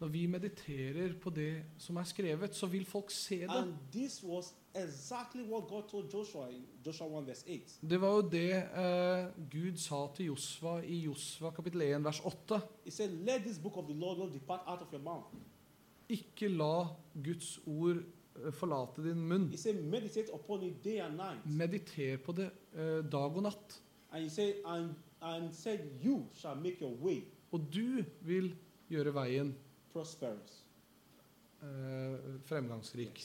Når 0.00 0.08
vi 0.08 0.26
mediterer 0.26 1.14
på 1.20 1.30
det 1.30 1.64
som 1.78 1.96
er 1.96 2.04
skrevet, 2.04 2.54
så 2.54 2.66
vil 2.66 2.84
folk 2.84 3.10
se 3.10 3.40
det. 3.40 3.50
And 3.50 3.74
this 3.92 4.22
was 4.24 4.54
exactly 4.74 5.42
what 5.42 5.68
God 5.68 5.82
told 5.88 6.10
Joshua 6.12 6.48
Joshua 6.86 7.22
1 7.46 7.78
Det 7.80 8.00
var 8.00 8.08
jo 8.08 8.22
det 8.22 8.62
uh, 8.72 9.50
Gud 9.50 9.76
sa 9.76 10.06
til 10.16 10.26
Josva 10.26 10.80
i 10.84 11.02
Josva 11.04 11.50
kapittel 11.50 11.82
1 11.82 12.04
vers 12.04 12.20
8. 12.24 12.60
He 12.84 12.90
said, 12.90 13.10
let 13.10 13.42
this 13.42 13.58
book 13.58 13.76
of 13.76 13.84
the 13.84 13.94
Lord 13.94 14.18
not 14.18 14.32
depart 14.32 14.60
out 14.66 14.80
of. 14.82 14.88
Ikke 16.08 16.48
la 16.48 16.86
Guds 17.24 17.58
ord 17.66 17.96
eh, 17.96 18.52
forlate 18.52 19.02
din 19.02 19.28
munn. 19.28 19.56
Said, 19.56 19.82
meditate 19.82 20.28
upon 20.34 20.62
it 20.62 20.84
day 20.84 20.98
and 21.00 21.16
night. 21.16 21.46
Mediter 21.46 22.16
på 22.16 22.32
det 22.32 22.50
uh, 22.74 23.04
dag 23.12 23.36
og 23.36 23.42
natt. 23.42 23.82
And 24.10 24.24
he 24.24 24.30
said, 24.30 24.54
and, 24.66 24.94
and 25.22 25.52
said, 25.52 25.80
you 26.04 26.26
shall 26.32 26.56
make 26.56 26.80
your 26.80 26.94
way 27.00 27.24
Og 27.52 27.60
du 27.74 28.04
vil 28.26 28.54
gjøre 28.90 29.12
veien 29.14 29.54
prosperous. 29.92 30.58
eh, 31.62 32.16
fremgangsrik. 32.44 33.20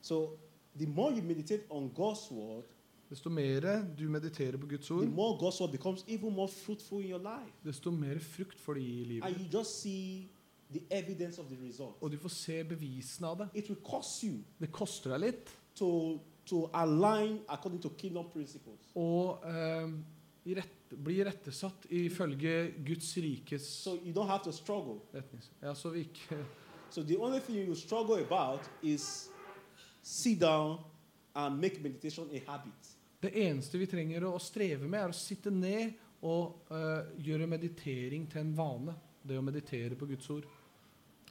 So 0.00 0.38
the 0.78 0.86
more 0.86 1.12
you 1.12 1.22
meditate 1.22 1.62
on 1.70 1.90
God's 1.94 2.30
word, 2.32 2.64
Desto 3.10 3.30
mer 3.30 3.60
du 3.98 4.08
mediterer 4.08 4.56
på 4.56 4.66
Guds 4.66 4.86
the 4.86 4.94
ord, 4.94 5.06
more 5.08 5.36
God's 5.38 5.60
word 5.60 5.70
becomes 5.72 6.04
even 6.08 6.32
more 6.34 6.48
fruitful 6.48 7.00
in 7.04 7.10
your 7.10 7.20
life. 7.20 7.52
desto 7.64 7.90
mer 7.90 8.18
frukt 8.18 8.60
får 8.60 8.74
det 8.74 8.82
i 8.82 9.00
And 9.02 9.08
livet. 9.08 9.40
you 9.40 9.58
just 9.58 9.80
see 9.82 10.28
the 10.72 10.80
evidence 10.90 11.38
of 11.40 11.46
the 11.48 11.56
result. 11.68 11.94
Og 12.00 12.10
du 12.12 12.16
får 12.18 12.28
se 12.28 12.64
bevisene 12.64 13.26
av 13.28 13.38
det. 13.38 13.48
It 13.54 13.68
will 13.68 13.80
cost 13.84 14.22
you 14.22 14.38
Det 14.60 14.72
koster 14.72 15.10
deg 15.10 15.20
litt. 15.20 15.50
to, 15.74 16.18
to 16.46 16.70
align 16.74 17.38
according 17.48 17.82
to 17.82 17.88
kingdom 17.98 18.26
principles. 18.32 18.80
Og 18.94 19.38
eh, 19.46 19.88
i 20.44 20.54
rett, 20.54 20.68
bli 20.96 21.24
rettesatt 21.24 21.86
ifølge 21.90 22.74
Guds 22.86 23.16
rikes 23.16 23.66
So 23.84 23.96
you 23.96 24.12
don't 24.12 24.28
have 24.28 24.44
to 24.44 24.52
struggle. 24.52 25.00
Ja, 25.60 25.74
så 25.74 25.90
vi 25.90 26.00
ikke 26.00 26.44
So 26.90 27.02
the 27.02 27.16
only 27.18 27.40
thing 27.40 27.56
you 27.56 27.74
struggle 27.74 28.20
about 28.22 28.60
is 28.82 29.30
sit 30.02 30.40
down 30.40 30.78
and 31.34 31.60
make 31.60 31.82
meditation 31.82 32.28
a 32.32 32.40
habit. 32.46 32.96
Det 33.20 33.32
eneste 33.34 33.78
vi 33.78 33.86
trenger 33.86 34.24
å 34.28 34.38
streve 34.38 34.86
med, 34.86 35.00
er 35.00 35.10
å 35.10 35.16
sitte 35.16 35.50
ned 35.50 35.96
og 36.22 36.70
uh, 36.70 37.02
gjøre 37.18 37.48
meditering 37.50 38.28
til 38.30 38.44
en 38.44 38.52
vane. 38.56 38.94
Det 39.24 39.38
å 39.38 39.42
meditere 39.42 39.96
på 39.96 40.06
Guds 40.06 40.30
ord. 40.30 40.46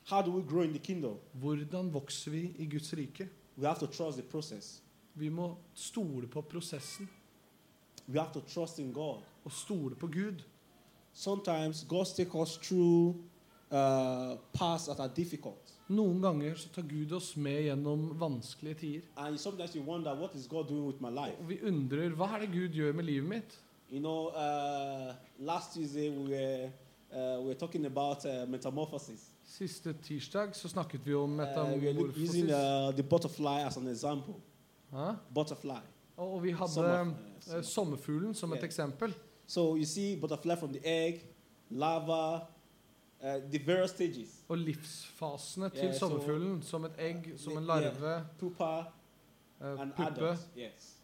How 0.10 0.22
do 0.22 0.32
we 0.32 0.42
grow 0.42 0.64
in 0.64 0.74
the 0.74 0.80
kingdom? 0.80 1.20
Hvordan 1.40 1.94
vokser 1.94 2.32
vi 2.32 2.48
i 2.60 2.66
Guds 2.66 2.94
rike? 2.94 3.30
We 3.56 3.68
have 3.68 3.80
to 3.80 3.88
trust 3.88 4.18
the 4.18 4.24
process. 4.24 4.82
Vi 5.14 5.30
må 5.30 5.54
stole 5.74 6.28
på 6.28 6.42
prosessen 6.42 7.08
We 8.08 8.20
have 8.20 8.34
to 8.34 8.42
trust 8.42 8.80
in 8.80 8.92
God. 8.92 9.24
Og 9.46 9.52
stole 9.52 9.96
på 9.96 10.08
Gud. 10.08 10.44
Sometimes 11.14 11.86
God 11.90 12.06
takes 12.16 12.36
us 12.36 12.58
through 12.58 13.16
uh, 13.72 14.38
paths 14.54 14.86
that 14.86 15.00
are 15.00 15.12
difficult. 15.16 15.60
Noen 15.90 16.22
ganger 16.24 16.56
så 16.56 16.70
tar 16.74 16.82
Gud 16.90 17.12
oss 17.12 17.36
med 17.38 17.64
gjennom 17.68 18.08
vanskelige 18.20 18.76
tider. 18.80 19.02
And 19.18 19.38
sometimes 19.38 19.76
you 19.76 19.84
wonder, 19.86 20.16
what 20.16 20.36
is 20.36 20.48
God 20.48 20.68
doing 20.70 20.86
with 20.88 21.02
my 21.02 21.10
life? 21.10 21.38
Og 21.40 21.50
vi 21.50 21.60
undrer 21.68 22.10
hva 22.18 22.30
er 22.36 22.46
det 22.46 22.52
Gud 22.54 22.70
gjør 22.74 22.94
med 22.94 23.04
livet 23.04 23.30
mitt? 23.30 23.60
You 23.92 24.00
know, 24.00 24.28
uh, 24.34 25.14
last 25.40 25.74
Tuesday 25.76 26.10
we 26.10 26.24
were, 26.32 26.72
uh, 27.12 27.42
we 27.44 27.52
were 27.52 27.60
talking 27.60 27.86
about 27.86 28.26
uh, 28.26 28.48
metamorphosis. 28.50 29.28
Siste 29.46 29.94
tirsdag 29.94 30.56
så 30.56 30.70
snakket 30.72 31.06
vi 31.06 31.14
om 31.14 31.40
Uh, 31.40 31.46
we 31.46 31.54
are 31.54 31.76
using 31.76 32.48
metamorfosis. 32.48 32.52
uh, 32.52 32.96
the 32.96 33.04
butterfly 33.04 33.60
as 33.68 33.78
an 33.78 33.88
example. 33.88 34.34
Huh? 34.92 35.14
Butterfly. 35.36 35.82
Og 36.18 36.44
vi 36.44 36.52
hadde 36.52 36.72
Sommer- 36.74 37.14
eh, 37.52 37.58
uh, 37.58 37.64
sommerfuglen 37.64 38.34
som 38.34 38.52
et 38.54 38.58
Yeah. 38.58 38.66
eksempel. 38.66 39.14
So 39.54 39.76
you 39.76 39.86
see 39.86 40.16
butterfly 40.16 40.56
from 40.56 40.74
the 40.74 40.80
egg, 40.84 41.20
lava, 41.70 42.36
uh, 43.24 43.40
the 43.52 43.60
various 43.66 43.92
stages. 43.92 44.30
Og 44.50 44.58
livsfasene 44.58 45.70
til 45.70 45.84
Yeah, 45.84 45.94
so- 45.94 46.00
sommerfuglen 46.00 46.62
som 46.64 46.86
et 46.86 46.92
egg, 46.98 47.34
som 47.38 47.58
en 47.58 47.64
Yeah. 47.64 47.68
larve, 47.68 48.26
Pupa 48.40 48.80
uh, 49.62 49.78
puppe 49.78 50.04
adult. 50.08 50.40
Yes. 50.58 50.96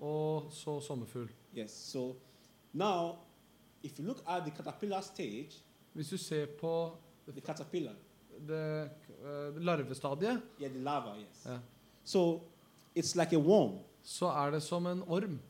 og 0.00 0.48
så 0.52 0.80
sommerfugl. 0.80 1.28
Yes. 1.58 1.70
So 1.70 2.16
now, 2.72 3.16
if 3.82 3.98
you 3.98 4.04
look 4.06 4.22
at 4.28 4.42
the 4.42 4.50
caterpillar 4.56 5.00
stage, 5.00 5.50
Hvis 5.92 6.08
du 6.08 6.16
ser 6.16 6.46
på 6.60 6.96
the 7.28 7.40
caterpillar, 7.40 7.92
det 8.48 8.90
uh, 9.22 9.56
larvestadiet, 9.62 10.42
yeah, 10.60 10.72
the 10.72 10.80
lava, 10.82 11.14
yes. 11.18 11.44
Yeah. 11.46 11.58
So 12.04 12.40
it's 12.98 13.14
like 13.16 13.32
a 13.36 13.38
worm, 13.38 13.78
så 14.02 14.26
er 14.26 14.50
det 14.50 14.62
som 14.62 14.86
en 14.86 15.02
orm. 15.06 15.40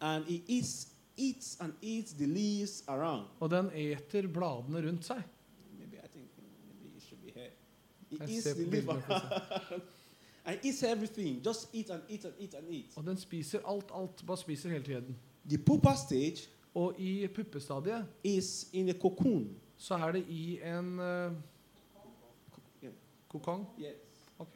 and 0.00 0.24
it 0.28 0.42
eats, 0.48 0.87
eats 1.18 1.56
and 1.60 1.72
eats 1.82 2.12
the 2.12 2.26
leaves 2.26 2.84
around. 2.88 3.26
Og 3.40 3.50
den 3.50 3.70
eter 3.74 4.28
bladene 4.32 4.82
rundt 4.88 5.04
seg. 5.04 5.22
Maybe 5.78 5.96
I 5.96 6.08
think 6.12 6.26
maybe 6.38 6.96
it 6.96 7.02
should 7.02 7.20
be 7.24 7.32
here. 7.34 7.50
It 8.10 8.20
Jeg 8.20 8.30
eats 8.30 8.44
the 8.54 8.64
leaf 8.70 8.88
around, 8.94 9.82
and 10.44 10.58
eats 10.64 10.82
everything. 10.82 11.42
Just 11.46 11.68
eat 11.74 11.90
and 11.90 12.02
eat 12.08 12.24
and 12.24 12.34
eat 12.38 12.54
and 12.54 12.70
eat. 12.70 12.92
Og 12.96 13.04
den 13.06 13.16
spiser 13.16 13.60
alt, 13.68 13.90
alt. 13.94 14.24
Bare 14.26 14.36
spiser 14.38 14.70
hele 14.70 14.84
tiden. 14.84 15.16
The 15.48 15.58
pupa 15.58 15.94
stage 16.06 16.48
Og 16.74 16.94
i 17.00 17.26
puppestadiet 17.26 18.04
is 18.24 18.68
in 18.72 18.88
a 18.88 18.92
cocoon. 18.92 19.56
så 19.76 19.94
er 19.94 20.12
det 20.12 20.24
i 20.28 20.60
en 20.62 20.98
uh, 20.98 21.32
Yeah. 22.82 22.92
kokong. 23.28 23.66
Yes. 23.80 23.96
Ok. 24.38 24.48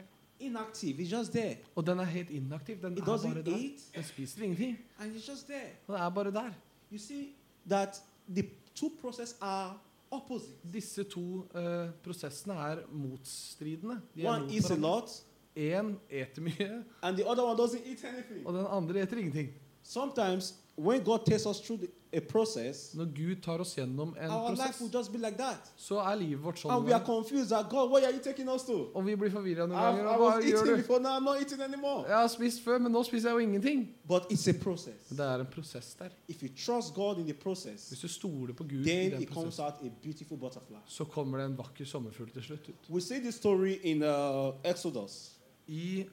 Inactive. 0.47 0.99
It's 1.03 1.11
just 1.19 1.33
there. 1.33 1.57
Og 1.77 1.87
den 1.87 1.99
er 1.99 2.05
helt 2.05 2.31
inaktiv. 2.31 2.77
Den 2.83 2.93
It 2.93 2.99
er 2.99 3.05
bare 3.05 3.43
der. 3.43 3.57
eat, 3.57 3.81
Den 3.95 4.03
spiser 4.05 4.43
ingenting. 4.43 4.79
and 4.99 5.17
it's 5.17 5.31
just 5.31 5.47
there. 5.47 5.69
Den 5.87 5.95
er 5.95 6.09
bare 6.11 6.31
der. 6.33 6.51
You 6.93 6.99
see 6.99 7.29
that 7.69 8.03
the 8.35 8.43
two 8.75 8.91
processes 9.01 9.37
are 9.41 9.79
opposite. 10.11 10.53
Disse 10.73 11.05
to 11.05 11.21
uh, 11.21 11.89
prosessene 12.05 12.55
er 12.55 12.77
motstridende. 12.93 14.01
De 14.15 14.23
er 14.27 14.29
One 14.41 14.55
eats 14.55 14.71
a 14.71 14.75
lot, 14.75 15.25
Én 15.57 15.97
eter 16.11 16.41
mye, 16.41 16.85
and 17.03 17.17
the 17.17 17.27
other 17.31 17.43
one 17.45 17.63
doesn't 17.63 17.87
eat 17.91 18.05
anything. 18.05 18.47
og 18.47 18.55
den 18.55 18.67
andre 18.71 19.01
eter 19.03 19.17
ingenting. 19.17 19.49
Sometimes, 19.83 20.55
when 20.77 21.03
God 21.05 21.27
takes 21.27 21.47
us 21.47 21.61
through 21.61 21.81
a 22.15 22.21
process, 22.21 22.95
Når 22.95 23.05
Gud 23.05 23.37
tar 23.43 23.59
oss 23.61 23.75
gjennom 23.79 24.15
en 24.21 24.31
our 24.31 24.51
life 24.51 24.57
prosess, 24.59 24.81
will 24.81 24.91
just 24.93 25.13
be 25.13 25.19
like 25.19 25.37
that. 25.39 25.59
så 25.77 25.97
er 25.99 26.15
livet 26.17 26.45
vårt 26.45 26.59
sånn. 26.59 26.71
And 26.71 26.85
we 26.85 26.93
are 26.93 26.99
noen 27.01 27.07
ganger. 27.07 27.23
confused 27.23 27.49
that 27.51 27.69
God, 27.71 27.91
where 27.91 28.05
are 28.07 28.13
you 28.13 28.21
taking 28.25 28.49
us 28.49 28.63
to? 28.65 28.91
Og 28.95 29.05
vi 29.07 29.15
blir 29.17 29.31
forvirra 29.31 29.67
noen 29.67 29.79
I, 29.79 29.83
ganger. 29.83 30.03
I 30.03 30.07
Og 30.15 30.19
hva 30.21 30.37
was 30.37 30.45
gjør 30.45 30.65
du? 30.67 30.77
before, 30.77 31.01
now 31.01 31.17
I'm 31.19 31.25
not 31.25 31.41
eating 31.41 31.61
anymore. 31.61 32.05
Jeg 32.09 32.17
har 32.17 32.27
spist 32.29 32.61
før, 32.65 32.79
men 32.79 32.93
nå 32.93 33.03
spiser 33.03 33.29
jeg 33.29 33.35
jo 33.35 33.39
ingenting. 33.39 33.89
But 34.09 34.23
it's 34.33 34.47
a 34.49 34.53
process. 34.63 35.09
Det 35.11 35.21
er 35.21 35.41
en 35.41 35.47
prosess 35.47 35.95
der. 35.95 36.09
If 36.29 36.43
you 36.43 36.49
trust 36.67 36.95
God 36.95 37.19
in 37.19 37.25
the 37.27 37.35
process, 37.35 37.89
Hvis 37.89 38.01
du 38.01 38.09
stoler 38.09 38.53
på 38.55 38.65
Gud 38.65 38.81
i 38.87 38.89
then 38.91 39.11
den 39.13 39.23
it 39.23 39.29
comes 39.29 39.57
prosessen, 39.57 39.65
out 39.65 39.93
a 39.93 39.95
beautiful 40.03 40.37
butterfly. 40.37 40.77
så 40.87 41.05
kommer 41.05 41.39
det 41.39 41.47
en 41.47 41.59
vakker 41.59 41.85
sommerfugl 41.85 42.31
til 42.33 42.43
slutt 42.43 42.69
ut. 42.69 42.91
We 42.91 43.01
see 43.01 43.21
this 43.21 43.35
story 43.35 43.79
in 43.83 44.03
uh, 44.03 44.53
Exodus. 44.65 45.31
I 45.69 46.05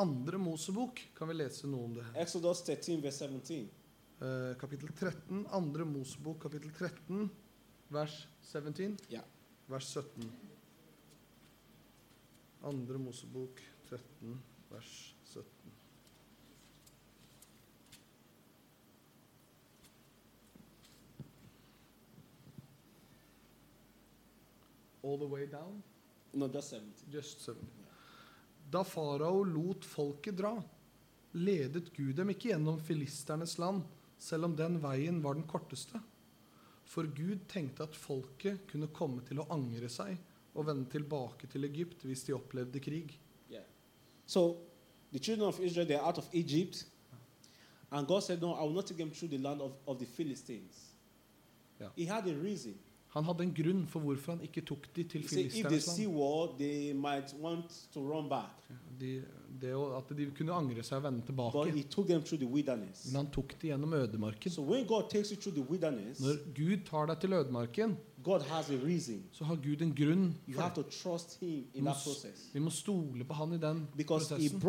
andre 0.00 0.38
Mosebok 0.38 1.00
kan 1.14 1.28
vi 1.28 1.34
lese 1.36 1.68
noe 1.68 1.84
om 1.84 1.94
det. 1.98 2.04
Exodus 2.22 2.62
13, 2.64 3.02
vers 3.04 3.18
17. 3.20 3.68
Uh, 4.20 4.52
kapittel 4.60 4.92
13, 4.96 5.44
andre 5.56 5.84
Mosebok, 5.88 6.38
kapittel 6.42 6.72
13, 6.76 7.28
vers 7.92 8.16
17. 8.52 8.96
Ja. 9.12 9.20
Vers 9.68 9.90
17. 9.92 10.30
Andre 12.70 13.00
Mosebok 13.00 13.60
13, 13.90 14.38
vers 14.70 14.94
17. 15.34 15.76
All 25.02 25.16
the 25.18 25.26
way 25.26 25.46
down? 25.46 25.82
No, 26.32 26.48
just 26.48 26.70
17. 26.70 27.12
Just 27.12 27.44
17. 27.44 27.79
Da 28.70 28.84
farao 28.86 29.42
lot 29.44 29.84
folket 29.84 30.36
dra, 30.38 30.54
ledet 31.32 31.90
Gud 31.96 32.14
dem 32.18 32.30
ikke 32.30 32.52
gjennom 32.52 32.78
filisternes 32.82 33.56
land, 33.58 33.82
selv 34.20 34.46
om 34.46 34.56
den 34.56 34.78
veien 34.82 35.18
var 35.24 35.34
den 35.34 35.46
korteste. 35.48 35.98
For 36.86 37.06
Gud 37.06 37.46
tenkte 37.50 37.86
at 37.86 37.96
folket 37.96 38.66
kunne 38.70 38.90
komme 38.94 39.24
til 39.26 39.42
å 39.42 39.48
angre 39.54 39.88
seg 39.90 40.16
og 40.54 40.66
vende 40.66 40.90
tilbake 40.90 41.46
til 41.50 41.66
Egypt 41.68 42.02
hvis 42.06 42.24
de 42.26 42.34
opplevde 42.34 42.82
krig. 42.82 43.14
Yeah. 43.50 43.66
So 44.26 44.58
the 45.12 45.18
children 45.18 45.48
of 45.48 45.60
Israel, 45.60 45.86
they're 45.86 46.02
out 46.02 46.18
of 46.18 46.28
Egypt. 46.32 46.84
And 47.90 48.06
God 48.06 48.22
said, 48.22 48.40
No, 48.40 48.54
I 48.54 48.62
will 48.62 48.74
not 48.74 48.86
take 48.86 48.98
them 48.98 49.10
through 49.10 49.28
the 49.28 49.38
land 49.38 49.60
of, 49.60 49.72
of 49.86 49.98
the 49.98 50.06
Philistines. 50.06 50.90
Yeah. 51.80 51.88
He 51.96 52.06
had 52.06 52.26
a 52.28 52.34
reason. 52.34 52.74
Han 53.10 53.24
hadde 53.24 53.42
en 53.42 53.54
grunn 53.54 53.86
for 53.90 54.00
hvorfor 54.06 54.36
han 54.36 54.42
ikke 54.46 54.62
tok 54.62 54.84
de 54.94 55.02
til 55.10 55.24
filisternes 55.26 55.86
land. 55.98 57.64
De, 59.00 59.08
det 59.60 59.72
at 59.96 60.12
de 60.18 60.26
kunne 60.36 60.52
angre 60.54 60.84
seg 60.86 61.00
og 61.00 61.06
vende 61.08 61.24
tilbake. 61.26 61.64
Men 63.06 63.16
han 63.16 63.30
tok 63.34 63.56
de 63.62 63.72
gjennom 63.72 63.92
ødemarken. 63.98 64.50
So 64.54 64.62
Når 64.62 66.36
Gud 66.54 66.84
tar 66.86 67.06
deg 67.10 67.20
til 67.20 67.32
ødemarken, 67.32 67.96
så 69.32 69.44
har 69.44 69.56
Gud 69.56 69.82
en 69.82 69.94
grunn. 69.94 70.34
Vi 72.52 72.60
må 72.60 72.70
stole 72.70 73.24
på 73.24 73.34
han 73.34 73.52
i 73.52 73.58
den 73.58 73.88
Because 73.96 74.28
prosessen. 74.28 74.60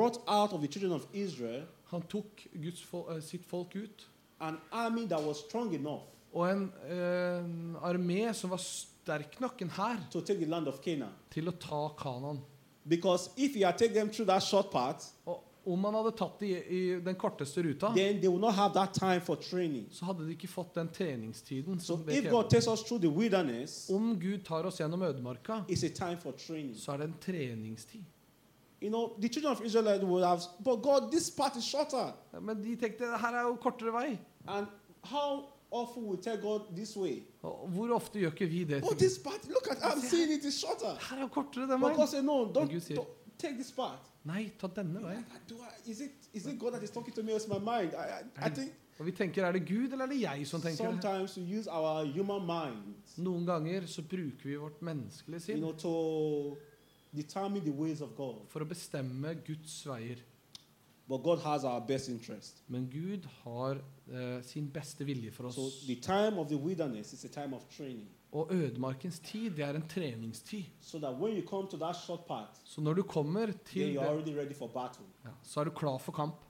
Han 1.92 2.02
tok 2.02 2.48
Guds 2.64 2.88
eh, 2.94 3.22
sitt 3.22 3.46
folk 3.46 3.76
ut. 3.76 4.08
an 4.42 4.58
army 4.72 5.06
that 5.06 5.22
was 5.22 5.40
strong 5.40 5.74
enough 5.76 6.02
Og 6.34 6.50
en, 6.50 6.74
eh, 6.88 7.44
armé 7.84 8.34
som 8.34 8.50
var 8.50 8.58
sterk 8.58 9.40
nok, 9.42 9.62
en 9.62 9.70
hær, 9.70 9.98
til 11.30 11.48
å 11.48 11.60
ta 11.60 11.90
Kanan. 11.98 12.42
Because 12.88 13.30
if 13.38 13.54
he 13.54 13.62
had 13.62 13.78
taken 13.78 13.94
them 13.94 14.10
through 14.10 14.28
that 14.28 14.42
short 14.44 14.72
path, 14.72 15.12
Og 15.26 15.44
om 15.66 15.84
han 15.84 15.94
hadde 15.94 16.12
tatt 16.18 16.40
det 16.40 16.64
i 16.74 17.00
den 17.00 17.16
korteste 17.16 17.62
ruta, 17.62 17.92
then 17.94 18.20
they 18.20 18.28
will 18.28 18.40
not 18.40 18.56
have 18.56 18.74
that 18.74 18.94
time 18.94 19.22
for 19.22 19.36
training. 19.36 19.86
så 19.92 20.06
hadde 20.06 20.26
de 20.26 20.32
ikke 20.36 20.48
fått 20.48 20.74
den 20.76 20.88
treningstiden. 20.88 21.80
So 21.80 21.96
som 21.98 22.06
det 22.06 22.16
if 22.16 22.24
krever. 22.24 22.32
God 22.32 22.50
takes 22.50 22.68
us 22.68 22.82
through 22.84 23.02
the 23.02 23.10
wilderness, 23.10 23.90
Om 23.90 24.20
Gud 24.20 24.44
tar 24.46 24.64
oss 24.66 24.80
gjennom 24.80 25.02
ødemarka, 25.02 25.64
it's 25.70 25.84
a 25.84 25.90
time 25.90 26.18
for 26.18 26.32
training. 26.32 26.76
så 26.76 26.94
er 26.94 26.98
det 26.98 27.06
en 27.06 27.16
treningstid. 27.22 28.02
You 28.82 28.90
know, 28.90 29.14
the 29.22 29.28
children 29.28 29.52
of 29.52 29.62
Israel 29.64 30.04
would 30.06 30.24
have, 30.26 30.42
but 30.64 30.82
God, 30.82 31.12
this 31.12 31.30
path 31.30 31.56
is 31.58 31.64
shorter. 31.64 32.14
Ja, 32.34 32.40
Men 32.40 32.64
de 32.64 32.76
tenkte 32.76 33.06
her 33.18 33.36
er 33.36 33.42
jo 33.42 33.56
kortere 33.62 33.92
vei. 33.94 34.18
And 34.48 34.66
how 35.04 35.44
often 35.72 36.08
we 36.08 36.18
tell 36.18 36.38
God 36.38 36.62
this 36.76 36.98
way? 36.98 37.24
Hvor 37.42 37.96
ofte 37.96 38.20
gjør 38.20 38.32
ikke 38.32 38.46
vi 38.46 38.64
det? 38.64 38.84
Oh, 38.84 38.94
this 38.94 39.20
look 39.26 39.68
at, 39.72 39.78
I'm 39.78 40.02
seeing 40.02 40.32
it 40.32 40.46
is 40.46 40.60
shorter. 40.60 40.98
Her 41.10 41.18
er 41.18 41.22
jo 41.22 41.28
kortere 41.28 41.68
den 41.68 41.82
veien. 41.82 42.08
said, 42.08 42.24
no, 42.24 42.46
don't, 42.46 42.72
don't 42.72 43.08
take 43.38 43.56
this. 43.56 43.74
Nei, 44.24 44.52
ta 44.60 44.68
denne 44.68 45.02
veien. 45.02 45.26
Is, 45.86 46.02
it, 46.02 46.12
is 46.34 46.46
it 46.46 46.60
God 46.60 46.74
that 46.74 46.84
is 46.84 46.92
talking 46.92 47.14
to 47.14 47.24
me 47.24 47.34
or 47.34 47.40
my 47.48 47.60
mind? 47.60 47.94
I, 47.96 48.22
I, 48.44 48.48
I 48.48 48.50
think 48.50 48.72
Og 49.02 49.06
vi 49.06 49.12
tenker, 49.12 49.46
er 49.46 49.52
det 49.52 49.64
Gud 49.66 49.92
eller 49.92 50.06
er 50.06 50.12
det 50.12 50.22
jeg 50.22 50.48
som 50.48 50.62
tenker 50.62 50.86
det? 50.86 51.02
sometimes 51.02 51.38
we 51.38 51.44
use 51.58 51.70
our 51.70 52.06
human 52.06 52.44
mind 52.46 53.16
Noen 53.18 53.46
ganger 53.46 53.88
så 53.90 54.02
bruker 54.02 54.44
vi 54.44 54.56
vårt 54.56 54.82
menneskelige 54.82 55.56
you 55.56 55.58
know, 55.58 55.72
to 55.74 56.58
determine 57.16 57.66
the 57.66 57.72
ways 57.72 58.02
of 58.02 58.10
God. 58.16 58.46
for 58.48 58.62
å 58.62 58.66
bestemme 58.66 59.34
Guds 59.48 59.88
veier. 59.88 60.22
But 61.10 61.24
God 61.24 61.40
has 61.40 61.64
our 61.64 61.82
best 61.88 62.10
interest. 62.10 62.62
Men 62.68 62.86
Gud 62.92 63.26
har 63.44 63.82
eh, 64.12 64.44
sin 64.44 64.68
beste 64.74 65.06
vilje 65.06 65.32
for 65.32 65.44
oss. 65.48 65.56
training. 67.78 68.08
Og 68.32 68.48
ødemarkens 68.52 69.20
tid, 69.20 69.50
det 69.52 69.60
er 69.66 69.74
en 69.76 69.88
treningstid. 69.88 70.64
So 70.80 70.98
path, 72.28 72.60
Så 72.64 72.82
når 72.82 72.94
du 72.94 73.04
kommer 73.04 73.46
til 73.66 73.82
det, 73.88 73.94
ja, 75.26 75.30
så 75.44 75.60
er 75.60 75.64
du 75.64 75.72
klar 75.72 75.98
for 75.98 76.12
kamp. 76.12 76.36
So. 76.36 76.46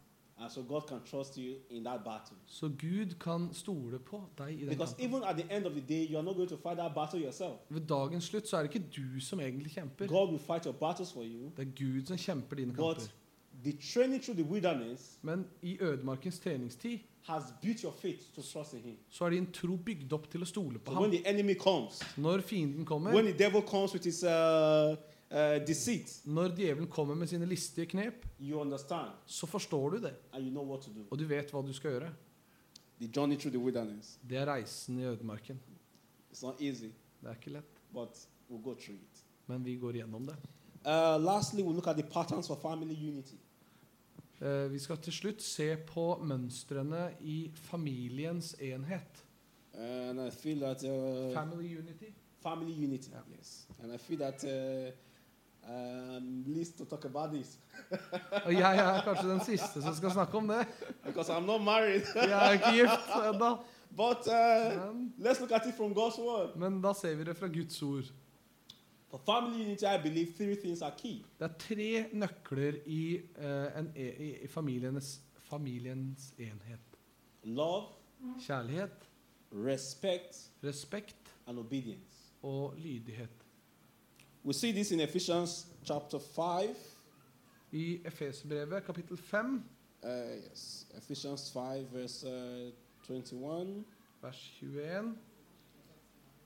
Så 2.46 2.70
Gud 2.70 3.16
kan 3.20 3.50
stole 3.54 4.00
på 4.00 4.24
deg 4.38 4.54
i 4.54 4.60
den 4.62 4.70
Because 4.70 4.96
kampen. 4.96 5.12
day. 5.88 6.08
Ved 7.70 7.82
dagens 7.88 8.24
slutt 8.24 8.48
så 8.48 8.58
er 8.58 8.64
det 8.64 8.76
ikke 8.76 8.88
du 8.96 9.20
som 9.20 9.40
egentlig 9.40 9.72
kjemper. 9.72 10.08
Det 11.58 11.68
er 11.68 11.72
Gud 11.72 12.06
som 12.06 12.18
kjemper 12.18 12.56
dine 12.56 12.74
kamper. 12.74 13.12
The 13.64 13.72
training 13.94 14.22
through 14.22 14.38
the 14.44 14.44
wilderness 14.52 15.20
Men 15.22 15.46
i 15.62 15.78
ødemarkens 15.82 16.40
treningstid 16.40 17.00
has 17.24 17.44
built 17.62 17.82
your 17.84 17.94
faith 17.94 18.34
to 18.36 18.42
trust 18.42 18.74
in 18.74 18.80
Him. 18.80 18.98
så 19.10 19.26
er 19.26 19.30
din 19.30 19.52
tro 19.52 19.76
bygd 19.76 20.14
opp 20.14 20.30
til 20.32 20.42
å 20.42 20.46
stole 20.46 20.80
på 20.80 20.92
So 20.92 21.00
when 21.02 21.12
ham. 21.12 21.22
the 21.22 21.30
enemy 21.30 21.54
comes, 21.56 22.00
Når 22.18 22.42
fienden 22.42 22.86
kommer, 22.86 23.14
when 23.14 23.26
the 23.26 23.38
devil 23.38 23.62
comes 23.62 23.94
with 23.94 24.04
his 24.06 24.24
uh, 24.24 24.30
uh, 25.32 25.68
deceit, 25.68 26.22
når 26.26 26.48
djevelen 26.56 26.88
kommer 26.88 27.16
med 27.16 27.28
sine 27.28 27.46
listige 27.46 27.86
knep, 27.86 28.26
you 28.40 28.60
understand 28.62 29.12
så 29.26 29.46
forstår 29.48 29.90
du 29.90 29.98
det. 30.02 30.14
and 30.34 30.44
you 30.46 30.52
know 30.52 30.66
what 30.66 30.82
to 30.82 30.92
do. 30.92 31.06
Og 31.12 31.20
du 31.20 31.26
vet 31.26 31.52
hva 31.52 31.62
du 31.68 31.74
skal 31.74 31.92
gjøre. 31.92 32.12
The 33.02 33.10
journey 33.16 33.36
through 33.38 33.52
the 33.54 33.60
wilderness. 33.66 34.20
Det 34.30 34.38
er 34.38 34.46
reisen 34.46 35.00
i 35.00 35.04
ødemarken. 35.06 35.60
It's 36.34 36.46
not 36.46 36.62
easy, 36.62 36.90
Det 37.22 37.30
er 37.30 37.34
ikke 37.34 37.50
lett, 37.50 37.66
but 37.94 38.28
we'll 38.50 38.62
go 38.64 38.74
through 38.74 38.98
it. 39.00 39.24
men 39.48 39.66
vi 39.66 39.76
går 39.76 39.92
gjennom 39.94 40.26
det. 40.26 40.36
Uh, 40.86 41.24
lastly, 41.26 41.62
we'll 41.64 41.74
look 41.76 41.88
at 41.88 41.96
the 41.98 42.04
patterns 42.04 42.48
for 42.48 42.56
family 42.62 42.96
unity. 43.10 43.36
Eh, 44.42 44.72
Vi 44.72 44.80
skal 44.80 44.98
til 44.98 45.14
slutt 45.14 45.42
se 45.42 45.76
på 45.88 46.18
mønstrene 46.24 47.12
i 47.22 47.52
familiens 47.56 48.56
enhet. 48.60 49.26
That 50.62 50.84
uh, 50.84 51.34
Family 51.34 51.78
unity. 51.78 52.12
family 52.44 52.86
unity, 52.86 53.10
Yeah. 53.10 53.38
yes. 53.40 53.68
And 53.84 53.94
I 53.94 53.98
feel 53.98 54.18
that 54.20 54.44
uh, 54.44 56.20
least 56.48 56.78
to 56.78 56.86
talk 56.86 57.06
about 57.06 57.32
this 57.34 57.60
Og 58.46 58.54
jeg 58.54 58.78
er 58.78 59.02
kanskje 59.06 59.30
den 59.30 59.40
siste 59.46 59.82
som 59.82 59.94
skal 59.96 60.12
snakke 60.12 60.38
om 60.38 60.48
det. 60.48 60.66
because 61.06 61.30
I'm 61.30 61.46
not 61.46 61.62
married. 61.62 62.02
Jeg 62.16 62.48
er 62.48 62.52
ikke 62.52 62.72
gift 62.72 63.34
ennå. 63.34 63.58
but 63.96 64.28
uh, 64.28 64.94
Men, 64.96 65.14
let's 65.20 65.40
look 65.40 65.52
at 65.52 65.62
it 65.68 65.74
from 65.78 65.92
God's 65.94 66.20
word. 66.22 66.56
men 66.58 66.82
da 66.82 66.94
ser 66.94 67.16
vi 67.16 67.24
det 67.24 67.38
fra 67.38 67.48
Guds 67.48 67.82
ord. 67.82 68.04
For 69.12 69.18
family 69.26 69.64
unity, 69.64 69.86
I 69.86 69.98
believe 69.98 70.34
three 70.38 70.56
things 70.56 70.82
are 70.82 70.94
key. 70.98 71.22
Det 71.40 71.46
er 71.50 71.54
tre 71.60 72.06
nøkler 72.14 72.74
i, 72.86 73.20
uh, 73.38 73.80
en, 73.80 73.92
e- 73.96 74.16
i, 74.26 74.30
i 74.44 74.48
familienes, 74.48 75.22
familiens 75.50 76.34
enhet. 76.40 76.80
Love, 77.44 77.86
Kjærlighet, 78.40 79.10
respect, 79.52 80.52
respekt 80.64 81.36
and 81.48 81.60
obedience. 81.60 82.18
og 82.44 82.74
lydighet. 82.78 83.30
We 84.46 84.54
see 84.54 84.72
this 84.72 84.92
in 84.92 85.00
Ephesians 85.00 85.68
chapter 85.86 86.20
5. 86.20 86.76
I 87.72 88.02
Efesbrevet 88.06 88.84
kapittel 88.84 89.18
5, 89.18 89.64
Uh, 90.04 90.10
yes, 90.50 90.88
Ephesians 90.98 91.52
5, 91.54 91.86
verse 91.94 92.28
uh, 92.28 92.74
21. 93.08 93.86
vers 94.22 94.52
21. 94.62 95.16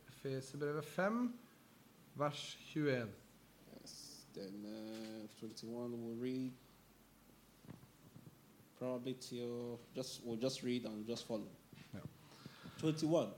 Efesbrevet 0.10 0.86
5, 0.86 1.34
vers 2.16 2.58
21. 2.74 3.08
Yes, 3.82 4.26
then 4.34 4.66
uh, 4.66 5.28
21 5.40 5.92
we'll 5.92 6.16
read. 6.16 6.52
Probably 8.80 9.14
till 9.14 9.80
just 9.96 10.22
we'll 10.24 10.40
just 10.40 10.64
read 10.64 10.86
and 10.86 11.06
just 11.08 11.28
follow. 11.28 11.48
Yeah. 11.94 12.02
21. 12.82 13.32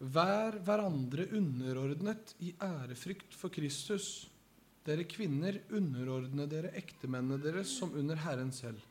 Vær 0.00 0.58
hverandre 0.66 1.28
underordnet 1.32 2.34
i 2.42 2.54
ærefrykt 2.62 3.34
for 3.34 3.48
Kristus. 3.48 4.28
Dere 4.84 5.06
kvinner, 5.08 5.62
underordne 5.72 6.44
dere 6.50 6.74
ektemennene 6.76 7.38
deres 7.40 7.70
som 7.78 7.94
under 7.96 8.18
Herren 8.20 8.52
selv. 8.52 8.82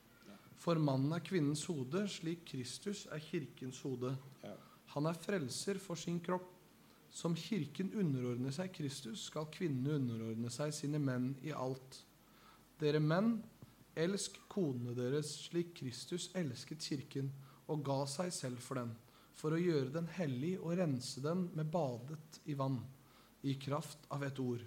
For 0.57 0.79
mannen 0.79 1.11
er 1.13 1.21
kvinnens 1.21 1.65
hode, 1.67 2.05
slik 2.07 2.45
Kristus 2.47 3.03
er 3.11 3.19
kirkens 3.21 3.81
hode. 3.83 4.15
Han 4.95 5.09
er 5.09 5.19
frelser 5.19 5.77
for 5.83 5.99
sin 5.99 6.21
kropp. 6.23 6.47
Som 7.13 7.35
kirken 7.37 7.91
underordner 7.93 8.53
seg 8.55 8.71
Kristus, 8.73 9.27
skal 9.29 9.51
kvinnene 9.53 9.99
underordne 9.99 10.49
seg 10.53 10.73
sine 10.73 10.97
menn 11.01 11.35
i 11.45 11.51
alt. 11.53 11.99
Dere 12.81 13.01
menn, 13.03 13.35
elsk 13.93 14.39
konene 14.49 14.95
deres 14.97 15.29
slik 15.43 15.75
Kristus 15.77 16.31
elsket 16.33 16.81
kirken 16.81 17.29
og 17.69 17.83
ga 17.85 17.99
seg 18.09 18.31
selv 18.33 18.63
for 18.65 18.81
den, 18.81 18.95
for 19.37 19.53
å 19.53 19.61
gjøre 19.61 19.93
den 19.93 20.09
hellig 20.17 20.55
og 20.57 20.73
rense 20.79 21.21
den 21.21 21.45
med 21.53 21.69
badet 21.73 22.39
i 22.49 22.55
vann, 22.57 22.79
i 23.45 23.53
kraft 23.61 24.07
av 24.13 24.25
et 24.25 24.41
ord. 24.41 24.63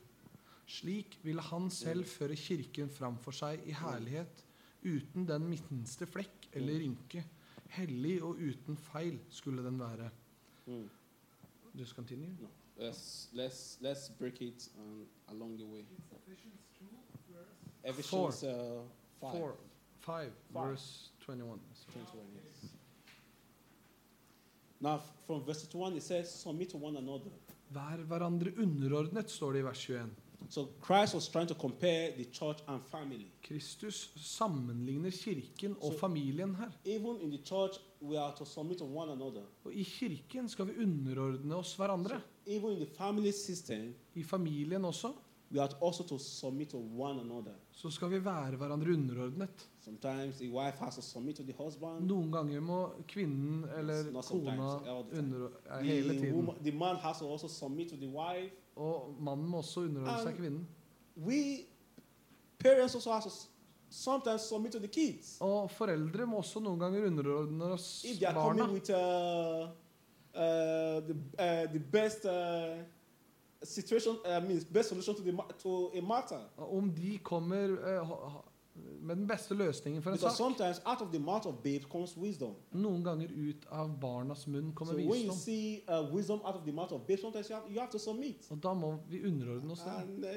Slik 0.70 1.18
ville 1.26 1.42
han 1.50 1.66
selv 1.74 2.06
føre 2.10 2.38
kirken 2.38 2.90
framfor 2.90 3.34
seg 3.34 3.66
i 3.66 3.74
herlighet, 3.74 4.44
uten 4.86 5.26
den 5.26 5.48
minste 5.50 6.06
flekk 6.06 6.46
eller 6.54 6.78
rynke. 6.82 7.24
Hellig 7.74 8.20
og 8.22 8.38
uten 8.38 8.78
feil 8.78 9.18
skulle 9.34 9.66
den 9.66 9.78
være. 9.82 10.10
Mm. 10.70 10.86
Just 11.76 11.94
continue. 11.94 12.28
No. 12.40 12.48
Let's 12.78 13.28
let's 13.34 13.78
let's 13.80 14.08
break 14.08 14.40
it 14.42 14.68
um, 14.78 15.06
along 15.28 15.56
the 15.58 15.64
way. 15.64 15.84
Ephesians 17.84 18.44
uh, 18.44 18.82
five. 19.20 19.32
Four, 19.32 19.54
five, 20.00 20.32
Five. 20.52 20.68
verse 20.70 21.10
21. 21.20 21.58
21, 21.92 22.26
yes. 22.34 22.70
Now, 24.80 25.00
from 25.26 25.44
verse 25.44 25.66
21, 25.68 25.96
it 25.96 26.02
says, 26.02 26.30
Submit 26.30 26.70
to 26.70 26.76
one 26.76 26.96
another. 26.96 27.30
Vær 27.74 28.02
hverandre 28.06 28.52
underordnet, 28.62 29.30
står 29.30 29.52
det 29.52 29.60
i 29.60 29.64
vers 29.66 29.80
21. 29.86 30.10
So 30.48 30.66
Christ 30.80 31.14
was 31.14 31.28
trying 31.28 31.48
to 31.48 31.54
compare 31.54 32.12
the 32.16 32.24
church 32.24 32.58
and 32.68 32.80
family. 32.90 33.26
Kristus 33.42 34.12
sammenligner 34.16 35.10
kirken 35.10 35.76
og 35.80 35.92
so, 35.92 35.98
familien 35.98 36.54
her. 36.54 36.70
Even 36.84 37.20
in 37.20 37.30
the 37.30 37.40
church, 37.44 37.80
we 38.00 38.18
are 38.18 38.32
to 38.38 38.44
submit 38.44 38.78
to 38.78 38.84
one 38.84 39.12
another. 39.12 39.42
Og 39.64 39.74
i 39.74 39.82
kirken 39.82 40.48
skal 40.48 40.66
vi 40.66 40.82
underordne 40.82 41.56
oss 41.56 41.74
hverandre. 41.74 42.20
Even 42.46 42.70
in 42.70 42.76
the 42.76 42.94
family 42.98 43.32
system, 43.32 43.94
I 44.14 44.22
familien 44.22 44.84
også 44.84 45.12
we 45.50 45.60
are 45.60 45.70
also 45.80 46.02
to 46.02 46.18
submit 46.18 46.70
to 46.70 46.78
one 46.78 47.20
another. 47.20 47.54
så 47.72 47.90
skal 47.90 48.10
vi 48.10 48.24
være 48.24 48.56
hverandre 48.56 48.92
underordnet. 48.92 49.68
Sometimes 49.80 50.36
the 50.36 50.50
wife 50.50 50.78
has 50.78 50.94
to 50.94 51.02
submit 51.02 51.36
to 51.36 51.42
the 51.42 51.54
husband. 51.58 52.06
Noen 52.06 52.32
ganger 52.32 52.60
må 52.60 52.90
kvinnen 53.08 53.64
eller 53.78 54.22
kona 54.22 54.70
underordne 55.20 55.82
hele 55.82 56.18
tiden. 56.18 56.34
woman, 56.34 56.56
the 56.62 56.72
man 56.72 56.96
has 56.96 57.18
to 57.18 57.32
also 57.32 57.48
submit 57.48 57.88
to 57.88 57.96
the 57.96 58.08
wife. 58.08 58.54
Og 58.76 59.14
mannen 59.20 59.46
må 59.48 59.58
også 59.62 59.86
underordne 59.86 60.18
seg 60.22 60.36
kvinnen. 60.36 60.66
We, 61.16 61.64
parents, 62.58 62.94
also 62.94 63.12
have 63.12 63.22
to 63.24 63.30
sometimes 63.88 64.42
submit 64.42 64.72
to 64.72 64.78
the 64.82 64.88
kids. 64.88 65.36
Og 65.40 65.70
foreldre 65.70 66.26
må 66.28 66.42
også 66.42 66.60
noen 66.60 66.78
ganger 66.82 67.06
underordne 67.08 67.70
oss 67.76 68.04
If 68.04 68.18
they 68.18 68.26
are 68.28 68.34
barna. 68.34 68.66
coming 68.66 68.74
with 68.74 68.90
uh, 68.90 69.68
uh, 70.36 71.00
the, 71.06 71.16
uh, 71.38 71.72
the 71.72 71.80
best 71.80 72.26
uh, 72.26 72.76
situation, 73.62 74.18
I 74.26 74.40
mean, 74.40 74.60
best 74.72 74.88
solution 74.90 75.14
to, 75.14 75.22
the, 75.22 75.32
ma- 75.32 75.48
to 75.62 75.90
a 75.96 76.02
matter. 76.02 76.40
Om 76.58 76.90
de 76.94 77.18
kommer 77.24 77.78
eh, 77.78 78.02
ha- 78.04 78.28
ha- 78.34 78.44
med 79.06 79.16
den 79.16 79.26
beste 79.28 79.54
løsningen 79.54 80.02
for 80.02 80.10
en 80.10 80.18
sak. 80.18 80.32
Noen 82.72 83.04
ganger 83.04 83.28
ut 83.32 83.66
av 83.70 84.00
barnas 84.00 84.46
munn 84.46 84.72
kommer 84.74 84.94
visdom. 84.98 85.36
see 85.36 85.82
uh, 85.88 86.14
wisdom 86.14 86.40
you 86.44 86.52
have, 87.54 87.70
you 87.70 87.80
have 87.80 87.90
Og 88.50 88.62
da 88.62 88.74
må 88.74 88.98
vi 89.08 89.24
underordne 89.26 89.72
oss 89.72 89.80
det. 89.80 89.86
uh, 90.24 90.30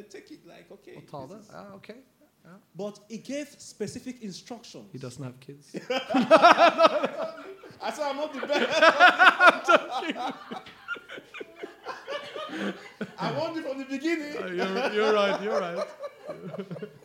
like, 0.46 0.72
okay. 0.72 0.96
Og 0.98 1.04
ta 1.12 1.18
det. 1.34 1.40
Ja, 1.52 1.76
ok. 1.76 1.90
But 2.74 3.00
he 3.10 3.18
gave 3.18 3.48
specific 3.60 4.16
instructions. 4.22 4.92
He 4.92 4.98
doesn't 4.98 5.24
have 5.24 5.40
kids. 5.40 5.76
I 7.82 7.92
said 7.92 8.06
I'm 8.06 8.18
not 8.18 8.34
the 8.34 8.48
best. 8.48 8.70
I 13.18 13.32
warned 13.38 13.56
you 13.56 13.62
from 13.62 13.78
the 13.78 13.86
beginning. 13.86 14.34
you're, 14.34 14.94
you're 14.94 15.14
right, 15.14 15.42
you're 15.42 15.60
right. 15.60 15.88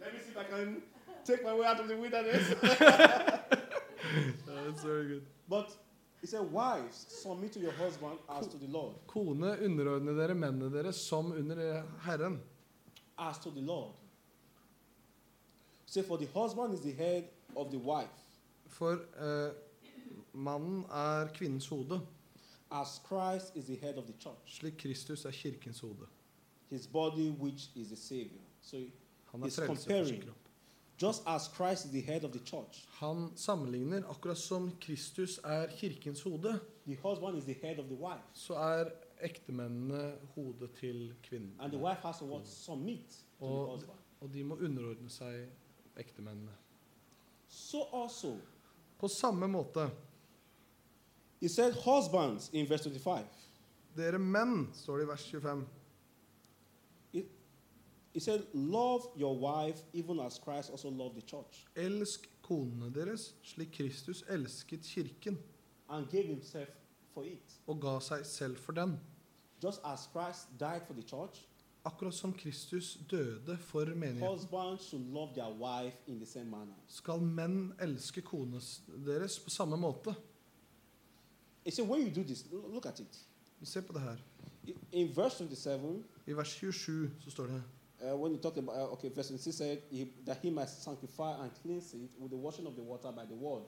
Let 0.00 0.12
me 0.14 0.20
see 0.24 0.30
if 0.30 0.38
I 0.38 0.44
can 0.44 0.82
take 1.24 1.44
my 1.44 1.54
way 1.54 1.66
out 1.66 1.80
of 1.80 1.88
the 1.88 1.96
wilderness. 1.96 2.48
That's 4.46 4.82
very 4.82 5.08
good. 5.08 5.26
but 5.48 5.70
he 6.20 6.26
said, 6.26 6.40
Wives, 6.52 7.06
submit 7.08 7.52
to 7.52 7.60
your 7.60 7.72
husband 7.72 8.18
as 8.38 8.46
to 8.48 8.56
the 8.56 8.66
Lord. 8.66 8.94
Kone, 9.06 9.56
underordne 9.64 10.14
dere 10.16 10.34
mennene 10.34 10.70
deres 10.72 10.96
som 11.08 11.32
under 11.32 11.84
Herren. 12.02 12.40
As 13.18 13.38
to 13.38 13.50
the 13.50 13.60
Lord. 13.60 13.92
Say, 15.86 16.02
for 16.02 16.18
the 16.18 16.26
husband 16.34 16.74
is 16.74 16.80
the 16.80 16.92
head 16.92 17.24
of 17.56 17.70
the 17.70 17.78
wife, 17.78 18.08
For 18.68 19.00
uh, 19.18 19.50
mannen 20.34 20.84
er 20.92 21.30
kvinnens 21.34 21.66
hode, 21.66 22.00
as 22.70 23.00
Christ 23.08 23.56
is 23.56 23.64
the 23.66 23.76
head 23.76 23.96
of 23.96 24.06
the 24.06 24.12
church, 24.12 24.58
slik 24.60 24.76
Kristus 24.78 25.24
er 25.24 25.30
kirkens 25.32 25.80
hode. 25.80 26.06
His 26.70 26.86
body, 26.86 27.30
which 27.30 27.70
is 27.76 27.88
the 27.88 27.96
Savior. 27.96 28.40
So, 28.62 28.76
Han 29.32 29.42
er 29.42 29.46
He's 29.46 29.56
frelser 29.58 29.66
for 29.66 29.74
sin 29.74 29.92
comparing. 29.92 30.22
kropp. 30.22 30.36
just 31.00 31.22
as 31.26 31.42
Christ 31.56 31.84
is 31.84 31.90
the 31.90 32.00
head 32.00 32.24
of 32.24 32.32
the 32.32 32.38
church, 32.44 32.86
Han 32.90 33.32
sammenligner 33.36 34.02
akkurat 34.10 34.38
som 34.38 34.70
Kristus 34.80 35.38
er 35.44 35.66
kirkens 35.76 36.22
hode, 36.22 36.60
the 36.86 36.96
husband 37.02 37.36
is 37.38 37.44
the 37.44 37.52
head 37.62 37.78
of 37.78 37.84
the 37.84 37.94
wife. 37.94 38.22
så 38.32 38.54
er 38.54 38.84
ektemennene 39.20 40.14
hodet 40.34 40.70
til. 40.80 41.14
And 41.60 41.72
the 41.72 41.78
wife 41.80 42.00
has 42.02 42.18
to 42.18 42.24
what? 42.24 42.46
Submit 42.48 43.08
to 43.38 43.46
the 43.46 43.52
Og, 43.54 43.74
husband. 43.74 43.98
og 44.20 44.32
de 44.34 44.44
må 44.44 44.54
underordne 44.56 45.10
seg 45.10 45.46
ektemennene. 45.96 46.50
So 47.48 47.82
also, 48.02 48.36
På 48.98 49.08
samme 49.08 49.48
måte, 49.48 49.90
he 51.40 51.48
said, 51.48 51.72
husbands 51.72 52.50
in 52.52 52.68
verse 52.70 52.84
25. 52.90 53.24
dere 53.96 54.18
menn, 54.18 54.70
står 54.74 54.96
det 54.96 55.04
i 55.04 55.08
vers 55.08 55.30
25. 55.30 55.66
He 58.18 58.24
said, 58.24 58.42
Love 58.54 59.02
your 59.16 59.36
wife 59.38 59.78
even 59.92 60.18
as 60.20 60.38
Christ 60.44 60.70
also 60.70 60.90
loved 60.90 61.14
the 61.14 61.22
church 61.26 61.64
Elsk 61.76 62.26
konene 62.42 62.90
deres, 62.94 63.34
slik 63.44 63.70
Kristus 63.76 64.24
elsket 64.28 64.82
kirken 64.82 65.38
and 65.90 66.08
gave 66.10 66.24
himself 66.26 66.68
for 67.14 67.22
it. 67.24 67.60
og 67.66 67.80
ga 67.80 67.98
seg 68.00 68.26
selv 68.26 68.56
for 68.56 68.72
den. 68.72 68.96
Just 69.64 69.80
as 69.84 70.08
Christ 70.12 70.48
died 70.60 70.80
for 70.86 70.94
the 70.94 71.02
church, 71.02 71.44
Akkurat 71.84 72.14
som 72.14 72.32
Kristus 72.32 72.98
døde 73.10 73.56
for 73.58 73.84
menigheten, 73.84 74.28
husbands 74.38 74.82
should 74.88 75.04
love 75.12 75.32
their 75.34 75.52
wife 75.60 75.96
in 76.06 76.16
the 76.18 76.26
same 76.26 76.50
manner. 76.50 76.74
skal 76.86 77.20
menn 77.22 77.72
elske 77.80 78.20
konene 78.22 78.60
deres 79.06 79.38
på 79.40 79.50
samme 79.50 79.76
måte. 79.76 80.14
He 81.64 81.70
said, 81.70 81.88
When 81.88 82.00
you 82.06 82.10
do 82.14 82.22
this, 82.22 82.44
look 82.52 82.86
at 82.86 83.00
it. 83.00 83.18
Se 83.62 83.82
på 83.82 83.92
det 83.92 84.00
her. 84.02 84.16
I- 84.66 84.74
In 84.92 85.16
verse 85.16 85.36
27, 85.38 86.04
I 86.26 86.32
vers 86.32 86.48
27 86.48 87.10
så 87.20 87.30
står 87.30 87.46
det 87.46 87.62
uh, 88.02 88.16
when 88.16 88.32
you 88.32 88.38
talk 88.38 88.56
about, 88.56 88.76
uh, 88.76 88.92
okay, 88.92 89.08
verse 89.08 89.28
26 89.28 89.56
said 89.56 89.82
he, 89.90 90.12
that 90.24 90.38
he 90.42 90.50
might 90.50 90.68
sanctify 90.68 91.42
and 91.42 91.50
cleanse 91.62 91.94
it 91.94 92.10
with 92.18 92.30
the 92.30 92.36
washing 92.36 92.66
of 92.66 92.76
the 92.76 92.82
water 92.82 93.12
by 93.12 93.24
the 93.24 93.34
word. 93.34 93.64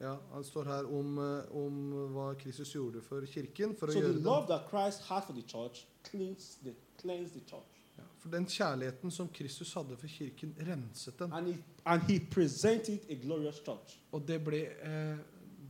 Ja, 0.00 0.16
Han 0.32 0.44
står 0.44 0.64
her 0.64 0.84
om, 0.98 1.18
eh, 1.18 1.56
om 1.56 1.92
hva 2.14 2.34
Kristus 2.34 2.74
gjorde 2.74 3.02
for 3.02 3.26
kirken. 3.26 3.74
For 3.76 3.90
So 3.90 3.98
å 3.98 4.02
gjøre 4.02 4.12
den, 4.14 4.22
love 4.22 4.46
that 4.46 4.68
Christ 4.70 5.02
had 5.08 5.24
for 5.24 5.32
the 5.32 5.42
church 5.42 5.86
cleansed 6.04 6.62
the, 6.64 6.74
cleansed 7.00 7.34
the 7.34 7.56
ja, 7.96 8.04
for 8.18 8.30
den 8.30 8.46
kjærligheten 8.46 9.10
som 9.10 9.28
Kristus 9.28 9.74
hadde 9.74 9.96
for 9.96 10.06
kirken, 10.06 10.54
renset 10.60 11.18
den. 11.18 11.32
And 11.32 11.46
he, 11.46 11.58
and 11.84 12.02
he 12.02 12.20
presented 12.20 13.00
a 13.10 13.14
glorious 13.14 13.58
church. 13.64 13.98
Og 14.12 14.28
det 14.28 14.38
ble 14.44 14.62
eh, 14.82 15.18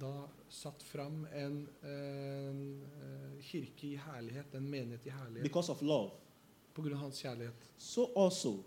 da 0.00 0.12
satt 0.48 0.82
fram 0.82 1.26
en, 1.32 1.68
en 1.82 2.84
en, 3.38 3.42
kirke 3.42 3.86
i 3.86 3.96
herlighet, 3.96 4.54
en 4.54 4.70
menighet 4.70 5.06
i 5.06 5.10
herlighet, 5.10 5.42
because 5.42 5.72
of 5.72 5.82
love. 5.82 6.10
På 6.78 6.84
grunn 6.86 6.96
av 6.96 7.08
hans 7.08 7.22
kjærlighet. 7.24 7.66
So 7.78 8.08
also, 8.16 8.58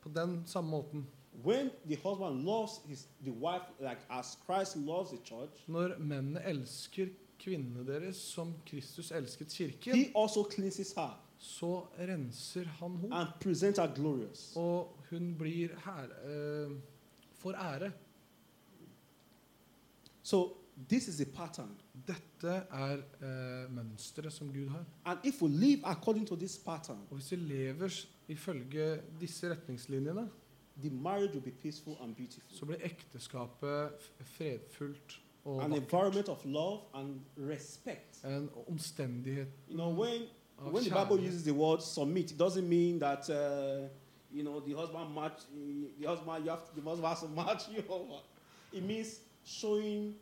På 0.00 0.08
den 0.08 0.42
samme 0.46 0.70
måten, 0.70 1.02
when 1.44 1.70
the 1.86 1.96
husband 1.96 2.44
loves 2.44 2.80
his 2.88 3.06
the 3.24 3.30
wife 3.30 3.66
like 3.80 4.00
as 4.08 4.38
Christ 4.46 4.76
loves 4.76 5.10
the 5.10 5.18
church, 5.24 5.50
når 5.68 5.98
mennene 5.98 6.40
elsker 6.48 7.10
kvinnene 7.38 7.84
deres 7.84 8.16
som 8.16 8.54
Kristus 8.66 9.10
elsket 9.12 9.52
kirken, 9.52 9.96
he 9.96 10.06
also 10.14 10.44
cleanses 10.48 10.94
her 10.96 11.18
så 11.40 11.86
renser 11.98 12.64
han 12.64 12.96
henne. 12.96 13.16
Og 14.56 14.96
hun 15.10 15.34
blir 15.38 15.68
her, 15.84 16.08
uh, 16.24 16.76
for 17.32 17.52
ære. 17.52 17.92
So 20.22 20.56
this 20.88 21.08
is 21.08 21.20
a 21.20 21.24
pattern. 21.24 21.80
Dette 22.06 22.48
er 22.70 22.96
eh, 23.22 23.70
mønsteret 23.74 24.32
som 24.32 24.48
Gud 24.52 24.68
har. 24.68 24.84
And 25.04 25.18
if 25.24 25.42
we 25.42 25.48
live 25.48 25.80
according 25.84 26.26
to 26.28 26.36
this 26.36 26.58
pattern, 26.58 26.98
Og 27.10 27.16
hvis 27.16 27.30
vi 27.30 27.36
lever 27.36 28.06
ifølge 28.28 29.00
disse 29.20 29.50
retningslinjene, 29.50 30.28
the 30.80 30.90
marriage 30.90 31.32
will 31.32 31.42
be 31.44 31.50
peaceful 31.62 31.96
and 32.02 32.14
beautiful. 32.14 32.56
så 32.58 32.66
blir 32.66 32.76
ekteskapet 32.82 33.88
f- 33.98 34.24
fredfullt 34.24 35.20
og 35.44 35.64
An 35.64 35.70
vakkert. 35.70 35.82
environment 35.92 36.28
of 36.28 36.44
love 36.44 36.80
and 36.94 37.20
respect. 37.38 38.24
En 38.24 38.50
omstendighet 38.68 39.48
You 39.68 39.74
know, 39.76 39.92
when 40.02 40.22
av 40.58 40.72
when 40.72 40.84
the 40.84 40.90
Bible 40.90 41.06
kjærlighet. 41.06 41.28
uses 41.28 41.42
the 41.42 41.52
word 41.54 41.80
submit, 41.82 42.30
it 42.30 42.40
doesn't 42.40 42.68
mean 42.68 43.00
that 43.00 43.28
uh, 43.30 43.88
you 44.32 44.42
know 44.42 44.60
the 44.60 44.74
husband 44.74 45.14
match 45.14 45.40
the 46.00 46.06
husband 46.08 46.44
you 46.44 46.50
have 46.50 46.62
the 46.74 46.80
husband 46.82 47.06
has 47.08 47.20
to 47.20 47.28
match 47.42 47.62
you 47.76 47.82
over. 47.88 48.20
It 48.72 48.82
means 48.84 49.20
showing 49.44 50.14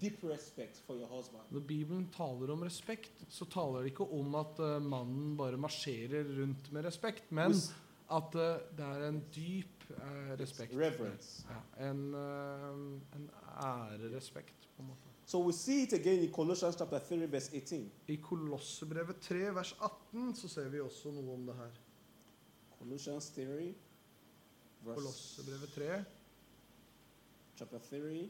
deep 0.00 0.22
respect 0.24 0.80
for 0.86 0.98
your 0.98 1.08
husband. 1.08 1.42
Når 1.50 1.60
Bibelen 1.60 2.06
taler 2.14 2.52
om 2.52 2.62
respekt, 2.66 3.24
så 3.28 3.46
taler 3.50 3.84
det 3.84 3.94
ikke 3.94 4.06
om 4.12 4.34
at 4.34 4.60
uh, 4.60 4.76
mannen 4.82 5.36
bare 5.38 5.56
marsjerer 5.60 6.26
rundt 6.40 6.72
med 6.72 6.84
respekt, 6.84 7.30
men 7.30 7.54
With 7.54 7.82
at 8.06 8.36
uh, 8.38 8.60
det 8.78 8.86
er 8.86 9.08
en 9.08 9.20
dyp 9.34 9.88
uh, 9.90 10.34
respekt. 10.38 10.74
Ja, 10.76 11.88
en, 11.88 12.14
en 12.14 13.30
ærerespekt, 13.62 14.68
på 14.76 14.82
en 14.82 14.88
måte. 14.92 15.14
So 15.26 15.40
we 15.42 15.52
see 15.52 15.82
it 15.82 15.92
again 15.92 16.22
in 16.22 16.30
Colossians 16.32 16.76
chapter 16.78 16.98
3, 16.98 17.26
verse 17.26 17.50
18. 17.56 17.90
I 18.06 18.16
Kolossebrevet 18.22 19.16
3, 19.20 19.54
vers 19.54 19.72
18, 19.82 20.34
så 20.34 20.48
ser 20.48 20.68
vi 20.70 20.80
også 20.80 21.10
noe 21.10 21.34
om 21.34 21.48
det 21.48 21.56
her. 21.58 21.80
Colossians 22.78 23.30
3, 23.34 23.46
verse 24.86 25.00
Kolossebrevet 25.00 25.74
3, 25.74 26.04
chapter 27.58 27.82
3, 27.90 28.28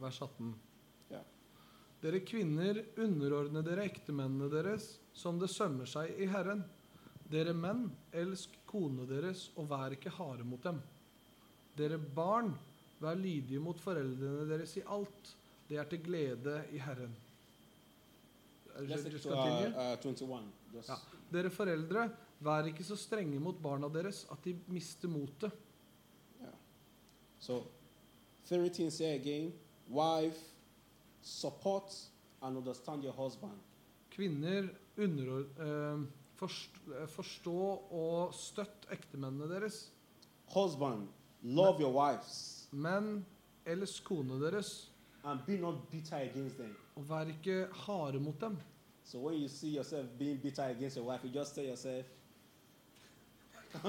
vers 0.00 0.20
18. 0.22 0.54
Ja. 1.10 1.22
Dere 2.02 2.20
kvinner, 2.26 2.82
underordne 3.02 3.62
dere 3.66 3.86
ektemennene 3.88 4.50
deres, 4.52 4.98
som 5.12 5.38
det 5.40 5.50
sømmer 5.50 5.88
seg 5.90 6.14
i 6.20 6.28
Herren. 6.30 6.62
Dere 7.28 7.52
menn, 7.56 7.88
elsk 8.16 8.54
konene 8.68 9.08
deres, 9.08 9.48
og 9.58 9.68
vær 9.72 9.96
ikke 9.96 10.14
harde 10.16 10.46
mot 10.48 10.62
dem. 10.64 10.80
Dere 11.78 11.98
barn, 11.98 12.54
vær 13.02 13.18
lydige 13.18 13.60
mot 13.62 13.78
foreldrene 13.80 14.46
deres 14.48 14.76
i 14.80 14.84
alt. 14.86 15.34
Det 15.68 15.76
er 15.76 15.90
til 15.90 16.00
glede 16.02 16.62
i 16.72 16.80
Herren. 16.80 17.12
Er 18.78 18.86
uh, 18.86 18.88
uh, 18.88 19.98
21. 20.00 20.40
Ja. 20.78 20.96
Dere 21.32 21.50
foreldre, 21.50 22.08
vær 22.40 22.68
ikke 22.70 22.86
så 22.86 22.96
strenge 22.96 23.40
mot 23.42 23.58
barna 23.62 23.90
deres 23.92 24.22
at 24.32 24.44
de 24.44 24.54
mister 24.70 25.10
motet. 25.10 25.52
Yeah. 26.40 26.54
So, 27.40 27.64
13 28.48 28.90
say 28.90 29.18
again, 29.18 29.52
wife, 29.88 30.38
support 31.22 31.94
and 32.42 32.56
understand 32.56 33.04
your 33.04 33.12
husband. 33.12 33.58
Kvinner, 34.10 34.68
underord, 34.98 35.46
eh, 35.58 35.98
eh, 36.42 37.06
forstå 37.08 37.82
og 37.90 38.34
støtt 38.34 38.86
ektemennene 38.92 39.48
deres. 39.54 39.90
Husband, 40.54 41.08
love 41.42 41.80
your 41.80 41.92
wives 41.92 42.68
Men 42.72 43.26
elsk 43.66 44.04
konene 44.04 44.40
deres, 44.44 44.90
and 45.24 45.40
be 45.46 45.56
not 45.56 45.90
bitter 45.90 46.16
against 46.16 46.56
them. 46.56 46.76
og 46.96 47.08
vær 47.08 47.28
ikke 47.28 47.66
harde 47.72 48.20
mot 48.20 48.40
dem. 48.40 48.58
So 49.04 49.18
when 49.18 49.40
you 49.40 49.48
see 49.48 49.74
yourself 49.76 50.06
being 50.18 50.38
bitter 50.42 50.62
against 50.64 50.96
your 50.96 51.06
wife, 51.06 51.24
you 51.24 51.30
just 51.40 51.54
tell 51.54 51.64
yourself. 51.64 52.06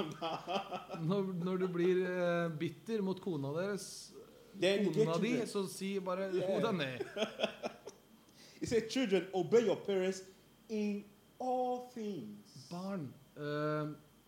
Når, 1.10 1.44
når 1.44 1.58
du 1.58 1.68
blir 1.68 2.02
eh, 2.04 2.52
bitter 2.60 3.02
mot 3.02 3.22
kona 3.22 3.48
deres, 3.56 4.14
kona 4.60 5.18
di, 5.22 5.48
så 5.48 5.68
si 5.68 6.00
bare 6.00 6.30
hodet 6.48 6.76
ned. 6.76 7.00
He 8.60 8.66
said, 8.66 8.90
children, 8.90 9.28
obey 9.34 9.62
your 9.66 9.78
parents 9.78 10.22
in 10.70 11.04
all 11.40 11.90
things. 11.94 12.68
Barn, 12.70 13.14
uh, 13.38 13.88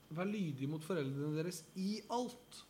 vær 0.10 0.24
lydige 0.26 0.68
mot 0.68 0.84
foreldrene 0.84 1.36
deres 1.38 1.64
i 1.76 2.00
alt. 2.10 2.62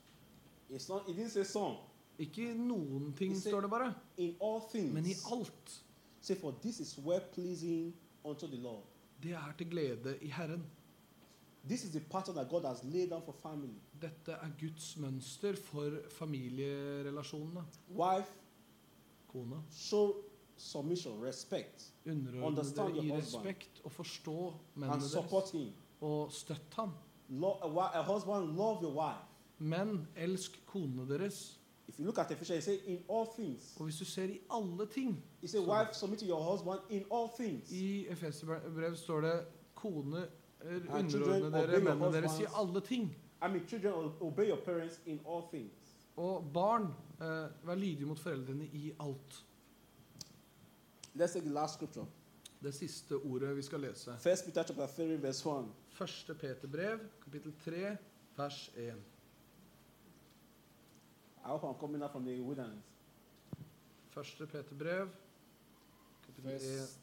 It's 0.70 0.90
not, 0.90 1.10
it 1.10 1.16
didn't 1.16 1.30
say 1.30 1.44
some. 1.44 1.76
Ikke 2.20 2.54
noen 2.58 3.14
ting, 3.18 3.36
said- 3.36 3.52
står 3.52 3.62
det 3.62 3.70
bare, 3.70 3.94
In 4.18 4.36
all 4.42 4.62
things. 4.72 4.94
men 4.94 5.06
i 5.06 5.14
alt. 5.32 5.78
Say, 6.22 6.36
for 6.36 6.52
this 6.62 6.80
is 6.80 6.98
well 7.06 7.22
pleasing 7.34 7.94
unto 8.24 8.48
the 8.48 8.58
Lord. 8.58 8.84
Det 9.24 9.32
er 9.32 9.54
til 9.58 9.70
glede 9.70 10.18
i 10.22 10.28
Herren. 10.28 10.64
This 11.68 11.84
is 11.84 11.92
the 11.92 12.00
pattern 12.00 12.36
that 12.36 12.50
God 12.50 12.66
has 12.66 12.84
laid 12.84 13.10
down 13.10 13.22
for 13.26 13.34
family. 13.34 13.76
Dette 14.02 14.32
er 14.32 14.50
Guds 14.60 14.98
mønster 14.98 15.56
for 15.56 15.92
familierelasjonene. 16.10 17.64
Wife, 17.96 18.32
kone. 19.28 19.56
show 19.72 20.16
submission, 20.58 21.24
respect, 21.26 21.94
Underordne 22.06 22.64
dere 22.76 23.06
i 23.06 23.12
respekt 23.12 23.82
og 23.84 23.92
forstå 23.92 24.48
and 24.48 24.56
mennene 24.76 25.10
support 25.10 25.44
deres. 25.44 25.52
him. 25.52 25.74
Og 26.02 26.32
støtt 26.32 26.74
ham. 26.74 26.92
Lo- 27.30 27.80
a, 27.94 28.02
husband, 28.04 28.56
love 28.58 28.84
your 28.84 28.94
wife. 28.94 29.26
Men 29.60 30.08
elsk 30.16 30.66
konene 30.66 31.10
deres. 31.10 31.58
If 31.88 32.00
you 32.00 32.06
look 32.06 32.18
at 32.18 32.32
Ephesians, 32.32 32.66
he 32.66 32.72
says, 32.72 32.80
in 32.88 33.04
all 33.10 33.28
things. 33.38 33.76
Og 33.78 33.84
hvis 33.84 33.98
du 33.98 34.06
ser 34.06 34.24
i 34.24 34.40
alle 34.52 34.86
ting 34.86 35.24
He 35.42 35.48
says, 35.48 35.62
wife, 35.68 35.94
submit 35.94 36.20
to 36.20 36.26
your 36.26 36.52
husband 36.52 36.80
in 36.90 37.04
all 37.12 37.30
things. 37.40 37.72
I 37.72 38.08
Efeserbrevet 38.08 38.98
står 39.00 39.22
det 39.22 39.46
kone 39.76 40.28
underordne 40.64 41.52
dere 41.52 41.80
mennene 41.84 42.12
deres 42.14 42.40
i 42.40 42.46
alle 42.56 42.82
ting. 42.82 43.12
I 43.42 43.48
mean, 43.48 43.68
children, 43.68 44.12
obey 44.22 44.48
your 44.50 44.62
parents 44.66 45.00
in 45.06 45.20
all 45.26 45.48
things. 45.50 45.96
Og 46.16 46.50
barn, 46.54 46.84
eh, 47.22 47.50
vær 47.66 47.76
lydige 47.76 48.06
mot 48.06 48.20
foreldrene 48.20 48.66
i 48.66 48.94
alt. 49.00 49.46
Let's 51.16 51.34
take 51.34 51.46
the 51.46 51.54
last 51.54 51.74
scripture. 51.74 52.06
Det 52.64 52.74
siste 52.74 53.16
ordet 53.16 53.56
vi 53.58 53.62
skal 53.62 53.80
lese. 53.80 54.18
First 54.20 54.46
Peter 54.46 54.64
chapter 54.64 54.88
3, 54.88 55.22
verse 55.22 55.50
1. 55.50 55.72
Første 55.90 56.34
Peterbrev, 56.34 57.00
kapittel 57.24 57.54
3, 57.66 57.98
vers 58.38 58.72
1. 58.78 58.98
I 61.46 61.48
hope 61.48 61.64
I'm 61.64 61.80
coming 61.80 62.04
out 62.04 62.12
from 62.12 62.26
the 62.26 62.42
wilderness. 62.42 62.86
Første 64.10 64.46
Peterbrev, 64.46 65.08
kapittel 66.26 66.52
1, 66.52 66.54
Verse, 66.54 67.00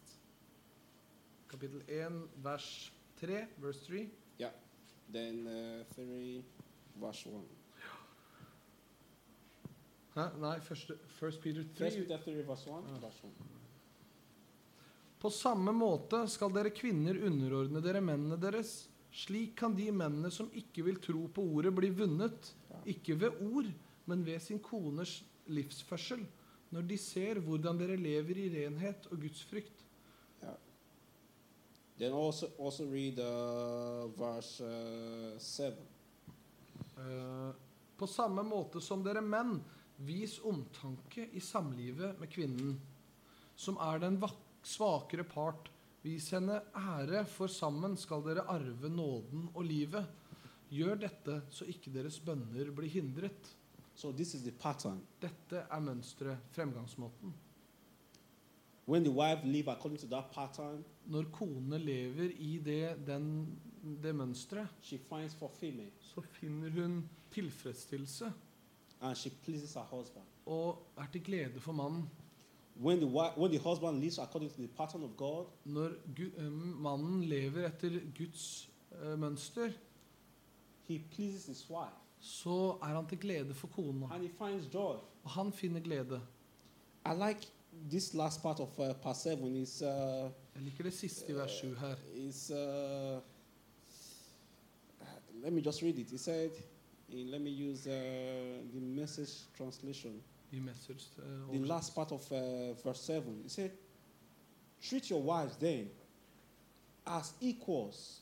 kapittel 1.49 1.83
1 1.89 2.29
vers 2.37 2.93
3, 3.21 3.45
verse 3.62 3.87
3. 3.87 4.07
then 5.12 5.47
uh, 5.47 5.95
3, 5.95 6.43
verse 7.01 7.29
1. 7.29 7.43
Hæ? 10.14 10.27
Nei, 10.43 10.59
første, 10.61 10.99
First 11.19 11.41
Peter 11.43 11.62
3. 11.62 11.85
First 11.85 12.03
Peter 12.03 12.19
3, 12.25 12.47
verse 12.47 12.71
1. 12.71 12.75
Ah. 12.75 13.01
Verse 13.03 13.27
1. 13.27 13.33
På 15.19 15.31
samme 15.35 15.73
måte 15.75 16.21
skal 16.31 16.53
dere 16.55 16.71
kvinner 16.71 17.19
underordne 17.27 17.83
dere 17.83 18.03
mennene 18.05 18.39
deres. 18.39 18.87
Slik 19.14 19.57
kan 19.59 19.75
de 19.75 19.89
mennene 19.91 20.31
som 20.31 20.51
ikke 20.55 20.85
vil 20.87 21.01
tro 21.03 21.25
på 21.35 21.43
ordet, 21.57 21.73
bli 21.75 21.89
vunnet, 21.91 22.53
ikke 22.87 23.16
ved 23.19 23.41
ord, 23.43 23.71
men 24.07 24.23
ved 24.27 24.39
sin 24.45 24.61
koners 24.62 25.23
livsførsel, 25.49 26.23
når 26.71 26.87
de 26.87 26.99
ser 27.01 27.41
hvordan 27.43 27.81
dere 27.81 27.97
lever 27.99 28.45
i 28.45 28.49
renhet 28.53 29.09
og 29.11 29.19
Guds 29.25 29.43
frykt. 29.49 29.78
Then 31.99 32.13
also 32.13 32.47
also 32.59 32.85
read 32.87 33.19
uh, 33.19 34.07
verse 34.15 34.63
uh, 34.63 35.39
7. 35.39 35.73
Uh, 36.99 37.51
på 37.97 38.07
samme 38.07 38.45
måte 38.47 38.81
som 38.81 39.03
dere 39.03 39.21
menn, 39.21 39.57
vis 40.07 40.37
omtanke 40.47 41.25
i 41.35 41.41
samlivet 41.43 42.21
med 42.21 42.31
kvinnen, 42.31 42.77
som 43.59 43.81
er 43.83 43.99
den 44.05 44.21
svakere 44.63 45.27
part. 45.27 45.73
Vis 46.07 46.31
henne 46.31 46.61
ære, 46.79 47.25
for 47.27 47.51
sammen 47.51 47.97
skal 47.99 48.23
dere 48.23 48.47
arve 48.47 48.89
nåden 48.89 49.49
og 49.55 49.67
livet. 49.67 50.07
Gjør 50.71 51.03
dette 51.03 51.41
så 51.51 51.67
ikke 51.67 51.91
deres 51.91 52.21
bønner 52.23 52.71
blir 52.71 52.93
hindret. 52.93 53.51
So 53.99 54.13
this 54.13 54.37
is 54.39 54.45
the 54.47 54.55
pattern. 54.55 55.03
Dette 55.19 55.67
er 55.67 55.83
mønsteret, 55.83 56.47
fremgangsmåten. 56.55 57.35
When 58.89 59.05
the 59.05 59.11
wife 59.11 59.45
live 59.45 59.68
according 59.68 59.99
to 60.01 60.07
that 60.07 60.24
pattern, 60.32 60.84
Når 61.07 61.24
kone 61.32 61.78
lever 61.78 62.30
i 62.39 62.59
det, 62.64 62.97
den, 63.07 63.59
det 64.03 64.14
mønsteret, 64.14 64.68
she 64.82 64.99
finds 64.99 65.34
fulfillment 65.34 65.93
så 66.01 66.20
finner 66.20 66.70
hun 66.70 67.09
tilfredsstillelse 67.30 68.32
and 69.01 69.16
she 69.16 69.30
pleases 69.45 69.74
her 69.74 69.82
husband. 69.91 70.24
og 70.47 70.86
er 70.97 71.07
til 71.12 71.24
glede 71.24 71.61
for 71.61 71.72
mannen. 71.72 72.11
When 72.80 72.99
the 73.01 73.07
when 73.36 73.51
the 73.51 73.59
husband 73.59 74.01
lives 74.01 74.18
according 74.18 74.51
to 74.53 74.57
the 74.62 74.68
pattern 74.68 75.03
of 75.03 75.11
God, 75.16 75.45
Når 75.64 75.89
Gu 76.16 76.22
eh, 76.36 76.53
mannen 76.80 77.24
lever 77.24 77.66
etter 77.66 78.01
Guds 78.18 78.70
eh, 79.03 79.18
mønster, 79.18 79.70
he 80.89 80.99
pleases 81.11 81.47
his 81.47 81.70
wife 81.70 81.95
så 82.20 82.78
er 82.82 82.86
han 82.95 83.07
til 83.07 83.18
glede 83.20 83.55
for 83.55 83.66
kona. 83.66 84.07
and 84.14 84.22
he 84.22 84.28
finds 84.39 84.74
joy. 84.74 84.97
Og 85.24 85.30
han 85.30 85.53
finner 85.53 85.80
glede. 85.80 86.20
I 87.07 87.12
like 87.28 87.47
this 87.91 88.14
last 88.14 88.43
part 88.43 88.61
of 88.61 88.79
uh, 88.79 88.95
part 88.95 89.16
7 89.16 89.57
is 89.57 89.83
uh, 89.83 90.31
Jeg 90.55 90.85
det 90.85 90.93
siste 90.93 91.33
i 91.33 91.35
vers 91.35 91.61
7 91.61 91.77
her. 91.77 91.97
is 92.14 92.51
uh, 92.51 93.21
let 95.43 95.53
me 95.53 95.61
just 95.61 95.83
read 95.83 95.99
it. 95.99 96.11
He 96.11 96.19
said, 96.19 96.51
in, 97.11 97.31
let 97.31 97.41
me 97.41 97.51
use 97.51 97.87
uh, 97.87 97.93
the 98.73 98.81
message 98.81 99.31
translation. 99.57 100.23
I 100.53 100.61
Messers 100.61 101.12
eh, 101.19 101.59
The 101.59 101.66
last 101.66 101.95
part 101.95 102.12
of 102.12 102.33
uh, 102.33 102.73
verse 102.83 103.01
7. 103.03 103.41
He 103.43 103.49
said, 103.49 103.71
Treat 104.81 105.11
your 105.11 105.23
wives 105.23 105.57
then 105.57 105.91
as 107.07 107.33
equals 107.41 108.21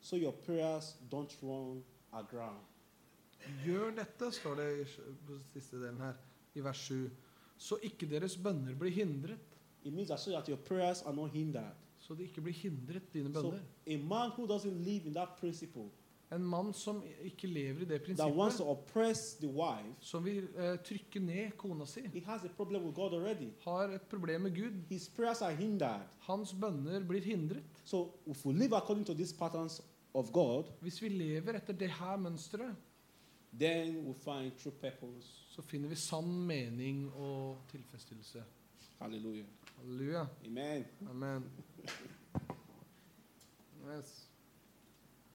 so 0.00 0.16
your 0.16 0.32
prayers 0.32 0.94
don't 1.10 1.34
run 1.42 1.82
aground. 2.12 2.60
Gjør 3.64 3.90
dette, 3.90 4.32
står 4.32 4.54
det 4.54 4.66
i 4.80 4.84
siste 5.52 5.76
delen 5.76 5.98
her, 6.00 6.14
i 6.54 6.60
vers 6.62 6.78
7, 6.78 7.10
så 7.62 7.78
ikke 7.86 8.08
deres 8.10 8.34
bønner 8.42 8.74
blir 8.78 8.90
hindret. 8.90 9.38
It 9.84 9.92
means 9.94 10.08
that 10.08 10.20
so 10.20 10.30
that 10.34 10.48
your 10.48 10.58
prayers 10.58 11.02
are 11.02 11.14
not 11.14 11.30
hindered. 11.30 11.74
Så 12.02 12.14
de 12.18 12.22
ikke 12.26 12.40
blir 12.42 12.52
hindret, 12.58 13.02
dine 13.14 13.30
So 13.34 13.42
bønner. 13.42 13.60
a 13.86 13.96
man 13.96 14.30
who 14.36 14.46
doesn't 14.46 14.82
live 14.84 15.06
in 15.06 15.14
that 15.14 15.36
principle, 15.40 15.90
En 16.32 16.44
mann 16.48 16.72
som 16.72 17.02
ikke 17.22 17.46
lever 17.46 17.82
i 17.82 17.84
det 17.84 18.16
that 18.16 18.32
wants 18.34 18.56
to 18.56 18.64
prinsippet, 18.64 18.66
oppress 18.66 19.34
the 19.34 19.48
wife, 19.48 19.94
som 20.00 20.24
vil 20.24 20.48
eh, 20.56 20.78
trykke 20.84 21.20
ned 21.20 21.50
kona 21.60 21.84
si, 21.86 22.00
he 22.00 22.20
has 22.20 22.44
a 22.44 22.48
problem 22.48 22.82
with 22.84 22.94
God 22.94 23.12
already. 23.12 23.50
har 23.60 23.88
et 23.94 24.02
problem 24.08 24.40
med 24.40 24.54
Gud. 24.56 24.80
His 24.88 25.08
prayers 25.08 25.42
are 25.42 25.54
hindered. 25.54 26.00
Hans 26.20 26.54
bønner 26.54 27.04
blir 27.04 27.20
hindret. 27.20 27.62
So 27.84 28.14
if 28.26 28.46
we 28.46 28.52
live 28.54 28.72
according 28.76 29.04
to 29.06 29.14
these 29.14 29.34
patterns 29.34 29.82
of 30.14 30.32
God, 30.32 30.64
Hvis 30.80 31.02
vi 31.02 31.08
lever 31.08 31.52
etter 31.56 31.72
det 31.72 31.90
her 31.90 32.16
mønsteret, 32.16 32.74
then 33.58 34.06
we 34.06 34.14
find 34.14 34.52
true 34.58 34.72
purpose. 34.80 35.41
Så 35.52 35.62
finner 35.62 35.88
vi 35.88 35.96
sann 36.00 36.46
mening 36.48 37.04
og 37.12 37.58
tilfredsstillelse. 37.68 38.44
Halleluja. 38.98 39.44
Halleluja. 39.76 40.26
Amen. 40.46 40.84
Amen. 41.10 41.50
Yes. 43.84 44.31